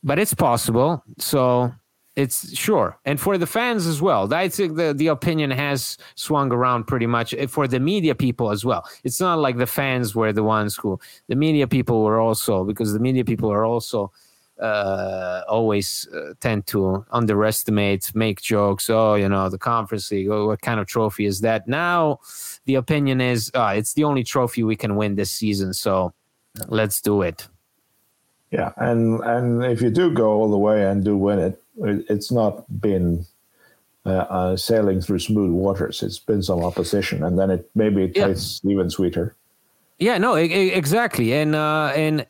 but 0.02 0.18
it's 0.18 0.34
possible. 0.34 1.02
So 1.18 1.72
it's 2.16 2.56
sure, 2.56 2.98
and 3.04 3.20
for 3.20 3.38
the 3.38 3.46
fans 3.46 3.86
as 3.86 4.02
well. 4.02 4.32
I 4.32 4.48
think 4.48 4.76
the 4.76 4.92
the 4.94 5.08
opinion 5.08 5.50
has 5.50 5.96
swung 6.14 6.52
around 6.52 6.86
pretty 6.86 7.06
much 7.06 7.34
eh, 7.34 7.46
for 7.46 7.68
the 7.68 7.80
media 7.80 8.14
people 8.14 8.50
as 8.50 8.64
well. 8.64 8.84
It's 9.04 9.20
not 9.20 9.38
like 9.38 9.58
the 9.58 9.66
fans 9.66 10.14
were 10.14 10.32
the 10.32 10.42
ones 10.42 10.76
who 10.76 10.98
the 11.28 11.36
media 11.36 11.66
people 11.66 12.02
were 12.02 12.18
also 12.18 12.64
because 12.64 12.92
the 12.92 13.00
media 13.00 13.24
people 13.24 13.50
are 13.50 13.64
also. 13.64 14.12
Uh, 14.60 15.42
always 15.48 16.06
uh, 16.14 16.34
tend 16.40 16.66
to 16.66 17.04
underestimate, 17.12 18.14
make 18.14 18.42
jokes. 18.42 18.90
Oh, 18.90 19.14
you 19.14 19.28
know, 19.28 19.48
the 19.48 19.58
conference 19.58 20.10
league. 20.10 20.28
Oh, 20.28 20.48
what 20.48 20.60
kind 20.60 20.78
of 20.78 20.86
trophy 20.86 21.24
is 21.24 21.40
that? 21.40 21.66
Now, 21.66 22.20
the 22.66 22.74
opinion 22.74 23.20
is 23.20 23.50
uh, 23.54 23.72
it's 23.74 23.94
the 23.94 24.04
only 24.04 24.22
trophy 24.22 24.62
we 24.62 24.76
can 24.76 24.96
win 24.96 25.16
this 25.16 25.30
season. 25.30 25.72
So 25.72 26.12
let's 26.68 27.00
do 27.00 27.22
it. 27.22 27.48
Yeah, 28.50 28.72
and 28.76 29.20
and 29.24 29.64
if 29.64 29.80
you 29.80 29.90
do 29.90 30.10
go 30.10 30.30
all 30.30 30.50
the 30.50 30.58
way 30.58 30.84
and 30.84 31.04
do 31.04 31.16
win 31.16 31.38
it, 31.38 31.62
it's 32.10 32.32
not 32.32 32.64
been 32.80 33.24
uh, 34.04 34.10
uh, 34.10 34.56
sailing 34.56 35.00
through 35.00 35.20
smooth 35.20 35.52
waters. 35.52 36.02
It's 36.02 36.18
been 36.18 36.42
some 36.42 36.62
opposition, 36.64 37.22
and 37.22 37.38
then 37.38 37.50
it 37.50 37.70
maybe 37.74 38.04
it 38.04 38.16
yeah. 38.16 38.26
tastes 38.26 38.60
even 38.64 38.90
sweeter. 38.90 39.36
Yeah, 39.98 40.18
no, 40.18 40.34
exactly, 40.34 41.32
and 41.34 41.54
uh, 41.54 41.92
and 41.94 42.26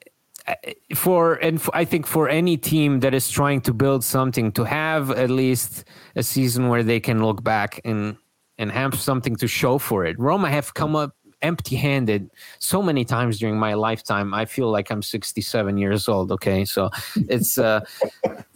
Uh, 0.47 0.55
for 0.95 1.35
and 1.35 1.61
for, 1.61 1.75
I 1.75 1.85
think 1.85 2.07
for 2.07 2.29
any 2.29 2.57
team 2.57 3.01
that 3.01 3.15
is 3.15 3.29
trying 3.29 3.61
to 3.63 3.75
build 3.75 4.05
something, 4.05 4.53
to 4.53 4.65
have 4.65 5.11
at 5.11 5.31
least 5.31 5.85
a 6.17 6.23
season 6.23 6.69
where 6.69 6.83
they 6.83 7.01
can 7.01 7.23
look 7.25 7.43
back 7.43 7.81
and 7.85 8.17
and 8.59 8.71
have 8.71 9.01
something 9.01 9.37
to 9.37 9.49
show 9.49 9.79
for 9.79 10.05
it. 10.05 10.19
Roma 10.19 10.51
have 10.51 10.75
come 10.75 10.95
up 10.95 11.15
empty 11.43 11.77
handed 11.77 12.31
so 12.59 12.83
many 12.83 13.05
times 13.05 13.39
during 13.39 13.59
my 13.59 13.75
lifetime. 13.75 14.35
I 14.35 14.45
feel 14.45 14.71
like 14.71 14.91
I'm 14.91 15.03
67 15.03 15.79
years 15.79 16.09
old. 16.09 16.33
Okay. 16.33 16.65
So 16.65 16.91
it's, 17.29 17.59
uh, 17.59 17.81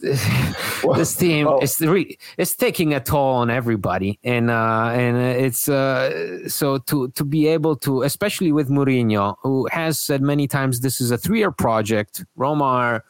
well, 0.83 0.97
this 0.97 1.15
team 1.15 1.47
well, 1.47 1.59
is 1.59 1.79
re- 1.81 2.17
it's 2.37 2.55
taking 2.55 2.93
a 2.93 2.99
toll 2.99 3.35
on 3.35 3.49
everybody. 3.49 4.19
And, 4.23 4.49
uh, 4.49 4.89
and 4.93 5.17
it's, 5.17 5.67
uh, 5.67 6.47
so 6.47 6.77
to, 6.79 7.09
to 7.09 7.23
be 7.23 7.47
able 7.47 7.75
to, 7.77 8.03
especially 8.03 8.51
with 8.51 8.69
Mourinho, 8.69 9.35
who 9.41 9.67
has 9.71 9.99
said 9.99 10.21
many 10.21 10.47
times 10.47 10.81
this 10.81 11.01
is 11.01 11.11
a 11.11 11.17
three 11.17 11.39
year 11.39 11.51
project, 11.51 12.23
Roma 12.35 12.63
are, 12.63 13.05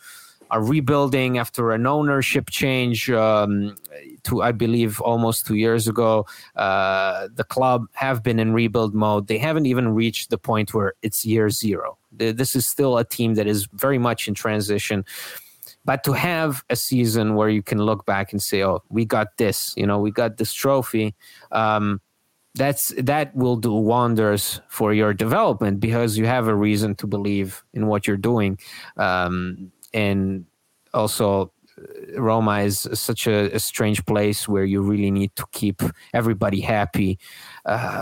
rebuilding 0.62 1.38
after 1.38 1.72
an 1.72 1.88
ownership 1.88 2.50
change 2.50 3.10
um, 3.10 3.76
to 4.24 4.42
I 4.42 4.52
believe 4.52 5.02
almost 5.02 5.46
two 5.46 5.56
years 5.56 5.88
ago. 5.88 6.26
Uh, 6.56 7.28
the 7.34 7.44
club 7.44 7.88
have 7.94 8.24
been 8.24 8.40
in 8.40 8.54
rebuild 8.54 8.94
mode. 8.94 9.28
They 9.28 9.38
haven't 9.38 9.66
even 9.66 9.90
reached 9.90 10.30
the 10.30 10.38
point 10.38 10.74
where 10.74 10.94
it's 11.02 11.26
year 11.26 11.50
zero. 11.50 11.98
This 12.12 12.56
is 12.56 12.66
still 12.66 12.98
a 12.98 13.04
team 13.04 13.36
that 13.36 13.48
is 13.48 13.68
very 13.74 13.98
much 13.98 14.28
in 14.28 14.34
transition. 14.34 15.06
But 15.84 16.04
to 16.06 16.14
have 16.14 16.64
a 16.70 16.76
season 16.76 17.36
where 17.36 17.50
you 17.50 17.62
can 17.62 17.80
look 17.80 18.06
back 18.06 18.32
and 18.32 18.42
say, 18.42 18.64
"Oh, 18.64 18.82
we 18.90 19.06
got 19.06 19.38
this," 19.38 19.74
you 19.78 19.86
know, 19.86 20.00
we 20.00 20.12
got 20.12 20.38
this 20.38 20.52
trophy. 20.54 21.14
Um, 21.52 22.02
that's 22.56 22.94
that 22.98 23.36
will 23.36 23.58
do 23.58 23.74
wonders 23.74 24.62
for 24.70 24.94
your 24.94 25.14
development 25.14 25.80
because 25.80 26.18
you 26.18 26.26
have 26.26 26.48
a 26.48 26.56
reason 26.56 26.96
to 26.96 27.06
believe 27.06 27.64
in 27.74 27.88
what 27.88 28.08
you're 28.08 28.18
doing 28.18 28.58
um, 28.98 29.72
and 29.96 30.46
also 30.94 31.54
Roma 32.16 32.60
is 32.60 32.88
such 32.94 33.28
a, 33.28 33.52
a, 33.56 33.60
strange 33.60 34.06
place 34.06 34.48
where 34.48 34.64
you 34.64 34.82
really 34.82 35.12
need 35.12 35.36
to 35.36 35.46
keep 35.52 35.82
everybody 36.14 36.62
happy. 36.62 37.20
Uh, 37.66 38.02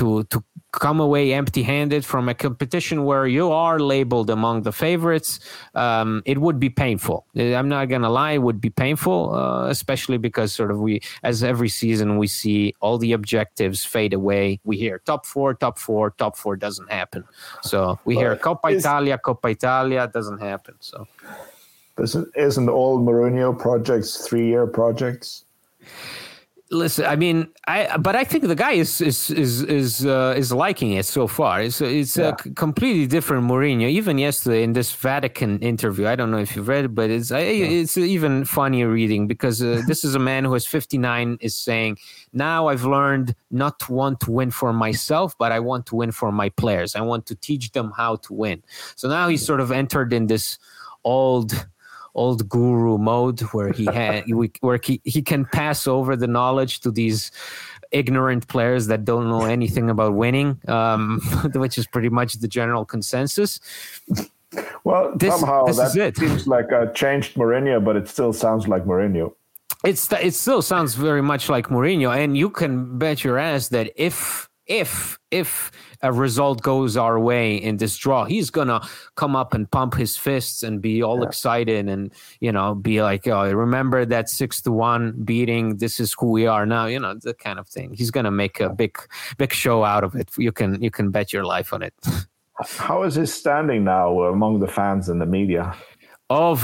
to 0.00 0.24
to 0.24 0.42
come 0.72 1.00
away 1.00 1.32
empty-handed 1.34 2.04
from 2.04 2.28
a 2.28 2.34
competition 2.34 3.04
where 3.04 3.26
you 3.26 3.50
are 3.50 3.80
labeled 3.80 4.30
among 4.30 4.62
the 4.62 4.70
favorites, 4.70 5.40
um, 5.74 6.22
it 6.24 6.38
would 6.38 6.60
be 6.60 6.70
painful. 6.70 7.26
I'm 7.36 7.68
not 7.68 7.88
gonna 7.88 8.08
lie, 8.08 8.32
it 8.32 8.42
would 8.42 8.60
be 8.60 8.70
painful, 8.70 9.34
uh, 9.34 9.66
especially 9.66 10.16
because 10.16 10.52
sort 10.52 10.70
of 10.70 10.78
we, 10.78 11.00
as 11.24 11.42
every 11.42 11.68
season, 11.68 12.18
we 12.18 12.28
see 12.28 12.74
all 12.80 12.98
the 12.98 13.12
objectives 13.12 13.84
fade 13.84 14.14
away. 14.14 14.60
We 14.64 14.76
hear 14.76 15.00
top 15.10 15.26
four, 15.26 15.54
top 15.54 15.76
four, 15.78 16.10
top 16.22 16.36
four 16.36 16.56
doesn't 16.56 16.90
happen. 16.90 17.24
So 17.62 17.98
we 18.04 18.14
hear 18.14 18.36
Coppa 18.36 18.72
Italia, 18.78 19.18
Coppa 19.18 19.50
Italia 19.50 20.08
doesn't 20.12 20.40
happen. 20.40 20.74
So 20.80 21.06
isn't, 21.98 22.28
isn't 22.36 22.68
all 22.68 23.00
Mourinho 23.00 23.58
projects 23.58 24.26
three 24.26 24.46
year 24.46 24.66
projects? 24.66 25.44
Listen, 26.72 27.04
I 27.04 27.16
mean, 27.16 27.48
I 27.66 27.96
but 27.96 28.14
I 28.14 28.22
think 28.22 28.44
the 28.44 28.54
guy 28.54 28.72
is 28.72 29.00
is 29.00 29.28
is 29.30 29.62
is 29.62 30.06
uh, 30.06 30.34
is 30.36 30.52
liking 30.52 30.92
it 30.92 31.04
so 31.04 31.26
far. 31.26 31.60
It's 31.60 31.80
it's 31.80 32.16
yeah. 32.16 32.28
a 32.28 32.32
completely 32.54 33.08
different 33.08 33.44
Mourinho. 33.50 33.88
Even 33.88 34.18
yesterday 34.18 34.62
in 34.62 34.72
this 34.72 34.92
Vatican 34.92 35.58
interview, 35.58 36.06
I 36.06 36.14
don't 36.14 36.30
know 36.30 36.38
if 36.38 36.54
you've 36.54 36.68
read 36.68 36.84
it, 36.84 36.94
but 36.94 37.10
it's 37.10 37.32
it's 37.32 37.98
even 37.98 38.44
funnier 38.44 38.88
reading 38.88 39.26
because 39.26 39.60
uh, 39.60 39.82
this 39.88 40.04
is 40.04 40.14
a 40.14 40.20
man 40.20 40.44
who 40.44 40.54
is 40.54 40.64
59 40.64 41.38
is 41.40 41.56
saying, 41.56 41.98
"Now 42.32 42.68
I've 42.68 42.84
learned 42.84 43.34
not 43.50 43.80
to 43.80 43.92
want 43.92 44.20
to 44.20 44.30
win 44.30 44.52
for 44.52 44.72
myself, 44.72 45.36
but 45.36 45.50
I 45.50 45.58
want 45.58 45.86
to 45.86 45.96
win 45.96 46.12
for 46.12 46.30
my 46.30 46.50
players. 46.50 46.94
I 46.94 47.00
want 47.00 47.26
to 47.26 47.34
teach 47.34 47.72
them 47.72 47.92
how 47.96 48.14
to 48.16 48.32
win." 48.32 48.62
So 48.94 49.08
now 49.08 49.26
he's 49.26 49.44
sort 49.44 49.58
of 49.58 49.72
entered 49.72 50.12
in 50.12 50.28
this 50.28 50.56
old 51.02 51.66
old 52.14 52.48
guru 52.48 52.98
mode 52.98 53.40
where 53.52 53.72
he 53.72 53.86
had 53.86 54.24
where 54.60 54.80
he, 54.82 55.00
he 55.04 55.22
can 55.22 55.44
pass 55.44 55.86
over 55.86 56.16
the 56.16 56.26
knowledge 56.26 56.80
to 56.80 56.90
these 56.90 57.30
ignorant 57.90 58.46
players 58.48 58.86
that 58.86 59.04
don't 59.04 59.28
know 59.28 59.42
anything 59.42 59.90
about 59.90 60.14
winning, 60.14 60.60
um, 60.68 61.20
which 61.54 61.78
is 61.78 61.86
pretty 61.86 62.08
much 62.08 62.34
the 62.34 62.48
general 62.48 62.84
consensus. 62.84 63.60
Well, 64.84 65.12
this, 65.16 65.34
somehow 65.38 65.64
this 65.64 65.94
that 65.94 66.16
seems 66.16 66.46
like 66.46 66.70
a 66.72 66.92
changed 66.94 67.34
Mourinho, 67.34 67.84
but 67.84 67.96
it 67.96 68.08
still 68.08 68.32
sounds 68.32 68.66
like 68.66 68.84
Mourinho. 68.84 69.34
It's 69.84 70.12
it 70.12 70.34
still 70.34 70.62
sounds 70.62 70.94
very 70.94 71.22
much 71.22 71.48
like 71.48 71.68
Mourinho, 71.68 72.14
and 72.16 72.36
you 72.36 72.50
can 72.50 72.98
bet 72.98 73.24
your 73.24 73.38
ass 73.38 73.68
that 73.68 73.92
if 73.96 74.48
if 74.66 75.18
if 75.30 75.70
a 76.02 76.12
result 76.12 76.62
goes 76.62 76.96
our 76.96 77.18
way 77.18 77.56
in 77.56 77.76
this 77.76 77.96
draw, 77.96 78.24
he's 78.24 78.50
gonna 78.50 78.80
come 79.16 79.36
up 79.36 79.54
and 79.54 79.70
pump 79.70 79.94
his 79.94 80.16
fists 80.16 80.62
and 80.62 80.80
be 80.80 81.02
all 81.02 81.20
yeah. 81.20 81.26
excited 81.26 81.88
and 81.88 82.12
you 82.40 82.52
know 82.52 82.74
be 82.74 83.02
like, 83.02 83.26
"Oh, 83.26 83.50
remember 83.52 84.04
that 84.06 84.28
six 84.28 84.60
to 84.62 84.72
one 84.72 85.12
beating? 85.24 85.76
This 85.76 86.00
is 86.00 86.14
who 86.18 86.30
we 86.30 86.46
are 86.46 86.66
now." 86.66 86.86
You 86.86 87.00
know, 87.00 87.14
the 87.14 87.34
kind 87.34 87.58
of 87.58 87.68
thing. 87.68 87.94
He's 87.94 88.10
gonna 88.10 88.30
make 88.30 88.60
a 88.60 88.70
big 88.70 88.98
big 89.38 89.52
show 89.52 89.84
out 89.84 90.04
of 90.04 90.14
it. 90.14 90.30
You 90.36 90.52
can 90.52 90.82
you 90.82 90.90
can 90.90 91.10
bet 91.10 91.32
your 91.32 91.44
life 91.44 91.72
on 91.72 91.82
it. 91.82 91.94
How 92.76 93.04
is 93.04 93.14
his 93.14 93.32
standing 93.32 93.84
now 93.84 94.20
among 94.24 94.60
the 94.60 94.68
fans 94.68 95.08
and 95.08 95.20
the 95.20 95.26
media? 95.26 95.74
Oh, 96.28 96.54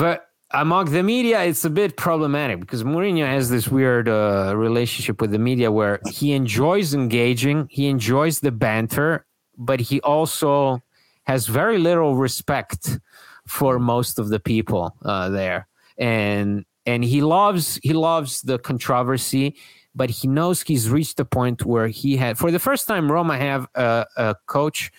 among 0.52 0.86
the 0.86 1.02
media, 1.02 1.42
it's 1.42 1.64
a 1.64 1.70
bit 1.70 1.96
problematic 1.96 2.60
because 2.60 2.84
Mourinho 2.84 3.26
has 3.26 3.50
this 3.50 3.68
weird 3.68 4.08
uh, 4.08 4.54
relationship 4.56 5.20
with 5.20 5.32
the 5.32 5.38
media 5.38 5.72
where 5.72 6.00
he 6.08 6.32
enjoys 6.32 6.94
engaging, 6.94 7.66
he 7.70 7.88
enjoys 7.88 8.40
the 8.40 8.52
banter, 8.52 9.25
but 9.56 9.80
he 9.80 10.00
also 10.00 10.80
has 11.24 11.46
very 11.46 11.78
little 11.78 12.16
respect 12.16 12.98
for 13.46 13.78
most 13.78 14.18
of 14.18 14.28
the 14.28 14.40
people 14.40 14.94
uh, 15.04 15.28
there, 15.28 15.66
and 15.98 16.64
and 16.84 17.04
he 17.04 17.20
loves 17.20 17.78
he 17.82 17.92
loves 17.92 18.42
the 18.42 18.58
controversy, 18.58 19.56
but 19.94 20.10
he 20.10 20.28
knows 20.28 20.62
he's 20.62 20.88
reached 20.88 21.16
the 21.16 21.24
point 21.24 21.64
where 21.64 21.88
he 21.88 22.16
had 22.16 22.38
for 22.38 22.50
the 22.50 22.58
first 22.58 22.86
time 22.86 23.10
Roma 23.10 23.36
have 23.36 23.66
a, 23.74 24.06
a 24.16 24.34
coach 24.46 24.90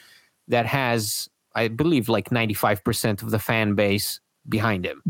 that 0.48 0.66
has 0.66 1.30
I 1.56 1.68
believe 1.70 2.10
like 2.10 2.32
ninety 2.32 2.54
five 2.54 2.84
percent 2.84 3.22
of 3.22 3.32
the 3.32 3.40
fan 3.40 3.76
base 3.76 4.20
behind 4.48 4.86
him. 4.86 5.02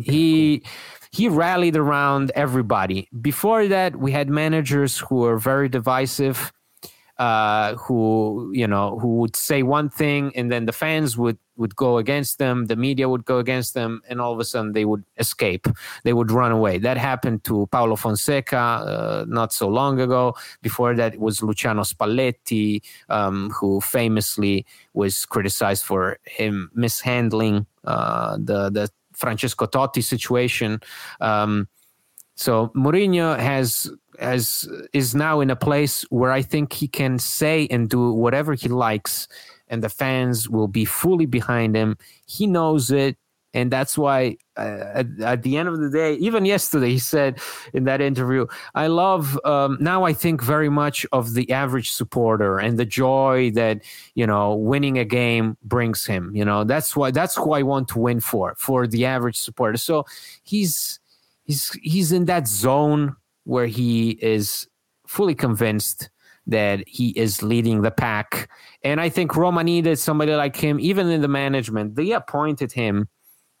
He 0.00 0.62
he 1.10 1.28
rallied 1.28 1.76
around 1.76 2.32
everybody. 2.34 3.08
Before 3.20 3.68
that, 3.68 3.96
we 3.96 4.12
had 4.12 4.30
managers 4.30 4.98
who 4.98 5.16
were 5.16 5.38
very 5.38 5.68
divisive, 5.68 6.52
uh, 7.22 7.76
who 7.76 8.50
you 8.52 8.66
know 8.66 8.98
who 8.98 9.10
would 9.20 9.36
say 9.36 9.62
one 9.62 9.88
thing 9.88 10.32
and 10.34 10.50
then 10.50 10.66
the 10.66 10.72
fans 10.72 11.16
would 11.16 11.38
would 11.56 11.76
go 11.76 11.98
against 11.98 12.38
them, 12.38 12.66
the 12.66 12.74
media 12.76 13.08
would 13.08 13.24
go 13.24 13.38
against 13.38 13.74
them, 13.74 14.00
and 14.08 14.20
all 14.20 14.32
of 14.32 14.40
a 14.40 14.44
sudden 14.44 14.72
they 14.72 14.84
would 14.84 15.04
escape, 15.18 15.68
they 16.02 16.12
would 16.12 16.30
run 16.30 16.50
away. 16.50 16.78
That 16.78 16.96
happened 16.96 17.44
to 17.44 17.68
Paulo 17.70 17.94
Fonseca 17.94 18.56
uh, 18.58 19.24
not 19.28 19.52
so 19.52 19.68
long 19.68 20.00
ago. 20.00 20.34
Before 20.62 20.94
that, 20.96 21.14
it 21.14 21.20
was 21.20 21.42
Luciano 21.42 21.82
Spalletti, 21.82 22.82
um, 23.08 23.50
who 23.50 23.80
famously 23.80 24.66
was 24.94 25.26
criticized 25.26 25.84
for 25.84 26.18
him 26.24 26.70
mishandling 26.74 27.66
uh, 27.84 28.36
the 28.40 28.70
the 28.70 28.88
Francesco 29.12 29.66
Totti 29.66 30.02
situation. 30.02 30.80
Um, 31.20 31.68
so 32.34 32.72
Mourinho 32.74 33.38
has 33.38 33.92
has 34.18 34.68
is 34.92 35.14
now 35.14 35.40
in 35.40 35.50
a 35.50 35.56
place 35.56 36.02
where 36.10 36.30
I 36.30 36.42
think 36.42 36.72
he 36.72 36.88
can 36.88 37.18
say 37.18 37.66
and 37.70 37.88
do 37.88 38.12
whatever 38.12 38.54
he 38.54 38.68
likes, 38.68 39.28
and 39.68 39.82
the 39.82 39.88
fans 39.88 40.48
will 40.48 40.68
be 40.68 40.84
fully 40.84 41.26
behind 41.26 41.76
him. 41.76 41.96
He 42.26 42.46
knows 42.46 42.90
it 42.90 43.16
and 43.54 43.70
that's 43.70 43.98
why 43.98 44.36
uh, 44.56 44.84
at, 44.94 45.06
at, 45.20 45.42
the 45.42 45.56
end 45.56 45.68
of 45.68 45.78
the 45.78 45.90
day 45.90 46.14
even 46.14 46.44
yesterday 46.44 46.90
he 46.90 46.98
said 46.98 47.38
in 47.72 47.84
that 47.84 48.00
interview 48.00 48.46
i 48.74 48.86
love 48.86 49.38
um, 49.44 49.76
now 49.80 50.04
i 50.04 50.12
think 50.12 50.42
very 50.42 50.68
much 50.68 51.06
of 51.12 51.34
the 51.34 51.50
average 51.52 51.90
supporter 51.90 52.58
and 52.58 52.78
the 52.78 52.84
joy 52.84 53.50
that 53.50 53.80
you 54.14 54.26
know 54.26 54.54
winning 54.54 54.98
a 54.98 55.04
game 55.04 55.56
brings 55.62 56.04
him 56.04 56.34
you 56.34 56.44
know 56.44 56.64
that's 56.64 56.96
why 56.96 57.10
that's 57.10 57.36
who 57.36 57.52
i 57.52 57.62
want 57.62 57.88
to 57.88 57.98
win 57.98 58.20
for 58.20 58.54
for 58.58 58.86
the 58.86 59.04
average 59.04 59.38
supporter 59.38 59.78
so 59.78 60.04
he's 60.42 61.00
he's 61.44 61.70
he's 61.82 62.12
in 62.12 62.24
that 62.26 62.46
zone 62.46 63.16
where 63.44 63.66
he 63.66 64.10
is 64.10 64.66
fully 65.06 65.34
convinced 65.34 66.10
that 66.46 66.82
he 66.88 67.10
is 67.10 67.42
leading 67.42 67.82
the 67.82 67.90
pack 67.90 68.50
and 68.82 69.00
i 69.00 69.08
think 69.08 69.36
roma 69.36 69.62
needed 69.62 69.98
somebody 69.98 70.34
like 70.34 70.56
him 70.56 70.80
even 70.80 71.08
in 71.08 71.20
the 71.20 71.28
management 71.28 71.94
they 71.94 72.10
appointed 72.12 72.72
him 72.72 73.08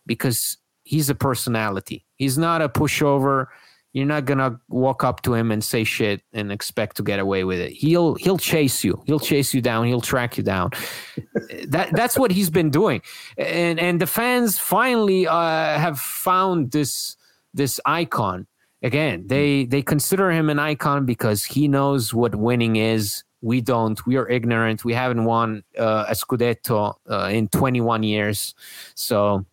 because 0.06 0.58
he's 0.84 1.10
a 1.10 1.14
personality. 1.14 2.04
He's 2.16 2.38
not 2.38 2.62
a 2.62 2.68
pushover. 2.68 3.46
You're 3.92 4.06
not 4.06 4.24
gonna 4.24 4.58
walk 4.68 5.04
up 5.04 5.22
to 5.22 5.34
him 5.34 5.50
and 5.50 5.62
say 5.62 5.84
shit 5.84 6.22
and 6.32 6.50
expect 6.50 6.96
to 6.96 7.02
get 7.02 7.18
away 7.18 7.44
with 7.44 7.60
it. 7.60 7.72
He'll 7.72 8.14
he'll 8.14 8.38
chase 8.38 8.82
you. 8.82 9.02
He'll 9.06 9.20
chase 9.20 9.52
you 9.52 9.60
down. 9.60 9.86
He'll 9.86 10.00
track 10.00 10.38
you 10.38 10.42
down. 10.42 10.70
that 11.66 11.90
that's 11.92 12.18
what 12.18 12.30
he's 12.30 12.48
been 12.48 12.70
doing, 12.70 13.02
and 13.36 13.78
and 13.78 14.00
the 14.00 14.06
fans 14.06 14.58
finally 14.58 15.26
uh, 15.26 15.78
have 15.78 15.98
found 15.98 16.72
this 16.72 17.16
this 17.52 17.80
icon 17.84 18.46
again. 18.82 19.24
They 19.26 19.64
they 19.64 19.82
consider 19.82 20.30
him 20.30 20.50
an 20.50 20.58
icon 20.58 21.06
because 21.06 21.44
he 21.44 21.68
knows 21.68 22.12
what 22.12 22.34
winning 22.34 22.76
is. 22.76 23.24
We 23.40 23.60
don't. 23.60 24.04
We 24.06 24.16
are 24.16 24.28
ignorant. 24.28 24.84
We 24.84 24.94
haven't 24.94 25.24
won 25.24 25.64
uh, 25.78 26.06
a 26.08 26.12
scudetto 26.12 26.94
uh, 27.10 27.28
in 27.32 27.48
21 27.48 28.02
years, 28.04 28.54
so 28.94 29.44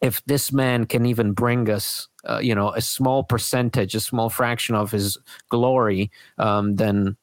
if 0.00 0.24
this 0.26 0.52
man 0.52 0.86
can 0.86 1.06
even 1.06 1.32
bring 1.32 1.68
us, 1.68 2.08
uh, 2.28 2.38
you 2.38 2.54
know, 2.54 2.70
a 2.70 2.80
small 2.80 3.24
percentage, 3.24 3.94
a 3.94 4.00
small 4.00 4.30
fraction 4.30 4.74
of 4.74 4.92
his 4.92 5.18
glory, 5.48 6.10
um, 6.38 6.76
then 6.76 7.16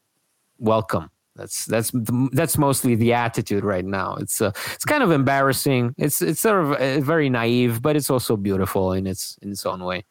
welcome. 0.59 1.09
That's 1.35 1.65
that's 1.65 1.91
that's 2.31 2.57
mostly 2.57 2.95
the 2.95 3.13
attitude 3.13 3.65
right 3.65 3.83
now. 3.83 4.15
It's 4.15 4.39
uh, 4.41 4.51
it's 4.73 4.85
kind 4.85 5.03
of 5.03 5.11
embarrassing. 5.11 5.93
It's 5.97 6.21
it's 6.21 6.39
sort 6.41 6.63
of 6.63 6.71
uh, 6.73 7.01
very 7.01 7.29
naive, 7.29 7.81
but 7.81 7.97
it's 7.97 8.09
also 8.09 8.37
beautiful 8.37 8.93
in 8.93 9.05
its 9.05 9.37
in 9.41 9.51
its 9.51 9.65
own 9.65 9.83
way. 9.83 10.05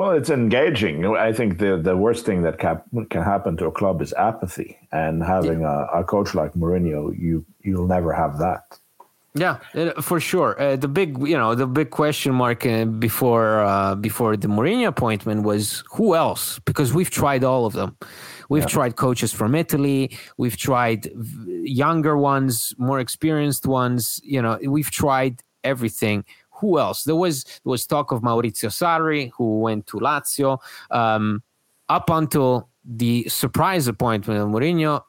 Well, 0.00 0.12
it's 0.12 0.30
engaging. 0.30 1.04
I 1.04 1.30
think 1.30 1.58
the, 1.58 1.76
the 1.76 1.94
worst 1.94 2.24
thing 2.24 2.40
that 2.40 2.58
can, 2.58 2.80
can 3.10 3.22
happen 3.22 3.58
to 3.58 3.66
a 3.66 3.70
club 3.70 4.00
is 4.00 4.14
apathy, 4.14 4.78
and 4.92 5.22
having 5.22 5.60
yeah. 5.60 5.88
a, 5.92 6.00
a 6.00 6.04
coach 6.04 6.34
like 6.34 6.54
Mourinho, 6.54 7.00
you 7.24 7.44
you'll 7.60 7.86
never 7.86 8.14
have 8.14 8.38
that. 8.38 8.78
Yeah, 9.34 9.58
for 10.00 10.18
sure. 10.18 10.58
Uh, 10.58 10.76
the 10.76 10.88
big, 10.88 11.18
you 11.18 11.36
know, 11.36 11.54
the 11.54 11.66
big 11.66 11.90
question 11.90 12.32
mark 12.32 12.64
uh, 12.64 12.86
before 12.86 13.60
uh, 13.60 13.94
before 13.94 14.38
the 14.38 14.48
Mourinho 14.48 14.86
appointment 14.86 15.42
was 15.42 15.84
who 15.90 16.14
else? 16.14 16.58
Because 16.60 16.94
we've 16.94 17.10
tried 17.10 17.44
all 17.44 17.66
of 17.66 17.74
them. 17.74 17.94
We've 18.48 18.62
yeah. 18.62 18.76
tried 18.76 18.96
coaches 18.96 19.34
from 19.34 19.54
Italy. 19.54 20.16
We've 20.38 20.56
tried 20.56 21.10
younger 21.62 22.16
ones, 22.16 22.74
more 22.78 23.00
experienced 23.00 23.66
ones. 23.66 24.18
You 24.24 24.40
know, 24.40 24.58
we've 24.76 24.90
tried 24.90 25.42
everything. 25.62 26.24
Who 26.60 26.78
else? 26.78 27.04
There 27.04 27.16
was 27.16 27.44
there 27.44 27.70
was 27.70 27.86
talk 27.86 28.12
of 28.12 28.22
Maurizio 28.22 28.70
Sarri, 28.70 29.30
who 29.36 29.60
went 29.60 29.86
to 29.88 29.98
Lazio. 29.98 30.58
Um, 30.90 31.42
up 31.88 32.08
until 32.10 32.68
the 32.84 33.28
surprise 33.28 33.88
appointment 33.88 34.40
of 34.40 34.48
Mourinho, 34.48 35.02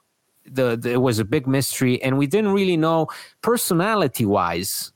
the, 0.44 0.76
the, 0.76 0.92
it 0.92 1.00
was 1.00 1.18
a 1.18 1.24
big 1.24 1.46
mystery, 1.46 2.02
and 2.02 2.18
we 2.18 2.26
didn't 2.26 2.52
really 2.52 2.76
know 2.76 3.06
personality 3.40 4.26
wise 4.26 4.92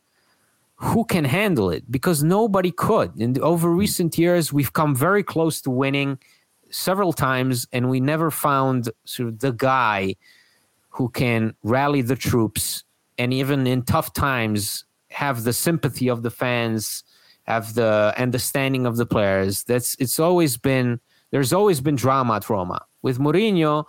who 0.76 1.04
can 1.04 1.24
handle 1.24 1.70
it 1.70 1.90
because 1.90 2.22
nobody 2.22 2.70
could. 2.70 3.14
And 3.16 3.38
over 3.38 3.70
recent 3.70 4.18
years, 4.18 4.52
we've 4.52 4.72
come 4.72 4.94
very 4.94 5.22
close 5.22 5.60
to 5.62 5.70
winning 5.70 6.18
several 6.70 7.12
times, 7.12 7.66
and 7.72 7.88
we 7.88 8.00
never 8.00 8.30
found 8.30 8.90
sort 9.04 9.28
of 9.28 9.38
the 9.38 9.52
guy 9.52 10.16
who 10.90 11.08
can 11.08 11.54
rally 11.62 12.02
the 12.02 12.16
troops 12.16 12.84
and 13.18 13.32
even 13.32 13.66
in 13.66 13.82
tough 13.82 14.12
times 14.12 14.84
have 15.16 15.44
the 15.44 15.52
sympathy 15.52 16.08
of 16.08 16.22
the 16.22 16.30
fans, 16.30 17.02
have 17.44 17.72
the 17.72 18.12
understanding 18.18 18.84
of 18.84 18.98
the 18.98 19.06
players. 19.06 19.64
That's 19.64 19.96
it's 19.98 20.20
always 20.20 20.58
been 20.58 21.00
there's 21.30 21.54
always 21.54 21.80
been 21.80 21.96
drama 21.96 22.36
at 22.36 22.50
Roma. 22.50 22.84
With 23.00 23.18
Mourinho, 23.18 23.86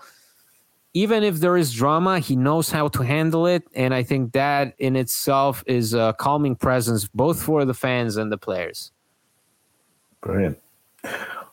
even 0.93 1.23
if 1.23 1.36
there 1.41 1.57
is 1.57 1.73
drama, 1.73 2.19
he 2.19 2.36
knows 2.38 2.71
how 2.71 2.88
to 2.89 3.03
handle 3.03 3.45
it. 3.45 3.63
And 3.75 3.93
I 3.93 4.03
think 4.03 4.32
that 4.34 4.73
in 4.80 4.95
itself 4.95 5.63
is 5.67 5.93
a 5.93 6.15
calming 6.17 6.55
presence, 6.55 7.09
both 7.13 7.41
for 7.41 7.65
the 7.65 7.73
fans 7.73 8.15
and 8.15 8.32
the 8.32 8.38
players. 8.38 8.91
Brilliant. 10.21 10.57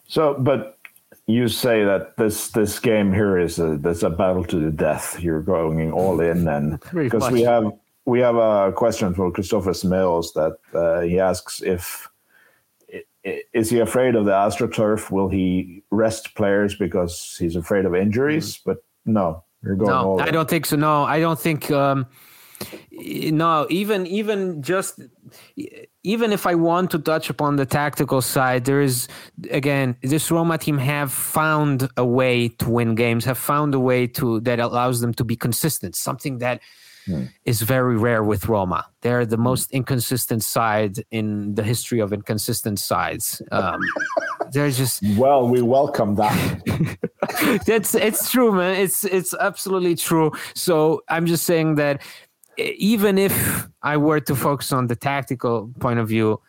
So, 0.07 0.35
but 0.39 0.79
you 1.27 1.49
say 1.49 1.85
that 1.85 2.17
this 2.17 2.49
this 2.49 2.79
game 2.79 3.13
here 3.13 3.39
is 3.39 3.59
a 3.59 3.77
that's 3.79 4.05
a 4.05 4.11
battle 4.11 4.45
to 4.45 4.57
the 4.61 4.71
death. 4.71 5.19
You're 5.21 5.43
going 5.43 5.91
all 5.91 6.21
in, 6.21 6.47
and 6.47 6.81
because 6.95 7.29
we 7.33 7.43
have 7.43 7.73
we 8.05 8.21
have 8.21 8.37
a 8.37 8.73
question 8.73 9.15
from 9.15 9.33
Christopher 9.33 9.75
Smells 9.75 10.33
that 10.35 10.57
uh, 10.75 11.01
he 11.01 11.19
asks 11.19 11.63
if 11.63 12.09
is 13.55 13.71
he 13.71 13.79
afraid 13.81 14.15
of 14.15 14.27
the 14.27 14.33
AstroTurf? 14.33 15.11
Will 15.11 15.29
he 15.29 15.83
rest 15.91 16.35
players 16.35 16.75
because 16.75 17.37
he's 17.39 17.57
afraid 17.57 17.87
of 17.87 17.95
injuries? 17.95 18.59
Mm-hmm. 18.59 18.71
But 18.71 18.85
no, 19.07 19.45
you're 19.63 19.77
going. 19.77 19.91
No, 19.91 20.19
I 20.19 20.31
don't 20.31 20.49
think 20.49 20.67
so. 20.67 20.77
No, 20.77 21.05
I 21.05 21.21
don't 21.21 21.39
think. 21.39 21.71
Um, 21.71 22.07
no, 22.93 23.67
even 23.71 24.07
even 24.07 24.63
just 24.63 25.01
even 26.03 26.33
if 26.33 26.47
I 26.47 26.55
want 26.55 26.91
to 26.93 26.99
touch 26.99 27.31
upon 27.31 27.57
the 27.57 27.67
tactical 27.67 28.21
side, 28.21 28.67
there 28.67 28.81
is 28.81 29.09
again 29.51 29.97
this 30.03 30.31
Roma 30.31 30.59
team 30.59 30.79
have 30.79 31.11
found 31.11 31.89
a 31.97 32.05
way 32.05 32.49
to 32.49 32.71
win 32.71 32.95
games, 32.95 33.25
have 33.25 33.39
found 33.39 33.75
a 33.75 33.81
way 33.81 34.07
to 34.09 34.41
that 34.41 34.61
allows 34.61 35.01
them 35.01 35.15
to 35.15 35.25
be 35.25 35.37
consistent. 35.37 35.97
Something 35.97 36.39
that 36.39 36.61
mm. 37.07 37.29
is 37.45 37.63
very 37.63 37.97
rare 37.97 38.23
with 38.23 38.49
Roma. 38.49 38.87
They're 39.01 39.27
the 39.27 39.37
most 39.37 39.71
inconsistent 39.71 40.43
side 40.43 41.05
in 41.11 41.55
the 41.55 41.63
history 41.63 42.01
of 42.01 42.13
inconsistent 42.13 42.79
sides. 42.79 43.43
Um, 43.51 43.81
they're 44.53 44.71
just 44.71 45.03
well, 45.17 45.49
we 45.49 45.63
welcome 45.63 46.15
that. 46.17 47.63
That's 47.67 47.95
it's 47.95 48.31
true, 48.31 48.53
man. 48.53 48.77
It's 48.77 49.05
it's 49.05 49.35
absolutely 49.35 49.97
true. 49.97 50.33
So 50.55 51.03
I'm 51.09 51.27
just 51.27 51.45
saying 51.45 51.77
that 51.77 52.03
even 52.59 53.19
if 53.19 53.69
I 53.83 53.97
were 53.97 54.21
to 54.21 54.35
focus 54.35 54.73
on 54.73 54.87
the 54.87 54.97
tactical 54.97 55.71
point 55.81 55.99
of 55.99 56.09
view, 56.09 56.41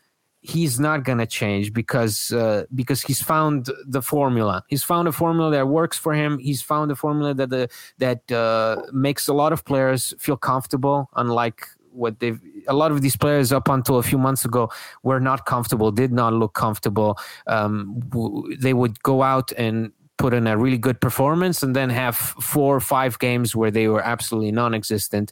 he's 0.46 0.80
not 0.80 1.04
going 1.04 1.18
to 1.18 1.26
change 1.26 1.74
because 1.74 2.32
uh, 2.32 2.66
because 2.74 3.02
he's 3.02 3.22
found 3.22 3.70
the 3.88 4.02
formula. 4.02 4.64
He's 4.68 4.84
found 4.84 5.08
a 5.08 5.12
formula 5.12 5.50
that 5.52 5.68
works 5.68 5.98
for 5.98 6.14
him. 6.14 6.38
He's 6.38 6.62
found 6.62 6.92
a 6.92 6.96
formula 6.96 7.34
that 7.34 7.50
the 7.50 7.70
that 7.98 8.32
uh, 8.32 8.84
makes 8.94 9.28
a 9.28 9.34
lot 9.34 9.52
of 9.54 9.66
players 9.66 10.14
feel 10.20 10.38
comfortable. 10.38 11.10
Unlike 11.16 11.68
what 11.92 12.20
they've 12.20 12.40
a 12.68 12.74
lot 12.74 12.92
of 12.92 13.02
these 13.02 13.16
players 13.16 13.52
up 13.52 13.68
until 13.70 13.98
a 13.98 14.04
few 14.04 14.18
months 14.18 14.46
ago 14.46 14.70
were 15.04 15.20
not 15.20 15.46
comfortable, 15.46 15.92
did 15.92 16.12
not 16.12 16.34
look 16.34 16.54
comfortable. 16.54 17.18
Um, 17.48 18.00
w- 18.10 18.56
they 18.58 18.74
would 18.74 19.02
go 19.02 19.24
out 19.24 19.52
and 19.58 19.92
put 20.18 20.34
in 20.34 20.48
a 20.48 20.58
really 20.58 20.78
good 20.78 21.02
performance 21.02 21.64
and 21.64 21.76
then 21.76 21.90
have 21.90 22.16
four 22.16 22.76
or 22.76 22.80
five 22.80 23.18
games 23.20 23.56
where 23.56 23.72
they 23.72 23.88
were 23.88 24.02
absolutely 24.02 24.52
non-existent. 24.52 25.32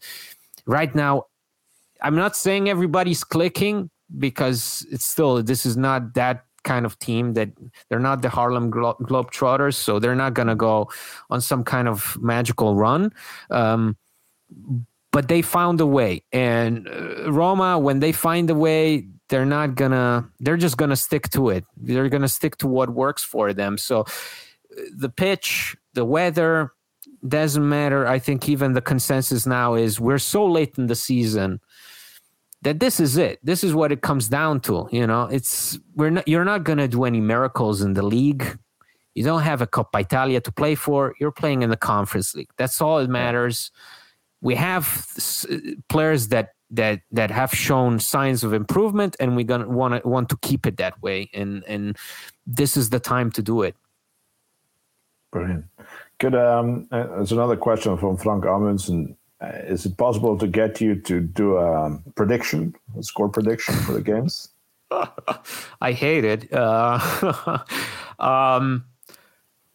Right 0.66 0.94
now, 0.94 1.26
I'm 2.02 2.16
not 2.16 2.36
saying 2.36 2.70
everybody's 2.70 3.24
clicking, 3.24 3.90
because 4.18 4.86
it's 4.92 5.06
still 5.06 5.42
this 5.42 5.66
is 5.66 5.78
not 5.78 6.14
that 6.14 6.46
kind 6.64 6.86
of 6.86 6.98
team 7.00 7.34
that 7.34 7.50
they're 7.90 8.00
not 8.00 8.22
the 8.22 8.30
Harlem 8.30 8.70
Glo- 8.70 8.98
Globetrotters, 9.02 9.76
so 9.76 10.00
they're 10.00 10.16
not 10.16 10.34
going 10.34 10.48
to 10.48 10.56
go 10.56 10.90
on 11.30 11.42
some 11.42 11.64
kind 11.64 11.88
of 11.88 12.18
magical 12.22 12.76
run. 12.76 13.14
Um, 13.50 13.98
but 15.12 15.28
they 15.28 15.42
found 15.42 15.80
a 15.80 15.86
way, 15.86 16.24
and 16.32 16.88
uh, 16.88 17.32
Roma, 17.32 17.78
when 17.78 18.00
they 18.00 18.12
find 18.12 18.50
a 18.50 18.56
way, 18.56 19.08
they're 19.30 19.46
not 19.46 19.76
gonna. 19.76 20.28
They're 20.40 20.58
just 20.58 20.78
gonna 20.78 20.96
stick 20.96 21.30
to 21.30 21.50
it. 21.50 21.66
They're 21.78 22.10
gonna 22.10 22.28
stick 22.28 22.58
to 22.58 22.68
what 22.68 22.90
works 22.90 23.24
for 23.24 23.54
them. 23.54 23.78
So, 23.78 24.02
uh, 24.02 24.06
the 24.96 25.10
pitch, 25.10 25.76
the 25.94 26.04
weather, 26.04 26.72
doesn't 27.28 27.68
matter. 27.68 28.08
I 28.08 28.20
think 28.20 28.50
even 28.50 28.74
the 28.74 28.82
consensus 28.82 29.46
now 29.46 29.76
is 29.76 30.00
we're 30.00 30.18
so 30.18 30.46
late 30.46 30.78
in 30.78 30.88
the 30.88 30.96
season 30.96 31.60
that 32.64 32.80
this 32.80 33.00
is 33.00 33.18
it. 33.18 33.40
This 33.44 33.64
is 33.64 33.74
what 33.76 33.92
it 33.92 34.02
comes 34.02 34.30
down 34.30 34.62
to. 34.62 34.88
You 34.92 35.06
know, 35.06 35.24
it's 35.26 35.78
we're 35.96 36.10
not 36.10 36.28
you're 36.28 36.46
not 36.46 36.64
gonna 36.64 36.88
do 36.88 37.04
any 37.04 37.22
miracles 37.22 37.82
in 37.82 37.94
the 37.94 38.04
league. 38.04 38.58
You 39.16 39.24
don't 39.24 39.44
have 39.44 39.62
a 39.62 39.68
Coppa 39.68 40.02
Italia 40.02 40.42
to 40.42 40.52
play 40.52 40.76
for. 40.76 41.14
You're 41.20 41.32
playing 41.32 41.62
in 41.62 41.70
the 41.70 41.78
Conference 41.78 42.34
League. 42.34 42.50
That's 42.58 42.82
all 42.82 42.98
it 43.00 43.10
matters. 43.10 43.72
we 44.42 44.56
have 44.56 44.86
players 45.88 46.30
that 46.30 46.50
that 46.72 47.02
that 47.12 47.32
have 47.32 47.52
shown 47.54 48.00
signs 48.00 48.44
of 48.44 48.54
improvement, 48.54 49.16
and 49.20 49.36
we're 49.36 49.46
gonna 49.46 49.70
want 49.70 50.02
to 50.02 50.08
want 50.08 50.30
to 50.30 50.38
keep 50.42 50.66
it 50.66 50.78
that 50.78 51.02
way. 51.02 51.30
And 51.34 51.64
and 51.68 51.98
this 52.48 52.76
is 52.76 52.90
the 52.90 53.00
time 53.00 53.32
to 53.32 53.42
do 53.42 53.62
it. 53.62 53.76
Brilliant. 55.32 55.66
Good. 56.20 56.36
Um, 56.36 56.88
there's 56.92 57.32
another 57.32 57.58
question 57.58 57.98
from 57.98 58.18
Frank 58.18 58.46
Amundsen. 58.46 59.18
Uh, 59.44 59.58
is 59.66 59.86
it 59.86 59.98
possible 59.98 60.38
to 60.38 60.48
get 60.48 60.80
you 60.80 60.96
to 60.96 61.20
do 61.20 61.58
a 61.58 62.00
prediction, 62.16 62.74
a 62.98 63.04
score 63.04 63.28
prediction 63.28 63.76
for 63.76 63.94
the 63.94 64.02
games? 64.02 64.50
I 65.82 65.92
hate 65.92 66.24
it. 66.24 66.54
Uh, 66.54 67.60
um, 68.20 68.86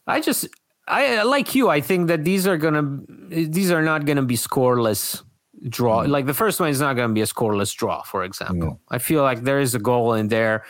I 0.07 0.21
just, 0.21 0.49
I 0.87 1.23
like 1.23 1.55
you. 1.55 1.69
I 1.69 1.81
think 1.81 2.09
that 2.09 2.25
these 2.25 2.47
are 2.47 2.57
gonna, 2.57 3.01
these 3.29 3.71
are 3.71 3.83
not 3.83 4.07
gonna 4.07 4.23
be 4.23 4.37
scoreless 4.37 5.23
draw. 5.69 6.05
Mm. 6.05 6.09
Like 6.09 6.27
the 6.27 6.35
first 6.35 6.61
one 6.61 6.71
is 6.71 6.81
not 6.81 6.95
gonna 6.97 7.13
be 7.13 7.21
a 7.21 7.27
scoreless 7.27 7.75
draw, 7.75 8.03
for 8.03 8.25
example. 8.25 8.71
Mm. 8.71 8.79
I 8.91 8.99
feel 8.99 9.23
like 9.23 9.43
there 9.43 9.61
is 9.61 9.75
a 9.75 9.79
goal 9.79 10.15
in 10.15 10.29
there. 10.29 10.65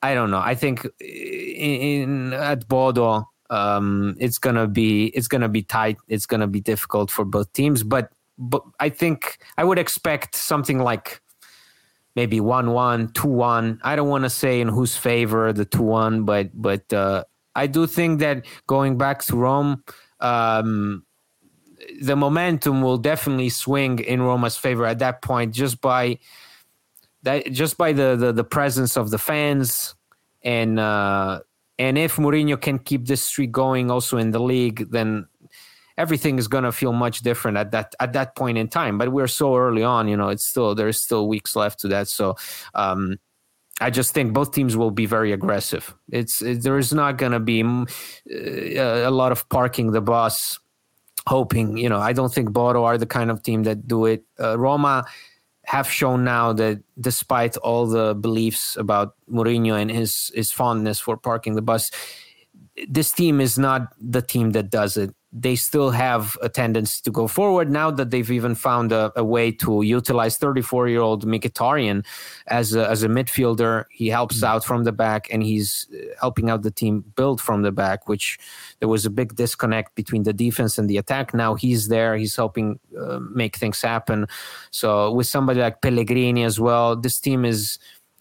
I 0.00 0.14
don't 0.14 0.30
know. 0.30 0.38
I 0.38 0.54
think 0.54 0.86
in, 1.00 2.30
in 2.30 2.32
at 2.34 2.68
Bodø, 2.68 3.24
um, 3.50 4.14
it's 4.20 4.38
gonna 4.38 4.68
be 4.68 5.06
it's 5.06 5.26
gonna 5.26 5.48
be 5.48 5.62
tight. 5.62 5.96
It's 6.06 6.26
gonna 6.26 6.46
be 6.46 6.60
difficult 6.60 7.10
for 7.10 7.24
both 7.24 7.52
teams. 7.52 7.82
But 7.82 8.12
but 8.38 8.62
I 8.78 8.88
think 8.88 9.38
I 9.56 9.64
would 9.64 9.78
expect 9.78 10.36
something 10.36 10.78
like 10.78 11.20
maybe 12.14 12.40
1 12.40 12.70
1, 12.70 13.12
2 13.12 13.28
1. 13.28 13.80
I 13.82 13.96
don't 13.96 14.08
want 14.08 14.24
to 14.24 14.30
say 14.30 14.60
in 14.60 14.68
whose 14.68 14.96
favor 14.96 15.52
the 15.52 15.64
2 15.64 15.82
1, 15.82 16.24
but, 16.24 16.50
but 16.54 16.92
uh, 16.92 17.24
I 17.54 17.66
do 17.66 17.86
think 17.86 18.20
that 18.20 18.46
going 18.66 18.96
back 18.96 19.24
to 19.24 19.36
Rome, 19.36 19.82
um, 20.20 21.04
the 22.00 22.16
momentum 22.16 22.82
will 22.82 22.98
definitely 22.98 23.48
swing 23.48 23.98
in 23.98 24.22
Roma's 24.22 24.56
favor 24.56 24.84
at 24.86 24.98
that 25.00 25.22
point 25.22 25.54
just 25.54 25.80
by 25.80 26.18
that 27.22 27.50
just 27.52 27.78
by 27.78 27.92
the 27.92 28.16
the, 28.16 28.32
the 28.32 28.44
presence 28.44 28.96
of 28.96 29.10
the 29.10 29.18
fans 29.18 29.94
and 30.42 30.78
uh, 30.78 31.40
and 31.78 31.96
if 31.96 32.16
Mourinho 32.16 32.60
can 32.60 32.78
keep 32.78 33.06
this 33.06 33.22
streak 33.22 33.52
going 33.52 33.90
also 33.90 34.16
in 34.18 34.32
the 34.32 34.40
league, 34.40 34.90
then 34.90 35.26
everything 35.98 36.38
is 36.38 36.48
going 36.48 36.64
to 36.64 36.72
feel 36.72 36.92
much 36.92 37.20
different 37.20 37.58
at 37.58 37.72
that 37.72 37.94
at 38.00 38.12
that 38.14 38.34
point 38.36 38.56
in 38.56 38.68
time. 38.68 38.96
But 38.96 39.12
we're 39.12 39.26
so 39.26 39.56
early 39.56 39.82
on, 39.82 40.08
you 40.08 40.16
know, 40.16 40.28
it's 40.28 40.46
still 40.46 40.74
there's 40.74 41.02
still 41.02 41.28
weeks 41.28 41.54
left 41.56 41.80
to 41.80 41.88
that. 41.88 42.08
So 42.08 42.36
um, 42.74 43.18
I 43.80 43.90
just 43.90 44.14
think 44.14 44.32
both 44.32 44.52
teams 44.52 44.76
will 44.76 44.92
be 44.92 45.06
very 45.06 45.32
aggressive. 45.32 45.94
It's 46.10 46.40
it, 46.40 46.62
there 46.62 46.78
is 46.78 46.94
not 46.94 47.18
going 47.18 47.32
to 47.32 47.40
be 47.40 47.62
uh, 47.62 49.08
a 49.08 49.10
lot 49.10 49.32
of 49.32 49.46
parking 49.50 49.90
the 49.90 50.00
bus, 50.00 50.58
hoping. 51.26 51.76
You 51.76 51.88
know, 51.88 51.98
I 51.98 52.12
don't 52.12 52.32
think 52.32 52.50
Bodø 52.50 52.82
are 52.82 52.96
the 52.96 53.06
kind 53.06 53.30
of 53.30 53.42
team 53.42 53.64
that 53.64 53.86
do 53.86 54.06
it. 54.06 54.24
Uh, 54.40 54.56
Roma 54.58 55.04
have 55.66 55.90
shown 55.90 56.24
now 56.24 56.52
that 56.54 56.82
despite 56.98 57.56
all 57.58 57.86
the 57.86 58.14
beliefs 58.14 58.74
about 58.76 59.14
Mourinho 59.30 59.74
and 59.78 59.90
his 59.90 60.30
his 60.34 60.52
fondness 60.52 61.00
for 61.00 61.16
parking 61.16 61.56
the 61.56 61.62
bus, 61.62 61.90
this 62.88 63.10
team 63.10 63.40
is 63.40 63.58
not 63.58 63.92
the 64.00 64.22
team 64.22 64.52
that 64.52 64.70
does 64.70 64.96
it 64.96 65.12
they 65.32 65.56
still 65.56 65.90
have 65.90 66.38
a 66.40 66.48
tendency 66.48 67.02
to 67.04 67.10
go 67.10 67.26
forward 67.26 67.70
now 67.70 67.90
that 67.90 68.10
they've 68.10 68.30
even 68.30 68.54
found 68.54 68.92
a, 68.92 69.12
a 69.14 69.22
way 69.22 69.52
to 69.52 69.82
utilize 69.82 70.38
34 70.38 70.88
year 70.88 71.00
old 71.00 71.26
Mkhitaryan 71.26 72.04
as 72.46 72.74
a, 72.74 72.88
as 72.88 73.02
a 73.02 73.08
midfielder. 73.08 73.84
He 73.90 74.08
helps 74.08 74.36
mm-hmm. 74.36 74.46
out 74.46 74.64
from 74.64 74.84
the 74.84 74.92
back 74.92 75.28
and 75.30 75.42
he's 75.42 75.86
uh, 75.92 76.14
helping 76.20 76.48
out 76.48 76.62
the 76.62 76.70
team 76.70 77.04
build 77.14 77.42
from 77.42 77.60
the 77.60 77.72
back, 77.72 78.08
which 78.08 78.38
there 78.80 78.88
was 78.88 79.04
a 79.04 79.10
big 79.10 79.36
disconnect 79.36 79.94
between 79.94 80.22
the 80.22 80.32
defense 80.32 80.78
and 80.78 80.88
the 80.88 80.96
attack. 80.96 81.34
Now 81.34 81.54
he's 81.54 81.88
there, 81.88 82.16
he's 82.16 82.34
helping 82.34 82.80
uh, 82.98 83.18
make 83.20 83.56
things 83.56 83.82
happen. 83.82 84.26
So 84.70 85.12
with 85.12 85.26
somebody 85.26 85.60
like 85.60 85.82
Pellegrini 85.82 86.44
as 86.44 86.58
well, 86.58 86.96
this 86.96 87.20
team 87.20 87.44
is 87.44 87.78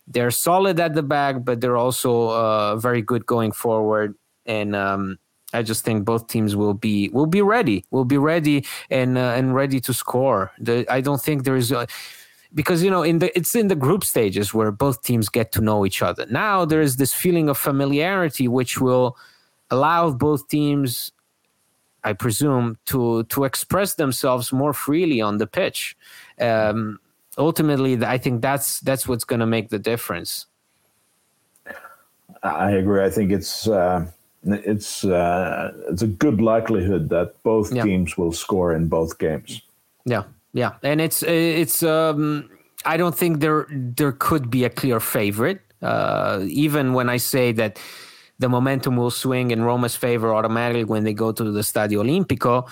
they're 0.08 0.32
solid 0.32 0.80
at 0.80 0.94
the 0.94 1.04
back, 1.04 1.46
but 1.46 1.62
they're 1.62 1.78
also 1.78 2.30
uh, 2.30 2.76
very 2.76 3.02
good 3.02 3.26
going 3.26 3.54
forward. 3.54 4.16
And 4.46 4.76
um, 4.76 5.20
I 5.58 5.64
just 5.64 5.84
think 5.84 6.06
both 6.06 6.28
teams 6.28 6.56
will 6.56 6.74
be 6.74 7.10
will 7.10 7.26
be 7.26 7.42
ready, 7.42 7.84
will 7.92 8.06
be 8.06 8.18
ready 8.18 8.66
and 8.90 9.18
uh, 9.18 9.34
and 9.38 9.56
ready 9.56 9.80
to 9.82 9.94
score. 9.94 10.52
The, 10.60 10.86
I 10.90 11.02
don't 11.02 11.22
think 11.22 11.44
there 11.44 11.56
is. 11.56 11.72
A, 11.72 11.88
because 12.54 12.84
you 12.84 12.90
know 12.90 13.04
in 13.04 13.20
the 13.20 13.36
it's 13.38 13.56
in 13.56 13.68
the 13.68 13.76
group 13.76 14.04
stages 14.04 14.54
where 14.54 14.72
both 14.72 15.04
teams 15.04 15.30
get 15.30 15.52
to 15.52 15.62
know 15.62 15.86
each 15.86 16.02
other 16.02 16.26
now 16.30 16.66
there 16.66 16.82
is 16.82 16.96
this 16.96 17.14
feeling 17.14 17.50
of 17.50 17.58
familiarity 17.58 18.48
which 18.48 18.80
will 18.80 19.18
allow 19.70 20.10
both 20.10 20.48
teams 20.48 21.12
i 22.04 22.14
presume 22.14 22.78
to 22.86 23.24
to 23.26 23.44
express 23.44 23.96
themselves 23.96 24.54
more 24.54 24.74
freely 24.74 25.20
on 25.20 25.38
the 25.38 25.48
pitch 25.48 25.98
um, 26.40 27.00
ultimately 27.38 27.94
i 28.06 28.18
think 28.18 28.42
that's 28.42 28.80
that's 28.80 29.08
what's 29.08 29.26
going 29.26 29.40
to 29.42 29.46
make 29.46 29.70
the 29.70 29.80
difference 29.80 30.46
i 32.44 32.72
agree 32.72 33.04
i 33.04 33.10
think 33.10 33.32
it's 33.32 33.68
uh, 33.68 34.06
it's 34.54 35.04
uh, 35.04 35.72
it's 35.90 36.02
a 36.02 36.08
good 36.08 36.42
likelihood 36.42 37.10
that 37.10 37.42
both 37.44 37.74
yeah. 37.74 37.84
teams 37.84 38.18
will 38.18 38.32
score 38.32 38.74
in 38.74 38.88
both 38.88 39.18
games. 39.20 39.62
Yeah, 40.06 40.24
yeah, 40.54 40.74
and 40.84 41.02
it's 41.02 41.24
it's. 41.24 41.84
Um, 41.84 42.50
I 42.86 42.98
don't 42.98 43.16
think 43.16 43.40
there 43.40 43.68
there 43.70 44.14
could 44.14 44.50
be 44.50 44.64
a 44.64 44.70
clear 44.70 45.00
favorite. 45.00 45.62
Uh, 45.82 46.44
even 46.48 46.94
when 46.94 47.10
I 47.10 47.18
say 47.18 47.52
that 47.54 47.80
the 48.40 48.50
momentum 48.50 48.98
will 48.98 49.12
swing 49.12 49.52
in 49.52 49.64
Roma's 49.64 49.96
favor 49.96 50.34
automatically 50.34 50.84
when 50.84 51.04
they 51.04 51.14
go 51.14 51.32
to 51.32 51.52
the 51.52 51.62
Stadio 51.62 52.04
Olimpico, 52.04 52.68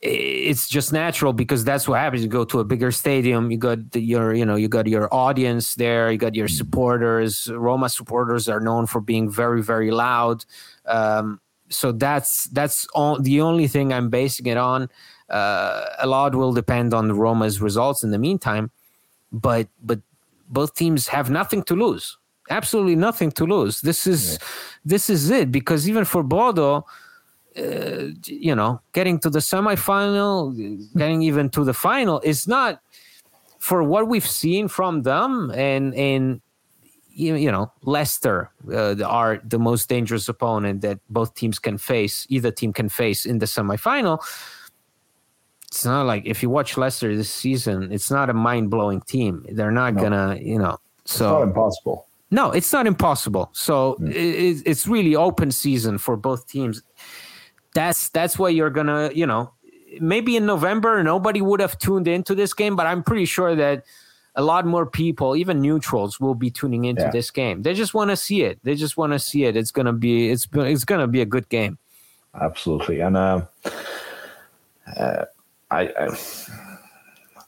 it's 0.00 0.68
just 0.68 0.92
natural 0.92 1.32
because 1.32 1.64
that's 1.64 1.88
what 1.88 1.98
happens. 1.98 2.22
You 2.22 2.28
go 2.28 2.44
to 2.44 2.60
a 2.60 2.64
bigger 2.64 2.92
stadium, 2.92 3.50
you 3.50 3.56
got 3.56 3.78
your, 3.94 4.34
you 4.34 4.44
know, 4.44 4.56
you 4.56 4.68
got 4.68 4.86
your 4.86 5.12
audience 5.12 5.74
there, 5.76 6.12
you 6.12 6.18
got 6.18 6.34
your 6.34 6.48
supporters. 6.48 7.50
Roma 7.50 7.88
supporters 7.88 8.48
are 8.48 8.60
known 8.60 8.86
for 8.86 9.00
being 9.00 9.30
very, 9.30 9.62
very 9.62 9.90
loud. 9.90 10.44
Um, 10.86 11.40
so 11.68 11.92
that's 11.92 12.48
that's 12.52 12.86
all, 12.94 13.20
the 13.20 13.40
only 13.40 13.68
thing 13.68 13.92
I'm 13.92 14.10
basing 14.10 14.46
it 14.46 14.56
on. 14.56 14.88
Uh, 15.28 15.86
a 15.98 16.06
lot 16.06 16.34
will 16.34 16.52
depend 16.52 16.92
on 16.92 17.10
Roma's 17.12 17.60
results 17.60 18.04
in 18.04 18.10
the 18.10 18.18
meantime, 18.18 18.70
but 19.32 19.68
but 19.82 20.00
both 20.48 20.74
teams 20.74 21.08
have 21.08 21.30
nothing 21.30 21.62
to 21.64 21.74
lose. 21.74 22.18
Absolutely 22.50 22.96
nothing 22.96 23.32
to 23.32 23.46
lose. 23.46 23.80
This 23.80 24.06
is 24.06 24.32
yeah. 24.32 24.46
this 24.84 25.08
is 25.08 25.30
it 25.30 25.50
because 25.50 25.88
even 25.88 26.04
for 26.04 26.22
Bodø 26.22 26.84
uh, 27.56 28.08
you 28.26 28.54
know, 28.54 28.80
getting 28.92 29.18
to 29.20 29.30
the 29.30 29.38
semifinal, 29.38 30.52
getting 30.96 31.22
even 31.22 31.48
to 31.50 31.64
the 31.64 31.72
final 31.72 32.20
is 32.20 32.48
not 32.48 32.80
for 33.58 33.82
what 33.82 34.08
we've 34.08 34.26
seen 34.26 34.68
from 34.68 35.02
them 35.02 35.50
and 35.54 35.94
and 35.94 36.40
you, 37.14 37.36
you 37.36 37.50
know 37.50 37.72
Leicester 37.82 38.50
uh, 38.72 39.02
are 39.04 39.40
the 39.44 39.58
most 39.58 39.88
dangerous 39.88 40.28
opponent 40.28 40.82
that 40.82 40.98
both 41.08 41.34
teams 41.34 41.58
can 41.58 41.78
face 41.78 42.26
either 42.28 42.50
team 42.50 42.72
can 42.72 42.88
face 42.88 43.24
in 43.24 43.38
the 43.38 43.46
semifinal. 43.46 44.20
It's 45.68 45.84
not 45.84 46.06
like 46.06 46.26
if 46.26 46.42
you 46.42 46.50
watch 46.50 46.76
Leicester 46.76 47.16
this 47.16 47.30
season 47.30 47.92
it's 47.92 48.10
not 48.10 48.30
a 48.30 48.34
mind-blowing 48.34 49.02
team. 49.02 49.46
They're 49.50 49.70
not 49.70 49.94
no. 49.94 50.02
gonna 50.02 50.38
you 50.40 50.58
know 50.58 50.78
so 51.04 51.24
it's 51.24 51.32
not 51.32 51.42
impossible. 51.42 52.06
No 52.30 52.50
it's 52.50 52.72
not 52.72 52.86
impossible. 52.86 53.50
So 53.52 53.96
mm. 54.00 54.10
it, 54.10 54.62
it's 54.66 54.86
really 54.86 55.14
open 55.16 55.50
season 55.50 55.98
for 55.98 56.16
both 56.16 56.48
teams. 56.48 56.82
That's 57.74 58.08
that's 58.10 58.38
why 58.38 58.50
you're 58.50 58.70
gonna 58.70 59.10
you 59.14 59.26
know 59.26 59.52
maybe 60.00 60.36
in 60.36 60.46
November 60.46 61.02
nobody 61.02 61.40
would 61.40 61.60
have 61.60 61.78
tuned 61.78 62.08
into 62.08 62.34
this 62.34 62.54
game, 62.54 62.76
but 62.76 62.86
I'm 62.86 63.02
pretty 63.02 63.26
sure 63.26 63.54
that 63.54 63.84
a 64.36 64.42
lot 64.42 64.66
more 64.66 64.86
people, 64.86 65.36
even 65.36 65.60
neutrals, 65.60 66.18
will 66.18 66.34
be 66.34 66.50
tuning 66.50 66.84
into 66.84 67.02
yeah. 67.02 67.10
this 67.10 67.30
game. 67.30 67.62
They 67.62 67.74
just 67.74 67.94
want 67.94 68.10
to 68.10 68.16
see 68.16 68.42
it. 68.42 68.58
They 68.64 68.74
just 68.74 68.96
want 68.96 69.12
to 69.12 69.18
see 69.18 69.44
it. 69.44 69.56
It's 69.56 69.70
gonna 69.70 69.92
be 69.92 70.30
it's 70.30 70.48
it's 70.52 70.84
gonna 70.84 71.06
be 71.06 71.20
a 71.20 71.26
good 71.26 71.48
game. 71.48 71.78
Absolutely, 72.40 73.00
and 73.00 73.16
uh, 73.16 73.42
uh, 74.96 75.24
I, 75.70 75.80
I 75.88 76.08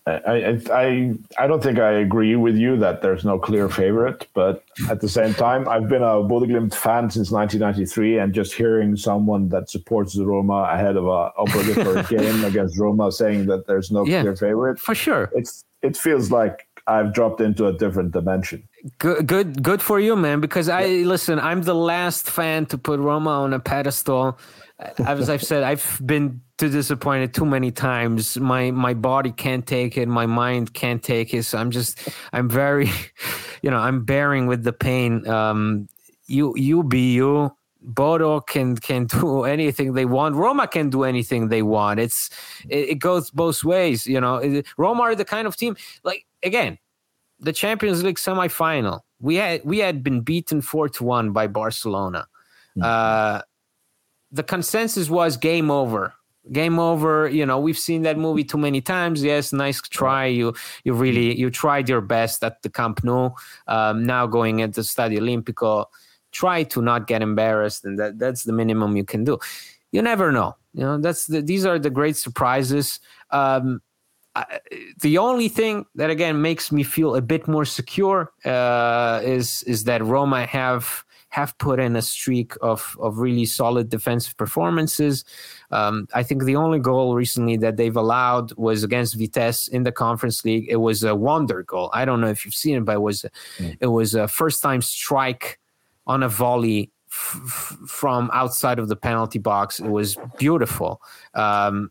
I, 0.06 0.60
I 0.72 1.14
I 1.36 1.46
don't 1.48 1.60
think 1.60 1.80
I 1.80 1.90
agree 1.90 2.36
with 2.36 2.54
you 2.54 2.76
that 2.76 3.02
there's 3.02 3.24
no 3.24 3.40
clear 3.40 3.68
favorite, 3.68 4.28
but 4.34 4.62
at 4.88 5.00
the 5.00 5.08
same 5.08 5.34
time, 5.34 5.68
I've 5.68 5.88
been 5.88 6.02
a 6.02 6.22
Bodø/Glimt 6.22 6.74
fan 6.74 7.10
since 7.10 7.32
1993, 7.32 8.18
and 8.18 8.32
just 8.32 8.54
hearing 8.54 8.96
someone 8.96 9.48
that 9.48 9.68
supports 9.68 10.14
the 10.14 10.24
Roma 10.24 10.68
ahead 10.72 10.96
of 10.96 11.08
a 11.08 11.32
obligatory 11.36 12.02
game 12.08 12.44
against 12.44 12.78
Roma 12.78 13.10
saying 13.10 13.46
that 13.46 13.66
there's 13.66 13.90
no 13.90 14.06
yeah, 14.06 14.20
clear 14.20 14.36
favorite, 14.36 14.78
for 14.78 14.94
sure, 14.94 15.28
it's 15.34 15.64
it 15.82 15.96
feels 15.96 16.30
like 16.30 16.65
I've 16.86 17.12
dropped 17.12 17.40
into 17.40 17.66
a 17.66 17.72
different 17.72 18.12
dimension. 18.12 18.68
Good, 18.98 19.26
good, 19.26 19.62
good 19.62 19.82
for 19.82 19.98
you, 19.98 20.14
man. 20.14 20.40
Because 20.40 20.68
I 20.68 20.84
yeah. 20.84 21.06
listen, 21.06 21.40
I'm 21.40 21.62
the 21.62 21.74
last 21.74 22.30
fan 22.30 22.66
to 22.66 22.78
put 22.78 23.00
Roma 23.00 23.30
on 23.30 23.52
a 23.52 23.60
pedestal. 23.60 24.38
As 24.98 25.30
I've 25.30 25.42
said, 25.42 25.62
I've 25.62 26.00
been 26.04 26.40
too 26.58 26.68
disappointed 26.68 27.34
too 27.34 27.46
many 27.46 27.70
times. 27.70 28.38
My 28.38 28.70
my 28.70 28.94
body 28.94 29.32
can't 29.32 29.66
take 29.66 29.96
it. 29.96 30.06
My 30.06 30.26
mind 30.26 30.74
can't 30.74 31.02
take 31.02 31.34
it. 31.34 31.44
So 31.44 31.58
I'm 31.58 31.70
just 31.70 32.08
I'm 32.32 32.48
very, 32.48 32.90
you 33.62 33.70
know, 33.70 33.78
I'm 33.78 34.04
bearing 34.04 34.46
with 34.46 34.62
the 34.62 34.72
pain. 34.72 35.26
Um, 35.26 35.88
you 36.26 36.54
you 36.56 36.84
be 36.84 37.14
you. 37.14 37.56
Bodø 37.84 38.44
can 38.46 38.76
can 38.76 39.06
do 39.06 39.44
anything 39.56 39.94
they 39.94 40.04
want. 40.04 40.34
Roma 40.34 40.66
can 40.66 40.90
do 40.90 41.04
anything 41.04 41.48
they 41.48 41.62
want. 41.62 42.00
It's 42.00 42.30
it, 42.68 42.90
it 42.90 42.98
goes 42.98 43.30
both 43.30 43.64
ways. 43.64 44.06
You 44.06 44.20
know, 44.20 44.62
Roma 44.76 45.02
are 45.02 45.14
the 45.14 45.24
kind 45.24 45.46
of 45.46 45.56
team 45.56 45.76
like 46.04 46.26
again, 46.46 46.78
the 47.38 47.52
Champions 47.52 48.02
League 48.02 48.16
semifinal. 48.16 49.00
We 49.20 49.36
had 49.36 49.64
we 49.64 49.78
had 49.78 50.02
been 50.02 50.20
beaten 50.20 50.60
four 50.60 50.88
to 50.90 51.04
one 51.04 51.32
by 51.32 51.46
Barcelona. 51.46 52.26
Mm-hmm. 52.76 52.82
Uh, 52.82 53.40
the 54.30 54.42
consensus 54.42 55.10
was 55.10 55.36
game 55.36 55.70
over. 55.70 56.14
Game 56.52 56.78
over 56.78 57.28
you 57.28 57.44
know 57.44 57.58
we've 57.58 57.78
seen 57.78 58.02
that 58.02 58.16
movie 58.16 58.44
too 58.44 58.58
many 58.58 58.80
times. 58.80 59.22
Yes 59.22 59.52
nice 59.52 59.80
try. 59.80 60.26
You 60.26 60.54
you 60.84 60.94
really 60.94 61.36
you 61.36 61.50
tried 61.50 61.88
your 61.88 62.00
best 62.00 62.44
at 62.44 62.62
the 62.62 62.70
camp 62.70 63.02
nou 63.02 63.34
um, 63.66 64.04
now 64.06 64.26
going 64.26 64.62
at 64.62 64.74
the 64.74 64.82
stadio 64.82 65.18
olimpico. 65.18 65.86
Try 66.30 66.62
to 66.64 66.82
not 66.82 67.08
get 67.08 67.22
embarrassed 67.22 67.84
and 67.84 67.98
that 67.98 68.18
that's 68.18 68.44
the 68.44 68.52
minimum 68.52 68.96
you 68.96 69.04
can 69.04 69.24
do. 69.24 69.38
You 69.90 70.02
never 70.02 70.30
know. 70.30 70.56
You 70.72 70.84
know 70.84 70.98
that's 70.98 71.26
the, 71.26 71.40
these 71.40 71.66
are 71.66 71.78
the 71.80 71.90
great 71.90 72.16
surprises. 72.16 73.00
Um, 73.30 73.80
I, 74.36 74.60
the 75.00 75.16
only 75.16 75.48
thing 75.48 75.86
that 75.94 76.10
again 76.10 76.42
makes 76.42 76.70
me 76.70 76.82
feel 76.82 77.16
a 77.16 77.22
bit 77.22 77.48
more 77.48 77.64
secure 77.64 78.32
uh, 78.44 79.20
is 79.24 79.62
is 79.62 79.84
that 79.84 80.04
Roma 80.04 80.44
have 80.44 81.04
have 81.30 81.56
put 81.58 81.80
in 81.80 81.96
a 81.96 82.02
streak 82.02 82.52
of 82.60 82.96
of 83.00 83.18
really 83.18 83.46
solid 83.46 83.88
defensive 83.88 84.36
performances. 84.36 85.24
Um, 85.70 86.06
I 86.12 86.22
think 86.22 86.44
the 86.44 86.56
only 86.56 86.78
goal 86.78 87.14
recently 87.14 87.56
that 87.56 87.78
they've 87.78 87.96
allowed 87.96 88.52
was 88.58 88.84
against 88.84 89.16
Vitesse 89.16 89.68
in 89.68 89.84
the 89.84 89.92
Conference 89.92 90.44
League. 90.44 90.66
It 90.68 90.76
was 90.76 91.02
a 91.02 91.14
wonder 91.14 91.62
goal. 91.62 91.90
I 91.94 92.04
don't 92.04 92.20
know 92.20 92.28
if 92.28 92.44
you've 92.44 92.54
seen 92.54 92.76
it, 92.76 92.84
but 92.84 92.96
it 92.96 93.02
was 93.02 93.24
mm. 93.58 93.76
it 93.80 93.86
was 93.86 94.14
a 94.14 94.28
first 94.28 94.62
time 94.62 94.82
strike 94.82 95.58
on 96.06 96.22
a 96.22 96.28
volley 96.28 96.90
f- 97.10 97.78
from 97.88 98.30
outside 98.34 98.78
of 98.78 98.88
the 98.88 98.96
penalty 98.96 99.38
box. 99.38 99.80
It 99.80 99.88
was 99.88 100.18
beautiful. 100.38 101.00
Um, 101.32 101.90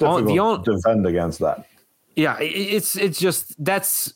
Difficult 0.00 0.26
the 0.26 0.38
only, 0.38 0.64
to 0.64 0.72
defend 0.72 1.06
against 1.06 1.38
that. 1.40 1.66
Yeah, 2.16 2.36
it's 2.40 2.96
it's 2.96 3.18
just 3.18 3.62
that's 3.62 4.14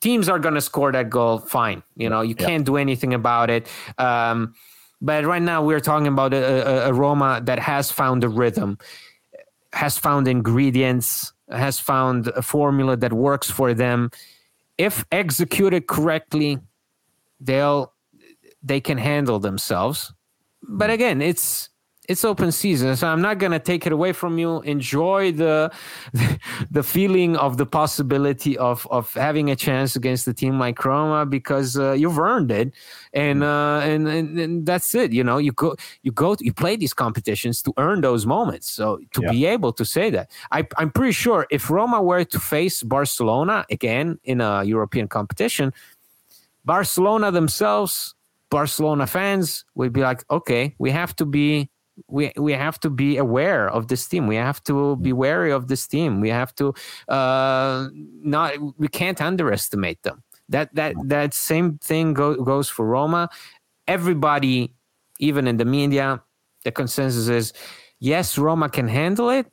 teams 0.00 0.28
are 0.28 0.38
going 0.38 0.54
to 0.54 0.60
score 0.60 0.90
that 0.92 1.10
goal. 1.10 1.38
Fine, 1.38 1.82
you 1.96 2.08
know 2.08 2.22
you 2.22 2.34
yeah. 2.38 2.46
can't 2.46 2.64
do 2.64 2.76
anything 2.76 3.14
about 3.14 3.50
it. 3.50 3.68
Um, 3.98 4.54
but 5.00 5.24
right 5.24 5.42
now 5.42 5.62
we're 5.62 5.80
talking 5.80 6.06
about 6.06 6.32
a, 6.32 6.86
a, 6.86 6.88
a 6.88 6.92
Roma 6.92 7.40
that 7.44 7.58
has 7.58 7.90
found 7.90 8.24
a 8.24 8.28
rhythm, 8.28 8.78
has 9.74 9.98
found 9.98 10.26
ingredients, 10.26 11.32
has 11.50 11.78
found 11.78 12.28
a 12.28 12.42
formula 12.42 12.96
that 12.96 13.12
works 13.12 13.50
for 13.50 13.74
them. 13.74 14.10
If 14.78 15.04
executed 15.12 15.86
correctly, 15.86 16.58
they'll 17.40 17.92
they 18.62 18.80
can 18.80 18.98
handle 18.98 19.38
themselves. 19.38 20.12
But 20.62 20.90
mm. 20.90 20.94
again, 20.94 21.22
it's 21.22 21.68
it's 22.08 22.24
open 22.24 22.52
season 22.52 22.94
so 22.96 23.08
i'm 23.08 23.22
not 23.22 23.38
going 23.38 23.52
to 23.52 23.58
take 23.58 23.86
it 23.86 23.92
away 23.92 24.12
from 24.12 24.38
you. 24.38 24.60
Enjoy 24.62 25.32
the 25.32 25.72
the 26.70 26.82
feeling 26.82 27.36
of 27.36 27.56
the 27.56 27.66
possibility 27.66 28.56
of 28.58 28.86
of 28.90 29.12
having 29.14 29.50
a 29.50 29.56
chance 29.56 29.96
against 29.96 30.28
a 30.28 30.34
team 30.34 30.58
like 30.58 30.84
roma 30.84 31.24
because 31.26 31.78
uh, 31.78 31.92
you've 31.92 32.18
earned 32.18 32.50
it. 32.50 32.72
And, 33.12 33.42
mm. 33.42 33.44
uh, 33.44 33.86
and, 33.86 34.08
and 34.08 34.38
and 34.38 34.66
that's 34.66 34.94
it 34.94 35.12
you 35.12 35.24
know? 35.24 35.38
You 35.38 35.52
go 35.52 35.76
you 36.02 36.12
go 36.12 36.36
you 36.40 36.52
play 36.52 36.76
these 36.76 36.94
competitions 36.94 37.62
to 37.62 37.72
earn 37.76 38.00
those 38.00 38.26
moments. 38.26 38.70
So 38.70 38.98
to 39.12 39.22
yeah. 39.22 39.30
be 39.30 39.46
able 39.46 39.72
to 39.72 39.84
say 39.84 40.10
that. 40.10 40.30
I, 40.52 40.66
i'm 40.76 40.90
pretty 40.90 41.12
sure 41.12 41.46
if 41.50 41.70
roma 41.70 42.02
were 42.02 42.24
to 42.24 42.38
face 42.38 42.82
barcelona 42.82 43.64
again 43.70 44.18
in 44.24 44.40
a 44.40 44.64
european 44.64 45.08
competition 45.08 45.72
barcelona 46.64 47.30
themselves 47.30 48.14
Barcelona 48.50 49.06
fans 49.08 49.64
would 49.74 49.92
be 49.92 50.02
like, 50.02 50.24
okay, 50.30 50.76
we 50.78 50.92
have 50.92 51.16
to 51.16 51.26
be 51.26 51.68
we 52.08 52.32
we 52.36 52.52
have 52.52 52.78
to 52.80 52.90
be 52.90 53.16
aware 53.16 53.68
of 53.68 53.88
this 53.88 54.06
team. 54.06 54.26
We 54.26 54.36
have 54.36 54.62
to 54.64 54.96
be 54.96 55.12
wary 55.12 55.52
of 55.52 55.68
this 55.68 55.86
team. 55.86 56.20
We 56.20 56.30
have 56.30 56.54
to 56.56 56.74
uh, 57.08 57.88
not. 57.92 58.54
We 58.78 58.88
can't 58.88 59.20
underestimate 59.20 60.02
them. 60.02 60.22
That 60.48 60.74
that 60.74 60.94
that 61.04 61.34
same 61.34 61.78
thing 61.78 62.14
go, 62.14 62.34
goes 62.34 62.68
for 62.68 62.86
Roma. 62.86 63.28
Everybody, 63.86 64.74
even 65.18 65.46
in 65.46 65.56
the 65.56 65.64
media, 65.64 66.22
the 66.64 66.72
consensus 66.72 67.28
is 67.28 67.52
yes, 68.00 68.38
Roma 68.38 68.68
can 68.68 68.88
handle 68.88 69.30
it, 69.30 69.46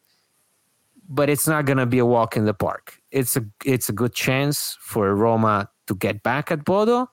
but 1.07 1.29
it's 1.29 1.47
not 1.47 1.65
going 1.65 1.77
to 1.77 1.85
be 1.85 1.99
a 1.99 2.05
walk 2.05 2.35
in 2.35 2.45
the 2.45 2.53
park. 2.53 2.99
It's 3.11 3.37
a 3.37 3.45
it's 3.65 3.89
a 3.89 3.93
good 3.93 4.13
chance 4.13 4.77
for 4.81 5.13
Roma 5.15 5.69
to 5.87 5.95
get 5.95 6.23
back 6.23 6.51
at 6.51 6.65
Bodø 6.65 7.07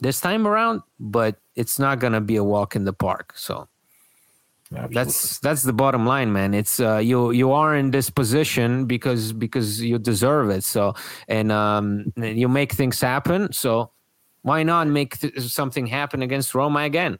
this 0.00 0.20
time 0.20 0.46
around, 0.46 0.82
but 1.00 1.36
it's 1.56 1.78
not 1.78 1.98
going 1.98 2.12
to 2.12 2.20
be 2.20 2.36
a 2.36 2.44
walk 2.44 2.76
in 2.76 2.84
the 2.84 2.92
park. 2.92 3.32
So 3.36 3.68
Absolutely. 4.70 4.94
that's 4.94 5.38
that's 5.38 5.62
the 5.62 5.72
bottom 5.72 6.04
line 6.04 6.30
man 6.30 6.52
it's 6.52 6.78
uh, 6.78 6.98
you 6.98 7.30
you 7.30 7.52
are 7.52 7.74
in 7.74 7.90
this 7.90 8.10
position 8.10 8.84
because 8.84 9.32
because 9.32 9.80
you 9.80 9.98
deserve 9.98 10.50
it 10.50 10.62
so 10.62 10.94
and 11.26 11.50
um 11.50 12.12
you 12.16 12.48
make 12.48 12.72
things 12.72 13.00
happen 13.00 13.50
so 13.50 13.90
why 14.42 14.62
not 14.62 14.86
make 14.86 15.18
th- 15.18 15.38
something 15.40 15.86
happen 15.86 16.20
against 16.20 16.54
roma 16.54 16.80
again 16.80 17.18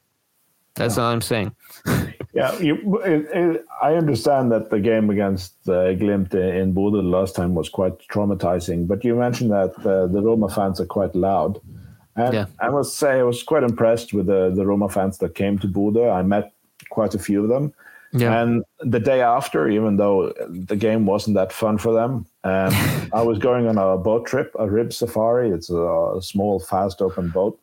that's 0.74 0.98
yeah. 0.98 1.04
all 1.04 1.10
i'm 1.10 1.22
saying 1.22 1.50
yeah 2.34 2.54
you, 2.58 3.00
it, 3.00 3.26
it, 3.32 3.64
i 3.82 3.94
understand 3.94 4.52
that 4.52 4.68
the 4.68 4.78
game 4.78 5.08
against 5.08 5.54
uh, 5.68 5.94
glimt 5.94 6.34
in 6.34 6.74
Bodø 6.74 7.02
last 7.02 7.34
time 7.34 7.54
was 7.54 7.70
quite 7.70 7.98
traumatizing 8.08 8.86
but 8.86 9.02
you 9.04 9.14
mentioned 9.14 9.50
that 9.50 9.72
uh, 9.86 10.06
the 10.06 10.20
roma 10.20 10.50
fans 10.50 10.80
are 10.82 10.86
quite 10.86 11.14
loud 11.14 11.58
and 12.14 12.34
yeah. 12.34 12.46
I 12.58 12.68
must 12.68 12.96
say, 12.96 13.20
I 13.20 13.22
was 13.22 13.44
quite 13.44 13.62
impressed 13.62 14.12
with 14.12 14.26
the, 14.26 14.50
the 14.50 14.66
Roma 14.66 14.88
fans 14.88 15.18
that 15.18 15.36
came 15.36 15.56
to 15.60 15.68
Bodø. 15.68 16.12
I 16.12 16.22
met 16.22 16.52
quite 16.90 17.14
a 17.14 17.18
few 17.18 17.42
of 17.42 17.48
them. 17.48 17.72
Yeah. 18.12 18.40
And 18.40 18.64
the 18.80 19.00
day 19.00 19.20
after, 19.20 19.68
even 19.68 19.96
though 19.96 20.32
the 20.48 20.76
game 20.76 21.04
wasn't 21.04 21.34
that 21.34 21.52
fun 21.52 21.78
for 21.78 21.92
them, 21.92 22.26
um, 22.44 22.72
I 23.12 23.22
was 23.22 23.38
going 23.38 23.66
on 23.66 23.76
a 23.76 23.98
boat 23.98 24.26
trip, 24.26 24.54
a 24.58 24.68
rib 24.68 24.92
safari. 24.92 25.50
It's 25.50 25.70
a, 25.70 26.18
small, 26.20 26.58
fast 26.58 27.02
open 27.02 27.28
boat. 27.28 27.60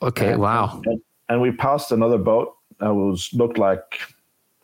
Okay, 0.00 0.32
and, 0.32 0.40
wow. 0.40 0.80
And, 0.86 1.00
and, 1.28 1.40
we 1.40 1.52
passed 1.52 1.92
another 1.92 2.18
boat 2.18 2.56
that 2.80 2.94
was 2.94 3.30
looked 3.32 3.58
like, 3.58 4.00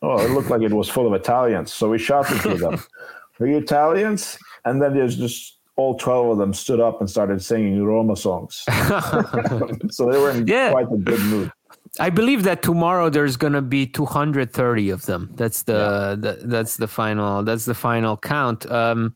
oh, 0.02 0.18
it 0.18 0.30
looked 0.30 0.50
like 0.50 0.62
it 0.62 0.72
was 0.72 0.88
full 0.88 1.06
of 1.06 1.12
Italians. 1.12 1.72
So 1.72 1.90
we 1.90 1.98
shouted 1.98 2.40
to 2.42 2.54
them, 2.54 2.82
"Are 3.40 3.46
you 3.46 3.58
Italians?" 3.58 4.38
And 4.64 4.82
then 4.82 4.94
there's 4.94 5.16
just 5.16 5.58
all 5.76 5.96
12 5.96 6.30
of 6.30 6.38
them 6.38 6.52
stood 6.52 6.80
up 6.80 7.00
and 7.00 7.08
started 7.08 7.40
singing 7.40 7.80
Roma 7.84 8.16
songs. 8.16 8.64
so 9.90 10.10
they 10.10 10.18
were 10.18 10.30
in 10.30 10.46
yeah. 10.46 10.72
quite 10.72 10.90
a 10.90 10.96
good 10.96 11.20
mood. 11.20 11.52
I 12.00 12.10
believe 12.10 12.42
that 12.44 12.62
tomorrow 12.62 13.08
there's 13.10 13.36
going 13.36 13.54
to 13.54 13.62
be 13.62 13.86
230 13.86 14.90
of 14.90 15.06
them. 15.06 15.30
That's 15.34 15.62
the, 15.62 15.72
yeah. 15.72 16.14
the, 16.14 16.46
that's 16.46 16.76
the 16.76 16.88
final 16.88 17.42
that's 17.42 17.64
the 17.64 17.74
final 17.74 18.16
count. 18.16 18.70
Um, 18.70 19.14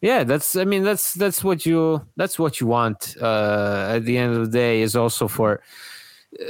yeah, 0.00 0.24
that's 0.24 0.56
I 0.56 0.64
mean 0.64 0.82
that's 0.82 1.14
that's 1.14 1.42
what 1.42 1.64
you 1.64 2.06
that's 2.16 2.38
what 2.38 2.60
you 2.60 2.66
want 2.66 3.16
uh, 3.20 3.88
at 3.90 4.04
the 4.04 4.18
end 4.18 4.34
of 4.34 4.46
the 4.46 4.52
day 4.52 4.82
is 4.82 4.94
also 4.94 5.26
for 5.26 5.62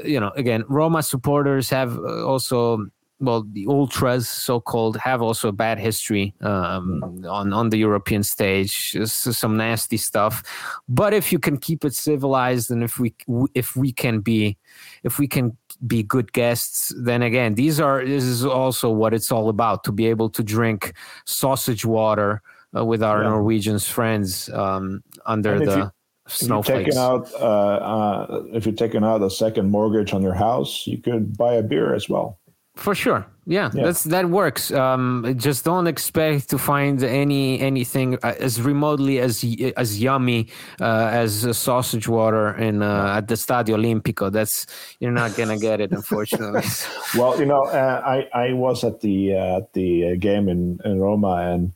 you 0.05 0.19
know 0.19 0.31
again 0.37 0.65
Roma 0.69 1.03
supporters 1.03 1.71
have 1.71 1.97
uh, 1.99 2.27
also 2.27 2.87
well, 3.19 3.47
the 3.51 3.67
ultras, 3.67 4.29
so 4.29 4.61
called, 4.61 4.97
have 4.99 5.23
also 5.23 5.49
a 5.49 5.53
bad 5.53 5.79
history 5.79 6.35
um, 6.43 7.25
on 7.29 7.53
on 7.53 7.71
the 7.71 7.79
European 7.79 8.23
stage. 8.23 8.97
some 9.05 9.57
nasty 9.57 9.97
stuff, 9.97 10.43
but 10.89 11.15
if 11.15 11.33
you 11.33 11.39
can 11.39 11.57
keep 11.57 11.85
it 11.85 11.95
civilized, 11.95 12.71
and 12.71 12.85
if 12.85 12.99
we 12.99 13.15
if 13.55 13.75
we 13.75 13.93
can 13.93 14.21
be 14.21 14.59
if 15.03 15.19
we 15.19 15.27
can 15.27 15.57
be 15.87 16.03
good 16.03 16.33
guests, 16.33 16.93
then 16.99 17.23
again, 17.23 17.55
these 17.55 17.81
are 17.81 18.05
this 18.05 18.25
is 18.25 18.45
also 18.45 18.91
what 18.91 19.15
it's 19.15 19.33
all 19.33 19.49
about 19.49 19.83
to 19.85 19.93
be 19.93 20.07
able 20.07 20.29
to 20.31 20.43
drink 20.43 20.93
sausage 21.25 21.85
water 21.85 22.43
uh, 22.77 22.85
with 22.85 23.03
our 23.03 23.23
yeah. 23.23 23.31
Norwegian 23.31 23.79
friends 23.79 24.49
um, 24.51 25.03
under 25.25 25.59
the. 25.59 25.77
You- 25.77 25.91
snowflakes. 26.29 26.89
If 26.89 26.95
you're 26.95 27.03
out, 27.03 27.33
uh, 27.35 27.45
uh, 27.45 28.43
if 28.53 28.67
you're 28.67 28.75
taking 28.75 29.05
out 29.05 29.23
a 29.23 29.31
second 29.31 29.71
mortgage 29.71 30.13
on 30.13 30.23
your 30.23 30.35
house, 30.35 30.85
you 30.85 30.99
could 30.99 31.37
buy 31.37 31.55
a 31.55 31.63
beer 31.63 31.95
as 31.95 32.09
well. 32.09 32.41
For 32.77 32.95
sure, 32.95 33.27
yeah, 33.47 33.71
yeah, 33.73 33.85
that's 33.85 34.05
that 34.05 34.29
works. 34.29 34.71
Um, 34.71 35.35
just 35.39 35.65
don't 35.65 35.87
expect 35.87 36.51
to 36.51 36.59
find 36.59 37.03
any 37.03 37.59
anything 37.59 38.19
uh, 38.23 38.35
as 38.39 38.61
remotely 38.61 39.19
as 39.19 39.43
as 39.79 40.03
yummy 40.03 40.49
uh, 40.79 41.09
as 41.11 41.57
sausage 41.57 42.07
water 42.07 42.55
in 42.59 42.83
uh, 42.83 43.15
at 43.17 43.29
the 43.29 43.35
Stadio 43.35 43.77
Olimpico. 43.77 44.31
That's 44.31 44.67
you're 45.01 45.11
not 45.11 45.35
gonna 45.37 45.59
get 45.59 45.81
it, 45.81 45.91
unfortunately. 45.91 46.69
well, 47.17 47.41
you 47.41 47.47
know, 47.47 47.65
uh, 47.65 48.03
I 48.05 48.29
I 48.39 48.53
was 48.53 48.85
at 48.85 49.01
the 49.01 49.33
uh, 49.33 49.57
at 49.57 49.73
the 49.73 50.19
game 50.19 50.51
in 50.51 50.79
in 50.85 51.01
Roma, 51.01 51.51
and 51.51 51.73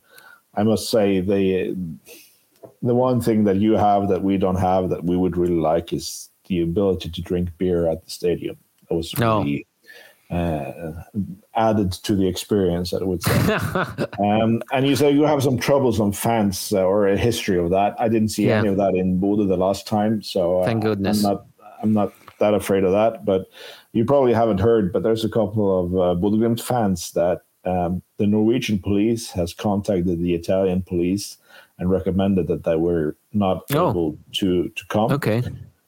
I 0.53 0.61
must 0.61 0.91
say 0.91 1.19
the 1.19 1.75
the 2.83 2.93
one 2.93 3.21
thing 3.21 3.45
that 3.45 3.57
you 3.57 3.73
have 3.73 4.07
that 4.09 4.21
we 4.21 4.37
don't 4.37 4.59
have 4.59 4.89
that 4.89 5.03
we 5.03 5.17
would 5.17 5.35
really 5.35 5.59
like 5.59 5.93
is 5.93 6.29
the 6.45 6.61
ability 6.61 7.09
to 7.09 7.21
drink 7.23 7.49
beer 7.57 7.87
at 7.87 8.05
the 8.05 8.11
stadium. 8.11 8.57
It 8.87 8.93
was 8.93 9.17
really. 9.17 9.65
No 9.65 9.70
uh, 10.31 10.93
added 11.55 11.91
to 11.91 12.15
the 12.15 12.27
experience, 12.27 12.93
I 12.93 13.03
would 13.03 13.21
say. 13.21 13.53
um, 14.19 14.61
and 14.71 14.87
you 14.87 14.95
say 14.95 15.11
you 15.11 15.23
have 15.23 15.43
some 15.43 15.57
troublesome 15.57 16.13
fans 16.13 16.71
uh, 16.71 16.83
or 16.83 17.07
a 17.07 17.17
history 17.17 17.57
of 17.57 17.69
that. 17.71 17.99
I 17.99 18.07
didn't 18.07 18.29
see 18.29 18.47
yeah. 18.47 18.59
any 18.59 18.69
of 18.69 18.77
that 18.77 18.95
in 18.95 19.19
Bodø 19.19 19.47
the 19.47 19.57
last 19.57 19.87
time, 19.87 20.21
so 20.21 20.61
uh, 20.61 20.65
thank 20.65 20.83
goodness. 20.83 21.23
I'm 21.23 21.33
not. 21.33 21.45
I'm 21.83 21.93
not 21.93 22.13
that 22.39 22.53
afraid 22.53 22.83
of 22.83 22.91
that. 22.91 23.25
But 23.25 23.47
you 23.91 24.05
probably 24.05 24.33
haven't 24.33 24.59
heard, 24.59 24.93
but 24.93 25.03
there's 25.03 25.25
a 25.25 25.29
couple 25.29 25.79
of 25.79 25.93
uh, 25.95 26.21
Bodø 26.21 26.59
fans 26.59 27.11
that 27.11 27.41
um, 27.65 28.01
the 28.17 28.27
Norwegian 28.27 28.79
police 28.79 29.31
has 29.31 29.53
contacted 29.53 30.19
the 30.19 30.33
Italian 30.33 30.81
police 30.81 31.37
and 31.77 31.89
recommended 31.89 32.47
that 32.47 32.63
they 32.63 32.75
were 32.75 33.17
not 33.33 33.63
Oh. 33.73 33.89
able 33.89 34.17
to 34.33 34.69
to 34.69 34.85
come. 34.87 35.11
Okay. 35.11 35.43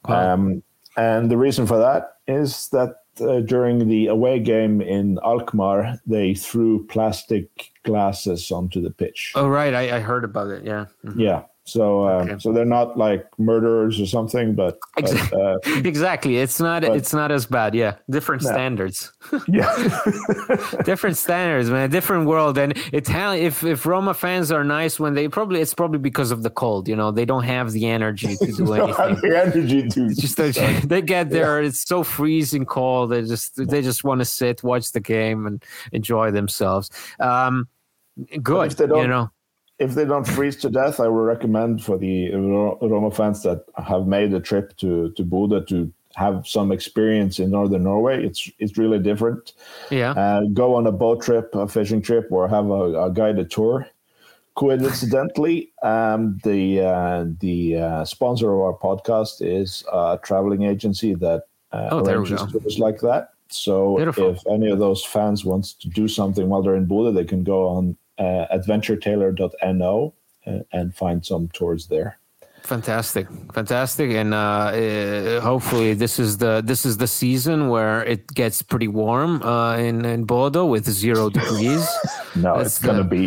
Wow. 0.07 0.33
Um, 0.33 0.63
and 0.97 1.31
the 1.31 1.37
reason 1.37 1.65
for 1.65 1.77
that 1.77 2.17
is 2.27 2.69
that 2.69 3.02
uh, 3.21 3.39
during 3.41 3.87
the 3.87 4.07
away 4.07 4.39
game 4.39 4.81
in 4.81 5.19
Alkmaar, 5.23 5.99
they 6.07 6.33
threw 6.33 6.85
plastic 6.87 7.71
glasses 7.83 8.51
onto 8.51 8.81
the 8.81 8.91
pitch. 8.91 9.31
oh 9.35 9.47
right, 9.47 9.73
I, 9.73 9.97
I 9.97 9.99
heard 9.99 10.23
about 10.23 10.49
it. 10.49 10.63
Yeah. 10.63 10.85
Mhm. 11.05 11.19
Yeah. 11.19 11.43
So, 11.65 12.05
uh, 12.05 12.11
Okay. 12.23 12.35
so 12.39 12.51
they're 12.51 12.65
not 12.65 12.97
like 12.97 13.25
murderers 13.39 13.97
or 14.01 14.05
something, 14.05 14.53
but, 14.53 14.79
but 14.97 15.09
Exactly. 15.09 15.41
uh, 15.41 15.55
Exactly. 15.85 16.37
It's 16.39 16.59
not. 16.59 16.81
But- 16.81 16.97
it's 16.97 17.13
not 17.13 17.31
as 17.31 17.45
bad. 17.45 17.73
Yeah. 17.73 17.95
Different 18.09 18.43
No. 18.43 18.49
standards. 18.51 19.13
yeah, 19.47 19.71
different 20.83 21.15
standards, 21.17 21.69
man. 21.69 21.89
Different 21.89 22.27
world. 22.27 22.57
And 22.57 22.73
Italian. 22.91 23.45
If 23.45 23.63
if 23.63 23.85
Roma 23.85 24.13
fans 24.13 24.51
are 24.51 24.63
nice 24.65 24.99
when 24.99 25.13
they 25.13 25.29
probably 25.29 25.61
it's 25.61 25.73
probably 25.73 25.99
because 25.99 26.31
of 26.31 26.43
the 26.43 26.49
cold. 26.49 26.87
You 26.89 26.95
know, 26.97 27.11
they 27.11 27.25
don't 27.25 27.43
have 27.43 27.71
the 27.71 27.87
energy 27.87 28.35
to 28.35 28.51
do 28.51 28.73
anything. 28.73 29.15
the 29.21 29.41
energy 29.45 29.87
to 29.87 30.09
just 30.13 30.35
they, 30.37 30.51
they 30.85 31.01
get 31.01 31.29
there 31.29 31.61
it's 31.61 31.81
so 31.87 32.03
freezing 32.03 32.65
cold 32.65 33.11
they 33.11 33.21
just 33.21 33.55
they 33.69 33.81
just 33.81 34.03
want 34.03 34.19
to 34.19 34.25
sit 34.25 34.63
watch 34.63 34.91
the 34.91 34.99
game 34.99 35.45
and 35.47 35.63
enjoy 35.91 36.31
themselves 36.31 36.89
um 37.19 37.67
good 38.41 38.71
if 38.71 38.77
they 38.77 38.87
don't- 38.87 39.01
you 39.01 39.07
know 39.07 39.29
if 39.79 39.95
they 39.95 40.05
don't 40.05 40.27
freeze 40.27 40.55
to 40.57 40.69
death, 40.69 40.99
I 40.99 41.07
would 41.07 41.25
recommend 41.25 41.83
for 41.83 41.97
the 41.97 42.31
Roma 42.31 43.11
fans 43.11 43.43
that 43.43 43.65
have 43.77 44.07
made 44.07 44.33
a 44.33 44.39
trip 44.39 44.75
to 44.77 45.11
to 45.11 45.23
Bodø 45.23 45.65
to 45.67 45.91
have 46.15 46.45
some 46.47 46.71
experience 46.71 47.39
in 47.39 47.49
northern 47.49 47.83
Norway. 47.83 48.23
It's 48.25 48.49
it's 48.59 48.77
really 48.77 48.99
different. 48.99 49.53
yeah 49.89 50.11
Uh, 50.11 50.41
go 50.53 50.75
on 50.75 50.85
a 50.87 50.91
boat 50.91 51.21
trip, 51.23 51.55
a 51.55 51.67
fishing 51.67 52.01
trip, 52.01 52.31
or 52.31 52.47
have 52.47 52.69
a, 52.69 53.05
a 53.05 53.09
guided 53.11 53.49
tour. 53.49 53.87
Coincidentally, 54.55 55.71
um, 55.81 56.39
the 56.43 56.81
uh, 56.81 57.25
the 57.39 57.77
uh, 57.77 58.05
sponsor 58.05 58.53
of 58.53 58.59
our 58.61 58.73
podcast 58.77 59.41
is 59.41 59.83
a 59.91 60.19
traveling 60.23 60.63
agency 60.63 61.15
that 61.15 61.43
uh, 61.71 61.89
Oh, 61.91 61.99
arranges 62.05 62.41
tours 62.51 62.77
like 62.77 62.99
that. 63.01 63.29
So 63.49 63.95
Beautiful. 63.97 64.29
if 64.31 64.39
any 64.47 64.69
of 64.69 64.77
those 64.79 65.03
fans 65.03 65.43
wants 65.43 65.73
to 65.73 65.89
do 65.89 66.07
something 66.07 66.49
while 66.49 66.61
they're 66.61 66.75
in 66.75 66.87
Bodø, 66.87 67.13
they 67.13 67.25
can 67.25 67.43
go 67.43 67.67
on 67.67 67.97
uh, 68.19 68.45
adventuretailor.no 68.57 70.13
uh, 70.47 70.59
and 70.71 70.95
find 70.95 71.25
some 71.25 71.47
tours 71.53 71.87
there. 71.87 72.19
fantastic 72.63 73.27
fantastic 73.51 74.09
and 74.21 74.31
uh, 74.33 74.71
uh 74.71 75.41
hopefully 75.41 75.93
this 76.03 76.15
is 76.17 76.37
the 76.43 76.61
this 76.63 76.85
is 76.89 76.95
the 77.03 77.07
season 77.21 77.67
where 77.73 77.97
it 78.13 78.23
gets 78.41 78.61
pretty 78.71 78.87
warm 78.87 79.31
uh 79.43 79.75
in 79.87 80.05
in 80.05 80.25
Bodø 80.25 80.61
with 80.73 80.85
zero 80.87 81.29
degrees 81.29 81.83
No, 82.35 82.57
That's 82.57 82.79
it's 82.79 82.79
going 82.87 82.97
to 82.97 83.09
be 83.15 83.23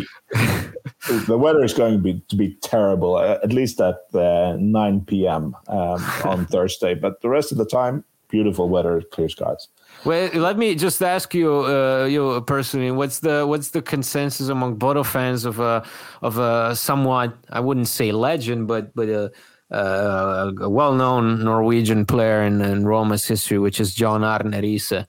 the 1.27 1.37
weather 1.37 1.63
is 1.63 1.73
going 1.73 1.93
to 1.93 2.03
be 2.09 2.13
to 2.31 2.35
be 2.35 2.49
terrible. 2.61 3.15
uh, 3.15 3.37
At 3.43 3.53
least 3.53 3.79
at 3.79 3.99
uh, 4.13 4.57
9 4.59 5.01
p.m. 5.05 5.55
Um, 5.67 5.99
on 6.25 6.45
Thursday, 6.53 6.93
but 6.95 7.21
the 7.21 7.29
rest 7.29 7.51
of 7.53 7.57
the 7.57 7.65
time, 7.65 8.03
beautiful 8.29 8.69
weather, 8.69 9.01
clear 9.11 9.29
skies. 9.29 9.67
Well, 10.05 10.29
let 10.33 10.57
me 10.57 10.75
just 10.75 11.01
ask 11.01 11.33
you, 11.33 11.65
uh, 11.65 12.05
you 12.05 12.41
personally, 12.41 12.91
what's 12.91 13.19
the 13.19 13.45
what's 13.45 13.69
the 13.71 13.81
consensus 13.81 14.49
among 14.49 14.77
Bodø 14.77 15.05
fans 15.05 15.45
of 15.45 15.59
a 15.59 15.83
of 16.21 16.37
a 16.37 16.75
somewhat 16.75 17.35
I 17.49 17.59
wouldn't 17.59 17.87
say 17.87 18.11
legend, 18.11 18.67
but 18.67 18.93
but 18.95 19.09
a, 19.09 19.31
a, 19.71 20.53
a 20.61 20.69
well 20.69 20.93
known 20.93 21.43
Norwegian 21.43 22.05
player 22.05 22.43
in, 22.43 22.61
in 22.61 22.85
Roma's 22.85 23.25
history, 23.27 23.59
which 23.59 23.79
is 23.79 23.93
John 23.93 24.23
Arne 24.23 24.51
Riise. 24.51 25.07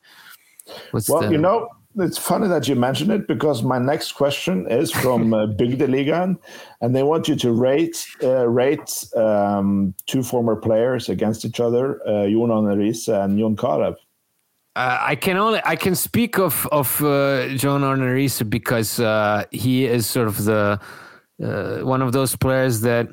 What's 0.91 1.09
Well, 1.09 1.23
the, 1.23 1.33
you 1.33 1.39
know, 1.39 1.69
it's 2.01 2.19
funny 2.19 2.49
that 2.49 2.69
you 2.69 2.75
mention 2.75 3.11
it 3.11 3.27
because 3.27 3.63
my 3.63 3.79
next 3.79 4.13
question 4.13 4.67
is 4.71 4.91
from 4.91 5.35
uh, 5.35 5.47
Bygdeligaen, 5.59 6.37
and 6.81 6.95
they 6.95 7.03
want 7.03 7.29
you 7.29 7.37
to 7.37 7.53
rate 7.53 8.07
uh, 8.23 8.49
rate 8.49 9.07
um, 9.17 9.95
two 10.07 10.23
former 10.23 10.57
players 10.57 11.09
against 11.09 11.45
each 11.45 11.61
other, 11.61 12.01
uh, 12.09 12.29
John 12.29 12.51
Arne 12.51 12.81
and 12.81 13.39
John 13.39 13.57
Carew. 13.57 13.95
Uh, 14.77 14.99
I 15.01 15.17
can 15.17 15.37
only 15.37 15.61
I 15.65 15.77
can 15.77 15.95
speak 15.95 16.39
of 16.39 16.67
of 16.71 17.03
uh, 17.03 17.49
John 17.57 17.83
Arne 17.83 18.29
because 18.49 19.01
uh, 19.01 19.45
he 19.51 19.87
is 19.87 20.07
sort 20.07 20.29
of 20.29 20.45
the 20.45 20.81
uh, 21.43 21.79
one 21.79 22.03
of 22.03 22.13
those 22.13 22.37
players 22.37 22.81
that 22.83 23.09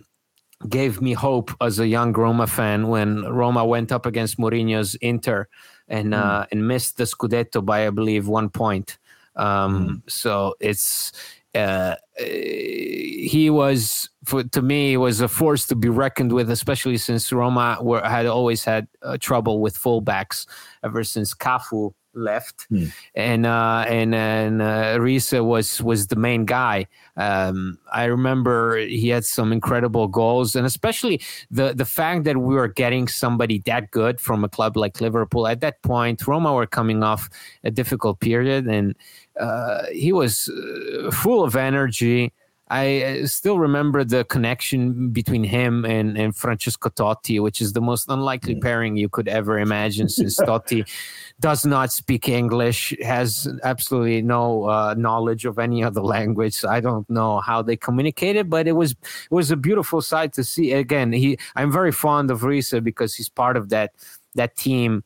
gave 0.70 1.02
me 1.02 1.14
hope 1.14 1.52
as 1.62 1.80
a 1.80 1.88
young 1.88 2.14
Roma 2.14 2.48
fan 2.48 2.88
when 2.88 3.24
Roma 3.24 3.66
went 3.66 3.92
up 3.92 4.06
against 4.06 4.38
Mourinho's 4.38 4.96
Inter 4.96 5.48
and 5.88 6.14
uh, 6.14 6.46
and 6.52 6.68
missed 6.68 6.98
the 6.98 7.04
Scudetto 7.06 7.64
by 7.64 7.88
I 7.88 7.90
believe 7.90 8.28
one 8.28 8.50
point. 8.50 8.98
Um, 9.36 10.04
So 10.08 10.56
it's 10.60 11.12
uh, 11.54 11.96
he 12.18 13.50
was 13.50 14.10
for 14.26 14.44
to 14.44 14.62
me 14.62 14.98
was 14.98 15.22
a 15.22 15.28
force 15.28 15.68
to 15.68 15.76
be 15.76 15.90
reckoned 15.90 16.32
with, 16.34 16.50
especially 16.50 16.98
since 16.98 17.32
Roma 17.32 17.78
were 17.82 18.02
had 18.02 18.26
always 18.26 18.64
had 18.64 18.88
uh, 19.02 19.18
trouble 19.20 19.62
with 19.62 19.78
fullbacks 19.78 20.48
ever 20.84 21.04
since 21.04 21.34
Cafu 21.34 21.94
left, 22.14 22.68
and 23.16 23.46
uh, 23.46 23.86
and 23.88 24.16
and 24.16 24.62
uh, 24.62 24.98
Riise 25.00 25.44
was 25.44 25.82
was 25.82 26.08
the 26.08 26.16
main 26.16 26.46
guy. 26.46 26.88
Um, 27.18 27.78
I 27.93 28.05
remember 28.05 28.78
he 28.78 29.09
had 29.09 29.24
some 29.24 29.53
incredible 29.53 30.07
goals, 30.07 30.55
and 30.55 30.66
especially 30.66 31.22
the 31.49 31.74
the 31.74 31.86
fact 31.86 32.26
that 32.26 32.38
we 32.38 32.55
were 32.55 32.68
getting 32.68 33.07
somebody 33.07 33.59
that 33.66 33.91
good 33.91 34.20
from 34.20 34.43
a 34.43 34.49
club 34.49 34.76
like 34.76 34.99
Liverpool 34.99 35.47
at 35.47 35.61
that 35.61 35.82
point. 35.82 36.28
Roma 36.28 36.53
were 36.53 36.68
coming 36.68 37.03
off 37.03 37.30
a 37.63 37.72
difficult 37.72 38.20
period, 38.20 38.68
and 38.68 38.95
uh, 39.39 39.84
he 39.91 40.11
was 40.11 40.49
uh, 40.49 41.11
full 41.11 41.43
of 41.43 41.55
energy. 41.55 42.34
I 42.68 43.03
uh, 43.03 43.28
still 43.28 43.59
remember 43.59 44.03
the 44.03 44.24
connection 44.24 45.09
between 45.09 45.43
him 45.43 45.86
and, 45.86 46.18
and 46.18 46.36
Francesco 46.36 46.89
Totti, 46.89 47.39
which 47.39 47.61
is 47.61 47.74
the 47.74 47.82
most 47.82 48.09
unlikely 48.09 48.55
pairing 48.55 48.97
you 48.97 49.07
could 49.07 49.28
ever 49.28 49.59
imagine, 49.59 50.09
since 50.09 50.39
Totti 50.47 50.88
does 51.39 51.63
not 51.63 51.91
speak 51.91 52.28
English, 52.28 52.95
has 53.03 53.47
absolutely 53.63 54.24
no 54.24 54.63
uh, 54.63 54.95
knowledge 54.97 55.45
of 55.45 55.59
any 55.59 55.84
other 55.84 56.01
language. 56.01 56.55
So 56.55 56.68
I 56.68 56.80
don't 56.80 57.07
know 57.07 57.39
how 57.39 57.61
they 57.61 57.78
communicated, 57.78 58.49
but 58.49 58.68
it 58.68 58.72
was 58.72 58.91
it 58.91 59.32
was 59.32 59.51
a 59.51 59.57
beautiful 59.57 60.01
sight 60.01 60.34
to 60.34 60.43
see. 60.43 60.72
Again, 60.72 61.11
he 61.11 61.38
I'm 61.55 61.72
very 61.72 61.91
fond 61.91 62.32
of 62.32 62.41
Riise 62.41 62.84
because 62.84 63.13
he's 63.13 63.30
part 63.30 63.57
of 63.57 63.70
that 63.70 63.91
that 64.34 64.55
team 64.55 65.03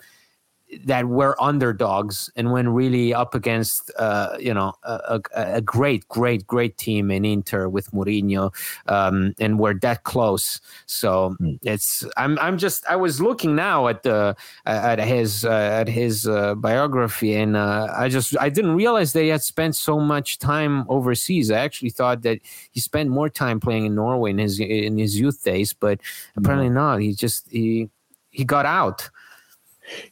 that 0.85 1.05
were 1.05 1.35
underdogs 1.41 2.29
and 2.35 2.51
when 2.51 2.69
really 2.69 3.13
up 3.13 3.33
against 3.33 3.91
uh, 3.97 4.35
you 4.39 4.53
know 4.53 4.73
a, 4.83 5.19
a, 5.35 5.55
a 5.55 5.61
great 5.61 6.07
great 6.07 6.45
great 6.45 6.77
team 6.77 7.09
in 7.09 7.25
Inter 7.25 7.67
with 7.67 7.91
Mourinho 7.91 8.53
um, 8.87 9.33
and 9.39 9.59
we're 9.59 9.73
that 9.79 10.03
close. 10.03 10.61
So 10.85 11.35
it's 11.63 12.05
I'm 12.17 12.37
I'm 12.39 12.57
just 12.57 12.85
I 12.87 12.95
was 12.95 13.19
looking 13.21 13.55
now 13.55 13.87
at 13.87 14.03
the 14.03 14.35
at 14.65 14.99
his 14.99 15.43
uh, 15.45 15.49
at 15.51 15.87
his 15.87 16.27
uh, 16.27 16.55
biography 16.55 17.35
and 17.35 17.55
uh, 17.55 17.87
I 17.97 18.09
just 18.09 18.35
I 18.39 18.49
didn't 18.49 18.75
realize 18.75 19.13
that 19.13 19.23
he 19.23 19.29
had 19.29 19.41
spent 19.41 19.75
so 19.75 19.99
much 19.99 20.39
time 20.39 20.85
overseas. 20.87 21.51
I 21.51 21.59
actually 21.59 21.91
thought 21.91 22.21
that 22.23 22.39
he 22.71 22.79
spent 22.79 23.09
more 23.09 23.29
time 23.29 23.59
playing 23.59 23.85
in 23.85 23.95
Norway 23.95 24.31
in 24.31 24.37
his 24.37 24.59
in 24.59 24.97
his 24.97 25.19
youth 25.19 25.43
days 25.43 25.73
but 25.73 25.99
apparently 26.35 26.69
not. 26.69 26.99
He 26.99 27.13
just 27.13 27.49
he 27.49 27.89
he 28.31 28.43
got 28.43 28.65
out 28.65 29.09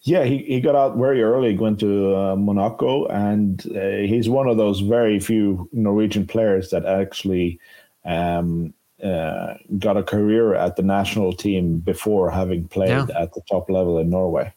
Yeah, 0.01 0.23
he, 0.23 0.37
he 0.39 0.59
got 0.61 0.75
out 0.75 0.97
very 0.97 1.21
early, 1.21 1.57
went 1.57 1.79
to 1.81 2.15
uh, 2.15 2.35
Monaco, 2.35 3.05
and 3.07 3.63
uh, 3.75 4.07
he's 4.07 4.29
one 4.29 4.47
of 4.47 4.57
those 4.57 4.79
very 4.79 5.19
few 5.19 5.69
Norwegian 5.71 6.25
players 6.27 6.69
that 6.71 6.85
actually 6.85 7.59
um, 8.05 8.73
uh, 9.03 9.53
got 9.77 9.97
a 9.97 10.03
career 10.03 10.55
at 10.55 10.75
the 10.75 10.83
national 10.83 11.33
team 11.33 11.79
before 11.79 12.31
having 12.31 12.67
played 12.67 12.89
Yeah. 12.89 13.07
at 13.15 13.33
the 13.33 13.41
top 13.49 13.69
level 13.69 13.99
in 13.99 14.09
Norway. 14.09 14.53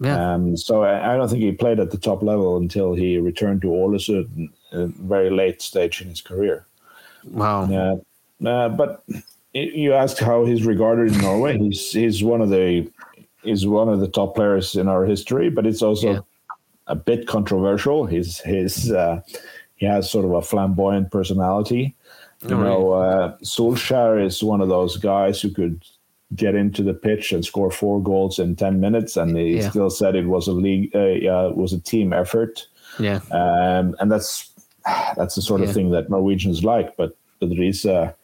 yeah 0.00 0.34
Um, 0.34 0.56
so 0.56 0.82
I, 0.84 1.14
I 1.14 1.16
don't 1.16 1.28
think 1.28 1.42
he 1.42 1.52
played 1.52 1.80
at 1.80 1.90
the 1.90 1.98
top 1.98 2.22
level 2.22 2.56
until 2.56 2.94
he 2.94 3.18
returned 3.18 3.62
to 3.62 3.68
Ålesund 3.68 4.50
a 4.72 4.86
very 4.86 5.30
late 5.30 5.60
stage 5.62 6.00
in 6.02 6.08
his 6.08 6.20
career. 6.22 6.66
wow 7.32 7.64
Uh, 7.64 7.96
uh, 8.48 8.68
but 8.68 9.02
you 9.54 9.92
asked 9.92 10.18
how 10.18 10.44
he's 10.44 10.64
regarded 10.66 11.12
in 11.12 11.20
Norway. 11.20 11.58
He's 11.58 11.92
he's 11.92 12.22
one 12.24 12.40
of 12.44 12.50
the 12.50 12.88
he's 13.42 13.66
one 13.66 13.88
of 13.88 14.00
the 14.00 14.08
top 14.08 14.34
players 14.34 14.74
in 14.76 14.88
our 14.88 15.04
history, 15.04 15.50
but 15.50 15.66
it's 15.66 15.82
also 15.82 16.12
Yeah. 16.14 16.20
a 16.86 16.94
bit 16.94 17.26
controversial. 17.26 18.06
His 18.06 18.38
his 18.40 18.90
uh, 18.92 19.20
he 19.76 19.86
has 19.86 20.10
sort 20.10 20.24
of 20.24 20.32
a 20.32 20.42
flamboyant 20.42 21.10
personality. 21.10 21.94
You 22.48 22.56
Oh, 22.56 22.60
know, 22.64 22.92
uh, 22.92 23.36
Solskjaer 23.44 24.24
is 24.24 24.42
one 24.42 24.60
of 24.60 24.68
those 24.68 24.96
guys 24.96 25.40
who 25.40 25.50
could 25.50 25.84
get 26.34 26.54
into 26.54 26.82
the 26.82 26.94
pitch 26.94 27.32
and 27.32 27.44
score 27.44 27.70
four 27.70 28.02
goals 28.02 28.38
in 28.38 28.56
ten 28.56 28.80
minutes, 28.80 29.16
and 29.16 29.36
he 29.36 29.58
Yeah. 29.58 29.70
still 29.70 29.90
said 29.90 30.14
it 30.16 30.26
was 30.26 30.48
a 30.48 30.52
league, 30.52 30.90
uh, 30.94 30.98
uh, 31.28 31.52
was 31.54 31.72
a 31.72 31.78
team 31.80 32.12
effort 32.12 32.66
yeah 32.98 33.20
um, 33.30 33.94
and 34.00 34.10
that's 34.12 34.50
that's 35.16 35.34
the 35.36 35.42
sort 35.42 35.62
of 35.62 35.68
Yeah. 35.68 35.72
thing 35.74 35.90
that 35.92 36.10
Norwegians 36.10 36.62
like. 36.64 36.96
But 36.96 37.16
but 37.40 37.50
Riise, 37.50 38.14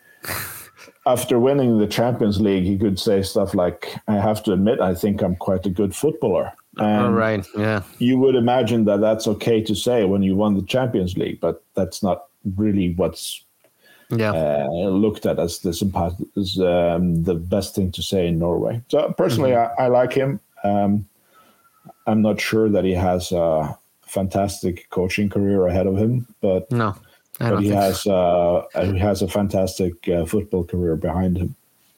after 1.08 1.38
winning 1.38 1.78
the 1.78 1.86
Champions 1.86 2.40
League, 2.40 2.64
he 2.64 2.78
could 2.78 3.00
say 3.00 3.22
stuff 3.22 3.54
like, 3.54 3.94
"I 4.06 4.14
have 4.14 4.42
to 4.44 4.52
admit, 4.52 4.80
I 4.80 4.94
think 4.94 5.22
I'm 5.22 5.36
quite 5.36 5.66
a 5.66 5.70
good 5.70 5.94
footballer." 5.94 6.52
And 6.76 7.16
right. 7.16 7.46
Yeah. 7.56 7.82
You 7.98 8.18
would 8.18 8.36
imagine 8.36 8.84
that 8.84 9.00
that's 9.00 9.26
okay 9.26 9.60
to 9.62 9.74
say 9.74 10.04
when 10.04 10.22
you 10.22 10.36
won 10.36 10.54
the 10.54 10.62
Champions 10.62 11.16
League, 11.16 11.40
but 11.40 11.64
that's 11.74 12.02
not 12.02 12.26
really 12.56 12.94
what's 12.94 13.44
yeah. 14.10 14.32
uh, 14.32 14.88
looked 14.88 15.26
at 15.26 15.38
as 15.38 15.58
the 15.58 15.70
as, 16.36 16.58
um, 16.60 17.24
the 17.24 17.34
best 17.34 17.74
thing 17.74 17.90
to 17.92 18.02
say 18.02 18.28
in 18.28 18.38
Norway. 18.38 18.80
So 18.88 19.12
personally, 19.18 19.50
mm-hmm. 19.50 19.80
I, 19.80 19.86
I, 19.86 19.88
like 19.88 20.12
him. 20.12 20.40
Um, 20.62 21.08
I'm 22.06 22.22
not 22.22 22.40
sure 22.40 22.68
that 22.68 22.84
he 22.84 22.92
has 22.92 23.32
a 23.32 23.76
fantastic 24.02 24.88
coaching 24.90 25.28
career 25.28 25.66
ahead 25.66 25.86
of 25.86 25.96
him, 25.96 26.26
but 26.40 26.70
no, 26.70 26.94
but 27.38 27.60
he 27.62 27.68
has 27.68 28.06
uh, 28.06 28.62
he 28.80 28.98
has 28.98 29.22
a 29.22 29.28
fantastic 29.28 30.08
uh, 30.08 30.24
football 30.24 30.64
career 30.64 30.96
behind 30.96 31.36
him. 31.38 31.54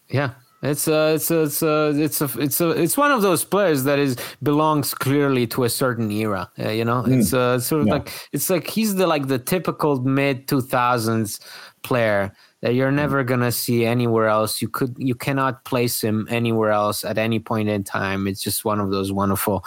Yeah, 0.09 0.33
it's 0.63 0.89
a, 0.89 1.15
it's 1.15 1.31
a, 1.31 1.43
it's 1.43 1.63
a, 1.63 1.93
it's 1.97 2.21
a, 2.21 2.39
it's 2.39 2.61
a, 2.61 2.71
it's 2.71 2.97
one 2.97 3.11
of 3.11 3.23
those 3.23 3.45
players 3.45 3.85
that 3.85 3.99
is 3.99 4.17
belongs 4.43 4.93
clearly 4.93 5.47
to 5.49 5.65
a 5.65 5.71
certain 5.71 6.11
era. 6.11 6.51
Uh, 6.59 6.69
you 6.69 6.85
know, 6.85 7.03
mm. 7.03 7.19
it's 7.19 7.33
uh, 7.33 7.59
sort 7.59 7.81
of 7.81 7.87
yeah. 7.87 7.95
like 7.95 8.13
it's 8.33 8.51
like 8.51 8.67
he's 8.67 8.97
the 8.97 9.07
like 9.07 9.29
the 9.29 9.39
typical 9.39 10.01
mid 10.03 10.47
two 10.49 10.61
thousands 10.61 11.41
player 11.83 12.33
that 12.61 12.75
you're 12.75 12.93
never 12.93 13.25
gonna 13.25 13.51
see 13.51 13.87
anywhere 13.87 14.27
else. 14.27 14.61
You 14.61 14.69
could 14.69 14.95
you 14.99 15.15
cannot 15.15 15.65
place 15.65 16.03
him 16.03 16.29
anywhere 16.29 16.73
else 16.73 17.05
at 17.05 17.17
any 17.17 17.39
point 17.39 17.71
in 17.71 17.83
time. 17.83 18.27
It's 18.27 18.43
just 18.43 18.63
one 18.63 18.81
of 18.81 18.91
those 18.91 19.11
wonderful 19.11 19.65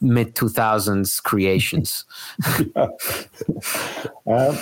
mid 0.00 0.36
two 0.36 0.48
thousands 0.48 1.18
creations. 1.18 2.04
um, 2.76 4.58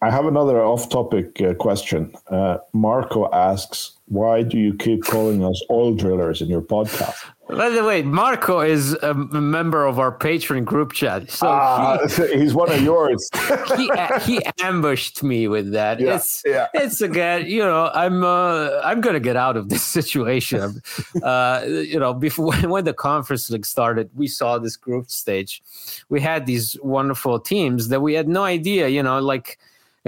I 0.00 0.10
have 0.10 0.26
another 0.26 0.62
off-topic 0.62 1.42
uh, 1.42 1.54
question. 1.54 2.14
Uh, 2.28 2.58
Marco 2.72 3.28
asks, 3.32 3.98
"Why 4.06 4.42
do 4.44 4.56
you 4.56 4.74
keep 4.74 5.02
calling 5.02 5.44
us 5.44 5.60
oil 5.70 5.94
drillers 5.94 6.40
in 6.40 6.48
your 6.48 6.62
podcast?" 6.62 7.16
By 7.48 7.70
the 7.70 7.82
way, 7.82 8.02
Marco 8.02 8.60
is 8.60 8.92
a 9.02 9.14
member 9.14 9.86
of 9.86 9.98
our 9.98 10.16
Patreon 10.16 10.66
group 10.66 10.92
chat. 10.92 11.30
So 11.30 11.48
uh, 11.48 12.06
he, 12.06 12.38
he's 12.40 12.54
one 12.54 12.70
of 12.70 12.80
yours. 12.82 13.28
he 13.76 13.90
he 14.20 14.40
ambushed 14.60 15.22
me 15.22 15.48
with 15.48 15.72
that. 15.72 15.98
Yeah, 15.98 16.16
it's 16.16 16.42
yeah. 16.44 16.68
it's 16.74 17.00
again, 17.00 17.46
you 17.46 17.64
know, 17.64 17.90
I'm 17.92 18.22
uh, 18.22 18.80
I'm 18.84 19.00
gonna 19.00 19.18
get 19.18 19.34
out 19.34 19.56
of 19.56 19.68
this 19.68 19.82
situation. 19.98 20.80
uh, 21.24 21.64
you 21.66 21.98
know, 21.98 22.14
before 22.14 22.54
when 22.54 22.84
the 22.84 22.94
conference 22.94 23.50
league 23.50 23.66
started, 23.66 24.10
we 24.14 24.28
saw 24.28 24.58
this 24.58 24.76
group 24.76 25.10
stage. 25.10 25.62
We 26.08 26.20
had 26.20 26.46
these 26.46 26.76
wonderful 26.82 27.40
teams 27.40 27.88
that 27.88 28.00
we 28.00 28.14
had 28.14 28.28
no 28.28 28.44
idea. 28.44 28.88
You 28.88 29.02
know, 29.02 29.18
like 29.20 29.58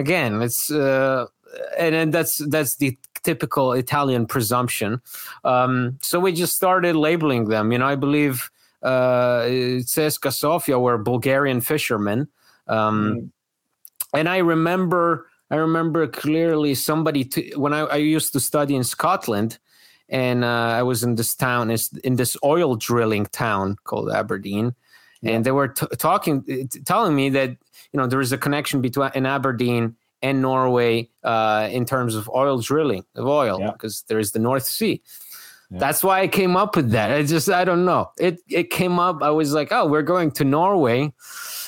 again, 0.00 0.42
it's 0.42 0.70
uh, 0.70 1.26
and, 1.78 1.94
and 1.94 2.12
that's 2.12 2.38
that's 2.48 2.76
the 2.76 2.98
typical 3.22 3.72
Italian 3.72 4.26
presumption. 4.26 5.00
Um, 5.44 5.98
so 6.02 6.18
we 6.18 6.32
just 6.32 6.54
started 6.54 6.96
labeling 6.96 7.48
them. 7.48 7.72
You 7.72 7.78
know, 7.78 7.86
I 7.86 7.96
believe 7.96 8.50
uh, 8.82 9.42
CSKA 9.92 10.32
Sofia 10.32 10.78
were 10.78 10.98
Bulgarian 10.98 11.60
fishermen. 11.60 12.28
Um, 12.66 12.96
mm. 12.96 13.30
And 14.14 14.28
I 14.28 14.38
remember, 14.38 15.26
I 15.50 15.56
remember 15.56 16.06
clearly 16.06 16.74
somebody 16.74 17.24
t- 17.24 17.52
when 17.56 17.72
I, 17.72 17.80
I, 17.80 17.96
used 17.96 18.32
to 18.32 18.40
study 18.40 18.74
in 18.74 18.84
Scotland, 18.84 19.58
and 20.08 20.44
uh, 20.44 20.78
I 20.80 20.82
was 20.82 21.02
in 21.02 21.14
this 21.14 21.34
town, 21.34 21.70
is 21.70 21.90
in 22.02 22.16
this 22.16 22.36
oil 22.42 22.74
drilling 22.74 23.26
town 23.26 23.76
called 23.84 24.10
Aberdeen, 24.10 24.74
and 25.22 25.44
they 25.44 25.52
were 25.52 25.68
t- 25.68 25.86
talking, 25.98 26.42
t- 26.42 26.66
telling 26.84 27.14
me 27.14 27.28
that 27.30 27.56
you 27.92 27.98
know 27.98 28.06
there 28.06 28.20
is 28.20 28.32
a 28.32 28.38
connection 28.38 28.80
between 28.80 29.10
in 29.14 29.26
Aberdeen 29.26 29.96
and 30.22 30.42
Norway 30.42 31.08
uh, 31.24 31.68
in 31.70 31.84
terms 31.84 32.14
of 32.14 32.28
oil 32.34 32.60
drilling 32.60 33.04
of 33.14 33.26
oil 33.26 33.72
because 33.72 34.04
yeah. 34.04 34.14
there's 34.14 34.32
the 34.32 34.38
North 34.38 34.64
Sea. 34.64 35.02
Yeah. 35.70 35.78
That's 35.78 36.02
why 36.02 36.20
I 36.20 36.28
came 36.28 36.56
up 36.56 36.74
with 36.74 36.90
that. 36.90 37.12
I 37.12 37.22
just 37.22 37.48
I 37.48 37.64
don't 37.64 37.84
know. 37.84 38.10
It 38.18 38.40
it 38.48 38.70
came 38.70 38.98
up. 38.98 39.22
I 39.22 39.30
was 39.30 39.52
like, 39.52 39.68
oh, 39.70 39.86
we're 39.86 40.02
going 40.02 40.32
to 40.32 40.44
Norway. 40.44 41.12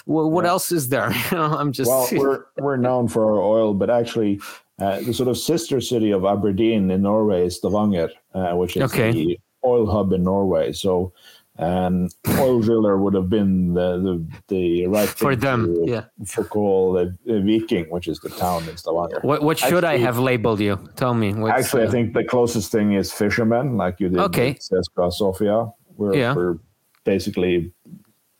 Well, 0.07 0.29
what 0.29 0.45
yeah. 0.45 0.51
else 0.51 0.73
is 0.73 0.89
there? 0.89 1.12
you 1.31 1.37
know, 1.37 1.57
I'm 1.57 1.73
just 1.73 1.89
well, 1.89 2.09
we're 2.12 2.45
we're 2.59 2.77
known 2.77 3.09
for 3.09 3.25
our 3.25 3.41
oil, 3.41 3.75
but 3.75 3.91
actually, 3.91 4.41
uh, 4.81 5.01
the 5.01 5.14
sort 5.14 5.29
of 5.29 5.39
sister 5.39 5.81
city 5.81 6.11
of 6.11 6.25
Aberdeen 6.25 6.91
in 6.91 7.03
Norway 7.03 7.47
is 7.47 7.57
Stavanger, 7.57 8.11
uh, 8.35 8.55
which 8.55 8.77
is 8.77 8.83
okay. 8.83 9.12
the 9.12 9.39
oil 9.64 9.89
hub 9.89 10.12
in 10.12 10.25
Norway. 10.25 10.73
So 10.73 11.12
and 11.59 12.14
oil 12.38 12.61
driller 12.61 12.96
would 12.96 13.12
have 13.12 13.28
been 13.28 13.74
the 13.74 13.98
the, 13.98 14.26
the 14.48 14.86
right 14.86 15.09
for 15.09 15.36
them 15.36 15.74
to, 15.74 15.84
yeah 15.86 16.05
for 16.26 16.44
call 16.44 16.92
the, 16.94 17.14
Viking 17.26 17.90
which 17.90 18.09
is 18.09 18.18
the 18.20 18.30
town 18.30 18.66
in 18.68 18.76
Stavanger 18.76 19.20
what, 19.20 19.42
what 19.42 19.59
should 19.59 19.84
actually, 19.84 20.03
I 20.03 20.07
have 20.07 20.18
labeled 20.18 20.61
you 20.61 20.78
tell 20.96 21.12
me 21.12 21.28
actually 21.50 21.82
uh, 21.82 21.88
I 21.88 21.90
think 21.90 22.14
the 22.14 22.24
closest 22.24 22.72
thing 22.72 22.94
is 22.94 23.12
fisherman 23.12 23.76
like 23.76 24.00
you 24.00 24.09
did 24.09 24.18
okay 24.20 24.55
CSKA 24.55 25.12
Sofia 25.12 25.66
we're, 25.96 26.14
yeah. 26.14 26.34
we're 26.34 26.57
basically 27.05 27.72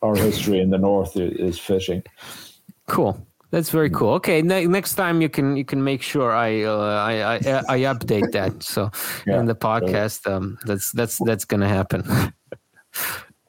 our 0.01 0.17
history 0.17 0.61
in 0.61 0.71
the 0.71 0.79
north 0.79 1.15
is 1.17 1.59
fishing 1.59 2.03
cool 2.89 3.27
that's 3.51 3.69
very 3.69 3.91
cool. 3.91 4.15
Okay, 4.15 4.41
ne- 4.41 4.67
next 4.67 4.95
time 4.95 5.21
you 5.21 5.29
can 5.29 5.59
you 5.59 5.65
can 5.67 5.85
make 5.85 6.01
sure 6.01 6.33
I 6.33 6.63
uh, 6.63 6.79
I, 6.79 7.13
I, 7.13 7.37
I 7.69 7.79
update 7.81 8.33
that. 8.33 8.63
So 8.63 8.91
yeah, 9.27 9.41
in 9.41 9.45
the 9.45 9.55
podcast, 9.55 10.27
um, 10.27 10.57
that's 10.65 10.91
that's 10.93 11.19
that's 11.19 11.45
gonna 11.45 11.69
happen. 11.69 12.03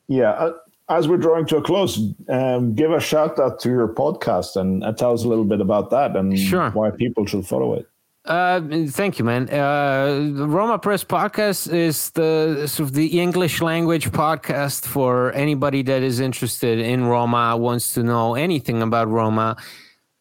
Yeah. 0.08 0.32
Uh, 0.32 0.54
as 0.90 1.08
we're 1.08 1.18
drawing 1.18 1.46
to 1.48 1.58
a 1.58 1.62
close, 1.62 2.00
um, 2.30 2.76
give 2.76 2.92
a 2.92 3.00
shout 3.00 3.40
out 3.40 3.60
to 3.62 3.70
your 3.70 3.88
podcast 3.88 4.56
and 4.56 4.84
uh, 4.84 4.92
tell 4.92 5.14
us 5.14 5.24
a 5.24 5.28
little 5.28 5.46
bit 5.46 5.62
about 5.62 5.90
that 5.92 6.16
and 6.16 6.38
sure. 6.38 6.72
why 6.72 6.92
people 6.92 7.26
should 7.26 7.46
follow 7.48 7.74
it. 7.74 7.88
Uh, 8.26 8.62
thank 8.88 9.20
you, 9.20 9.26
man. 9.26 9.50
Uh, 9.50 10.32
the 10.34 10.48
Roma 10.48 10.80
Press 10.80 11.04
podcast 11.04 11.72
is 11.74 12.10
the 12.12 12.68
sort 12.68 12.88
of 12.88 12.94
the 12.94 13.20
English 13.20 13.62
language 13.62 14.12
podcast 14.12 14.86
for 14.86 15.34
anybody 15.34 15.82
that 15.84 16.04
is 16.04 16.22
interested 16.22 16.80
in 16.80 17.06
Roma, 17.06 17.58
wants 17.58 17.94
to 17.96 18.04
know 18.04 18.36
anything 18.36 18.82
about 18.82 19.10
Roma. 19.10 19.58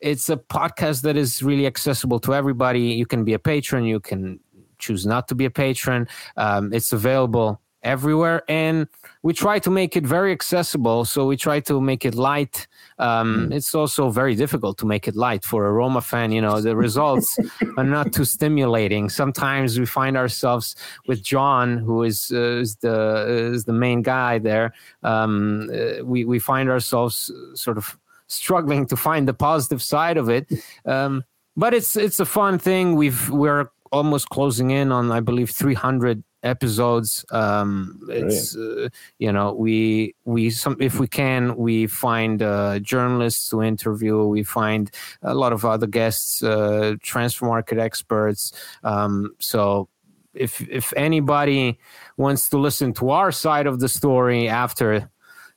It's 0.01 0.29
a 0.29 0.37
podcast 0.37 1.03
that 1.03 1.16
is 1.16 1.45
really 1.45 1.64
accessible 1.64 2.18
to 2.20 2.35
everybody. 2.35 2.81
You 2.81 3.07
can 3.07 3.23
be 3.23 3.35
a 3.35 3.39
patron. 3.39 3.85
You 3.85 4.01
can 4.01 4.41
choose 4.79 5.07
not 5.07 5.29
to 5.29 5.37
be 5.37 5.45
a 5.45 5.51
patron. 5.51 6.09
Um, 6.37 6.73
it's 6.73 6.93
available 6.93 7.62
everywhere, 7.83 8.43
and 8.49 8.87
we 9.22 9.33
try 9.33 9.59
to 9.61 9.70
make 9.70 9.97
it 9.97 10.07
very 10.07 10.33
accessible. 10.33 11.05
So 11.05 11.26
we 11.26 11.37
try 11.37 11.61
to 11.61 11.80
make 11.80 12.05
it 12.05 12.14
light. 12.14 12.66
Um, 12.99 13.49
mm. 13.51 13.55
It's 13.55 13.74
also 13.74 14.11
very 14.11 14.35
difficult 14.35 14.78
to 14.78 14.87
make 14.87 15.09
it 15.09 15.16
light 15.16 15.45
for 15.45 15.66
a 15.66 15.72
Roma 15.72 16.01
fan. 16.01 16.33
You 16.33 16.41
know, 16.41 16.61
the 16.61 16.76
results 16.76 17.39
are 17.76 17.85
not 17.85 18.12
too 18.12 18.24
stimulating. 18.24 19.09
Sometimes 19.09 19.78
we 19.78 19.87
find 19.87 20.16
ourselves 20.16 20.76
with 21.07 21.22
John, 21.22 21.78
who 21.78 22.03
is, 22.03 22.30
uh, 22.33 22.61
is 22.61 22.76
the 22.76 23.26
is 23.55 23.64
the 23.64 23.72
main 23.72 24.03
guy 24.03 24.39
there. 24.39 24.74
Um, 25.03 25.70
uh, 25.72 26.05
we 26.05 26.24
we 26.24 26.39
find 26.39 26.68
ourselves 26.68 27.30
sort 27.55 27.78
of 27.78 27.99
struggling 28.26 28.87
to 28.87 28.97
find 28.97 29.28
the 29.28 29.35
positive 29.35 29.83
side 29.83 30.16
of 30.16 30.28
it. 30.28 30.51
Um, 30.85 31.24
but 31.57 31.74
it's 31.74 31.97
it's 31.97 32.20
a 32.20 32.24
fun 32.24 32.59
thing. 32.59 32.97
We've 32.97 33.28
we're 33.30 33.68
almost 33.93 34.30
closing 34.30 34.70
in 34.70 34.91
on, 34.91 35.12
I 35.12 35.20
believe, 35.20 35.51
300 35.51 36.24
episodes 36.43 37.24
um 37.30 38.01
it's 38.09 38.57
uh, 38.57 38.88
you 39.18 39.32
know 39.32 39.53
we 39.53 40.14
we 40.24 40.51
some 40.51 40.76
if 40.80 40.99
we 40.99 41.07
can 41.07 41.57
we 41.57 41.86
find 41.86 42.43
uh 42.43 42.78
journalists 42.80 43.49
to 43.49 43.62
interview 43.62 44.24
we 44.24 44.43
find 44.43 44.90
a 45.22 45.34
lot 45.34 45.53
of 45.53 45.64
other 45.64 45.86
guests 45.86 46.43
uh 46.43 46.95
transfer 47.01 47.47
market 47.47 47.78
experts 47.78 48.53
um 48.82 49.30
so 49.38 49.88
if 50.34 50.61
if 50.68 50.93
anybody 50.97 51.78
wants 52.16 52.49
to 52.49 52.59
listen 52.59 52.93
to 52.93 53.11
our 53.11 53.30
side 53.30 53.66
of 53.66 53.80
the 53.80 53.88
story 53.88 54.49
after 54.49 55.09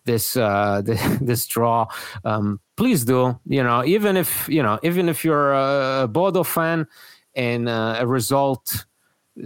this 0.06 0.38
uh 0.38 0.82
this, 0.86 1.02
this 1.20 1.48
draw 1.48 1.88
um 2.26 2.60
please 2.78 3.06
do 3.06 3.40
you 3.48 3.64
know 3.64 3.84
even 3.86 4.18
if 4.18 4.48
you 4.50 4.62
know 4.62 4.80
even 4.84 5.10
if 5.10 5.26
you're 5.26 5.54
a 5.54 6.08
Bodø 6.12 6.46
fan 6.46 6.86
and 7.36 7.68
uh, 7.68 7.98
a 8.00 8.08
result 8.08 8.86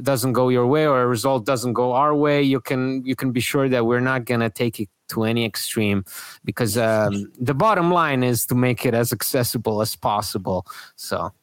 doesn't 0.01 0.33
go 0.33 0.49
your 0.49 0.67
way 0.67 0.85
or 0.85 1.01
a 1.01 1.07
result 1.07 1.45
doesn't 1.45 1.73
go 1.73 1.93
our 1.93 2.15
way, 2.15 2.41
you 2.41 2.59
can 2.59 3.03
you 3.05 3.15
can 3.15 3.31
be 3.31 3.39
sure 3.39 3.67
that 3.69 3.85
we're 3.85 3.99
not 3.99 4.25
gonna 4.25 4.49
take 4.49 4.79
it 4.79 4.89
to 5.09 5.23
any 5.23 5.45
extreme 5.45 6.05
because 6.45 6.77
um, 6.77 7.31
the 7.39 7.53
bottom 7.53 7.91
line 7.91 8.23
is 8.23 8.45
to 8.45 8.55
make 8.55 8.85
it 8.85 8.93
as 8.93 9.11
accessible 9.11 9.81
as 9.81 9.95
possible. 9.95 10.65
So 10.95 11.33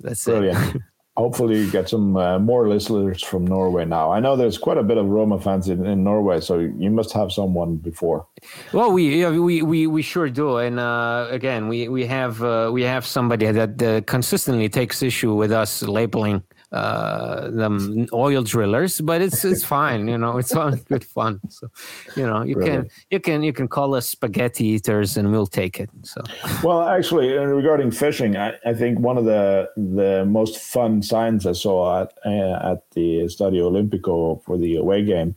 that's 0.00 0.24
Brilliant. 0.24 0.76
it. 0.76 0.82
Hopefully, 1.16 1.60
you 1.60 1.70
get 1.70 1.88
some 1.88 2.16
uh, 2.16 2.40
more 2.40 2.68
listeners 2.68 3.22
from 3.22 3.46
Norway 3.46 3.84
now. 3.84 4.10
I 4.10 4.18
know 4.18 4.34
there's 4.34 4.58
quite 4.58 4.78
a 4.78 4.82
bit 4.82 4.98
of 4.98 5.06
Roma 5.06 5.40
fans 5.40 5.68
in, 5.68 5.86
in 5.86 6.02
Norway, 6.02 6.40
so 6.40 6.58
you 6.58 6.90
must 6.90 7.12
have 7.12 7.30
someone 7.30 7.76
before. 7.76 8.26
Well, 8.72 8.90
we 8.90 9.20
yeah, 9.20 9.30
we, 9.30 9.62
we 9.62 9.86
we 9.86 10.02
sure 10.02 10.28
do, 10.28 10.56
and 10.56 10.80
uh, 10.80 11.28
again, 11.30 11.68
we 11.68 11.86
we 11.86 12.04
have 12.06 12.42
uh, 12.42 12.70
we 12.72 12.82
have 12.82 13.06
somebody 13.06 13.48
that 13.52 13.80
uh, 13.80 14.00
consistently 14.06 14.68
takes 14.68 15.04
issue 15.04 15.32
with 15.34 15.52
us 15.52 15.82
labeling 15.82 16.42
uh, 16.74 17.50
them 17.50 18.06
oil 18.12 18.42
drillers, 18.42 19.00
but 19.00 19.22
it's 19.22 19.44
it's 19.44 19.64
fine. 19.64 20.08
You 20.08 20.18
know, 20.18 20.38
it's 20.38 20.52
good 20.88 21.04
fun. 21.04 21.40
So, 21.48 21.68
you 22.16 22.26
know, 22.26 22.42
you 22.42 22.56
can 22.56 22.90
you 23.10 23.20
can 23.20 23.44
you 23.44 23.52
can 23.52 23.68
call 23.68 23.94
us 23.94 24.08
spaghetti 24.08 24.66
eaters, 24.66 25.16
and 25.16 25.30
we'll 25.30 25.46
take 25.46 25.78
it. 25.78 25.88
So, 26.02 26.20
well, 26.64 26.82
actually, 26.82 27.28
regarding 27.32 27.92
fishing, 27.92 28.36
I, 28.36 28.54
I 28.66 28.74
think 28.74 28.98
one 28.98 29.16
of 29.16 29.24
the 29.24 29.70
the 29.76 30.24
most 30.26 30.58
fun 30.58 31.00
signs 31.02 31.46
I 31.46 31.52
saw 31.52 32.02
at 32.02 32.12
uh, 32.26 32.72
at 32.72 32.90
the 32.90 33.20
Stadio 33.26 33.70
Olimpico 33.70 34.42
for 34.42 34.58
the 34.58 34.74
away 34.74 35.04
game 35.04 35.36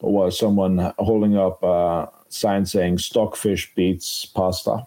was 0.00 0.36
someone 0.36 0.92
holding 0.98 1.36
up 1.36 1.62
a 1.62 2.08
sign 2.28 2.66
saying 2.66 2.98
"Stockfish 2.98 3.72
beats 3.76 4.26
pasta." 4.26 4.84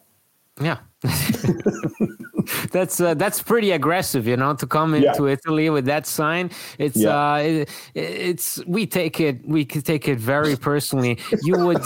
Yeah. 0.59 0.79
that's 2.71 2.99
uh, 2.99 3.13
that's 3.13 3.41
pretty 3.41 3.71
aggressive, 3.71 4.27
you 4.27 4.37
know, 4.37 4.53
to 4.55 4.67
come 4.67 4.93
into 4.93 5.25
yeah. 5.25 5.33
Italy 5.33 5.69
with 5.69 5.85
that 5.85 6.05
sign. 6.05 6.51
It's 6.77 6.97
yeah. 6.97 7.33
uh, 7.33 7.37
it, 7.37 7.69
it's 7.93 8.63
we 8.65 8.85
take 8.85 9.19
it 9.19 9.45
we 9.47 9.65
take 9.65 10.07
it 10.07 10.19
very 10.19 10.55
personally. 10.55 11.19
You 11.43 11.57
would 11.65 11.83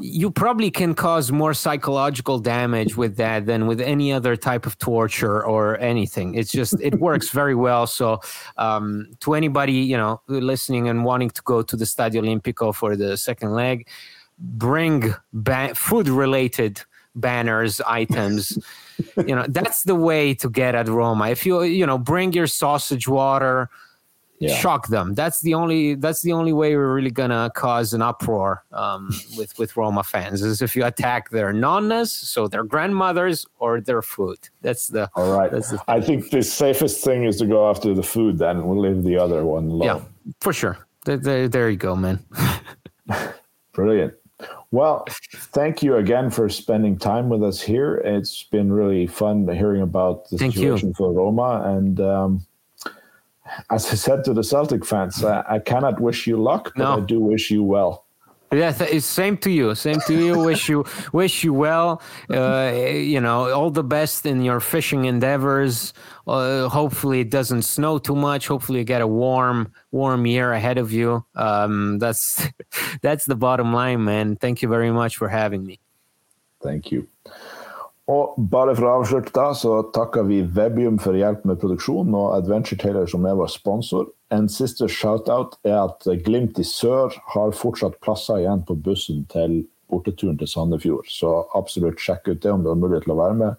you 0.00 0.30
probably 0.30 0.70
can 0.70 0.94
cause 0.94 1.32
more 1.32 1.54
psychological 1.54 2.38
damage 2.38 2.96
with 2.96 3.16
that 3.16 3.46
than 3.46 3.66
with 3.66 3.80
any 3.80 4.12
other 4.12 4.36
type 4.36 4.66
of 4.66 4.78
torture 4.78 5.44
or 5.44 5.78
anything. 5.78 6.34
It's 6.34 6.52
just 6.52 6.74
it 6.80 7.00
works 7.00 7.30
very 7.30 7.54
well. 7.54 7.86
So 7.86 8.20
um, 8.56 9.08
to 9.20 9.34
anybody 9.34 9.72
you 9.72 9.96
know 9.96 10.20
listening 10.28 10.88
and 10.88 11.04
wanting 11.04 11.30
to 11.30 11.42
go 11.42 11.62
to 11.62 11.76
the 11.76 11.84
Stadio 11.84 12.22
Olimpico 12.22 12.74
for 12.74 12.96
the 12.96 13.16
second 13.16 13.52
leg, 13.52 13.88
bring 14.38 15.14
ba- 15.32 15.74
food 15.74 16.08
related 16.08 16.82
banners, 17.14 17.80
items. 17.86 18.58
you 19.16 19.34
know, 19.34 19.46
that's 19.48 19.82
the 19.84 19.94
way 19.94 20.34
to 20.34 20.50
get 20.50 20.74
at 20.74 20.88
Roma. 20.88 21.28
If 21.28 21.46
you 21.46 21.62
you 21.62 21.86
know 21.86 21.98
bring 21.98 22.32
your 22.32 22.46
sausage 22.46 23.08
water, 23.08 23.70
yeah. 24.40 24.56
shock 24.56 24.88
them. 24.88 25.14
That's 25.14 25.40
the 25.40 25.54
only 25.54 25.94
that's 25.94 26.22
the 26.22 26.32
only 26.32 26.52
way 26.52 26.74
we're 26.74 26.94
really 26.94 27.10
gonna 27.10 27.50
cause 27.54 27.92
an 27.92 28.02
uproar 28.02 28.64
um, 28.72 29.10
with 29.36 29.56
with 29.58 29.76
Roma 29.76 30.02
fans 30.02 30.42
is 30.42 30.62
if 30.62 30.74
you 30.74 30.84
attack 30.84 31.30
their 31.30 31.52
nonnas, 31.52 32.08
so 32.08 32.48
their 32.48 32.64
grandmothers 32.64 33.46
or 33.58 33.80
their 33.80 34.02
food. 34.02 34.38
That's 34.62 34.88
the 34.88 35.10
all 35.14 35.36
right. 35.38 35.50
The 35.50 35.82
I 35.86 36.00
think 36.00 36.30
the 36.30 36.42
safest 36.42 37.04
thing 37.04 37.24
is 37.24 37.36
to 37.38 37.46
go 37.46 37.68
after 37.68 37.94
the 37.94 38.02
food. 38.02 38.38
Then 38.38 38.66
we'll 38.66 38.80
leave 38.80 39.04
the 39.04 39.16
other 39.16 39.44
one 39.44 39.68
alone. 39.68 39.82
Yeah, 39.82 40.32
for 40.40 40.52
sure. 40.52 40.78
There, 41.04 41.18
there, 41.18 41.48
there 41.48 41.70
you 41.70 41.76
go, 41.76 41.96
man. 41.96 42.24
Brilliant. 43.72 44.14
Well, 44.72 45.04
thank 45.34 45.82
you 45.82 45.96
again 45.96 46.30
for 46.30 46.48
spending 46.48 46.96
time 46.96 47.28
with 47.28 47.42
us 47.42 47.60
here. 47.60 47.96
It's 47.96 48.44
been 48.44 48.72
really 48.72 49.06
fun 49.06 49.48
hearing 49.48 49.82
about 49.82 50.30
the 50.30 50.38
thank 50.38 50.54
situation 50.54 50.88
you. 50.88 50.94
for 50.94 51.12
Roma. 51.12 51.62
And 51.66 52.00
um, 52.00 52.46
as 53.70 53.90
I 53.90 53.94
said 53.94 54.22
to 54.24 54.32
the 54.32 54.44
Celtic 54.44 54.86
fans, 54.86 55.24
I, 55.24 55.44
I 55.48 55.58
cannot 55.58 56.00
wish 56.00 56.26
you 56.26 56.40
luck, 56.40 56.72
but 56.76 56.84
no. 56.84 56.96
I 56.98 57.00
do 57.00 57.18
wish 57.18 57.50
you 57.50 57.64
well. 57.64 58.06
Yeah, 58.52 58.72
th- 58.72 59.02
same 59.02 59.36
to 59.38 59.50
you. 59.50 59.76
Same 59.76 60.00
to 60.08 60.14
you. 60.14 60.36
wish 60.42 60.68
you 60.68 60.84
wish 61.12 61.44
you 61.44 61.54
well. 61.54 62.02
Uh, 62.28 62.72
you 62.74 63.20
know, 63.20 63.52
all 63.52 63.70
the 63.70 63.84
best 63.84 64.26
in 64.26 64.42
your 64.42 64.58
fishing 64.58 65.04
endeavors. 65.04 65.94
Uh, 66.26 66.68
hopefully, 66.68 67.20
it 67.20 67.30
doesn't 67.30 67.62
snow 67.62 67.98
too 67.98 68.16
much. 68.16 68.48
Hopefully, 68.48 68.80
you 68.80 68.84
get 68.84 69.02
a 69.02 69.06
warm, 69.06 69.72
warm 69.92 70.26
year 70.26 70.52
ahead 70.52 70.78
of 70.78 70.90
you. 70.90 71.24
Um, 71.36 72.00
that's 72.00 72.48
that's 73.02 73.24
the 73.24 73.36
bottom 73.36 73.72
line, 73.72 74.04
man. 74.04 74.34
Thank 74.34 74.62
you 74.62 74.68
very 74.68 74.90
much 74.90 75.16
for 75.16 75.28
having 75.28 75.64
me. 75.64 75.78
Thank 76.60 76.90
you. 76.90 77.06
Og 78.10 78.34
bare 78.50 78.72
for 78.74 78.88
å 78.88 78.94
avslutte, 79.00 79.30
da, 79.36 79.52
så 79.54 79.82
takker 79.94 80.24
vi 80.26 80.40
Webium 80.56 80.98
for 81.02 81.14
hjelp 81.14 81.44
med 81.46 81.60
produksjon, 81.62 82.14
og 82.16 82.32
Adventure 82.34 82.78
Taylor 82.80 83.06
som 83.10 83.26
er 83.28 83.36
vår 83.38 83.50
sponsor. 83.52 84.08
En 84.34 84.48
siste 84.50 84.88
shout-out 84.90 85.56
er 85.66 85.78
at 85.84 86.06
Glimt 86.24 86.58
i 86.58 86.66
sør 86.66 87.14
har 87.34 87.54
fortsatt 87.54 88.00
plasser 88.02 88.42
igjen 88.42 88.64
på 88.66 88.74
bussen 88.82 89.26
til 89.30 89.60
borteturen 89.90 90.38
til 90.40 90.50
Sandefjord. 90.50 91.06
Så 91.10 91.28
absolutt 91.58 92.02
sjekk 92.02 92.32
ut 92.32 92.42
det 92.42 92.54
om 92.54 92.62
du 92.64 92.70
har 92.72 92.78
mulighet 92.78 93.06
til 93.06 93.14
å 93.14 93.20
være 93.22 93.38
med, 93.44 93.52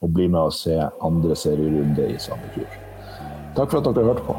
og 0.00 0.14
bli 0.16 0.26
med 0.28 0.42
og 0.46 0.56
se 0.56 0.76
andre 0.80 1.36
serierunde 1.36 2.04
i 2.08 2.16
Sandefjord. 2.20 2.74
Takk 3.58 3.68
for 3.68 3.82
at 3.82 3.92
dere 3.92 4.08
hørte 4.12 4.24
på. 4.30 4.34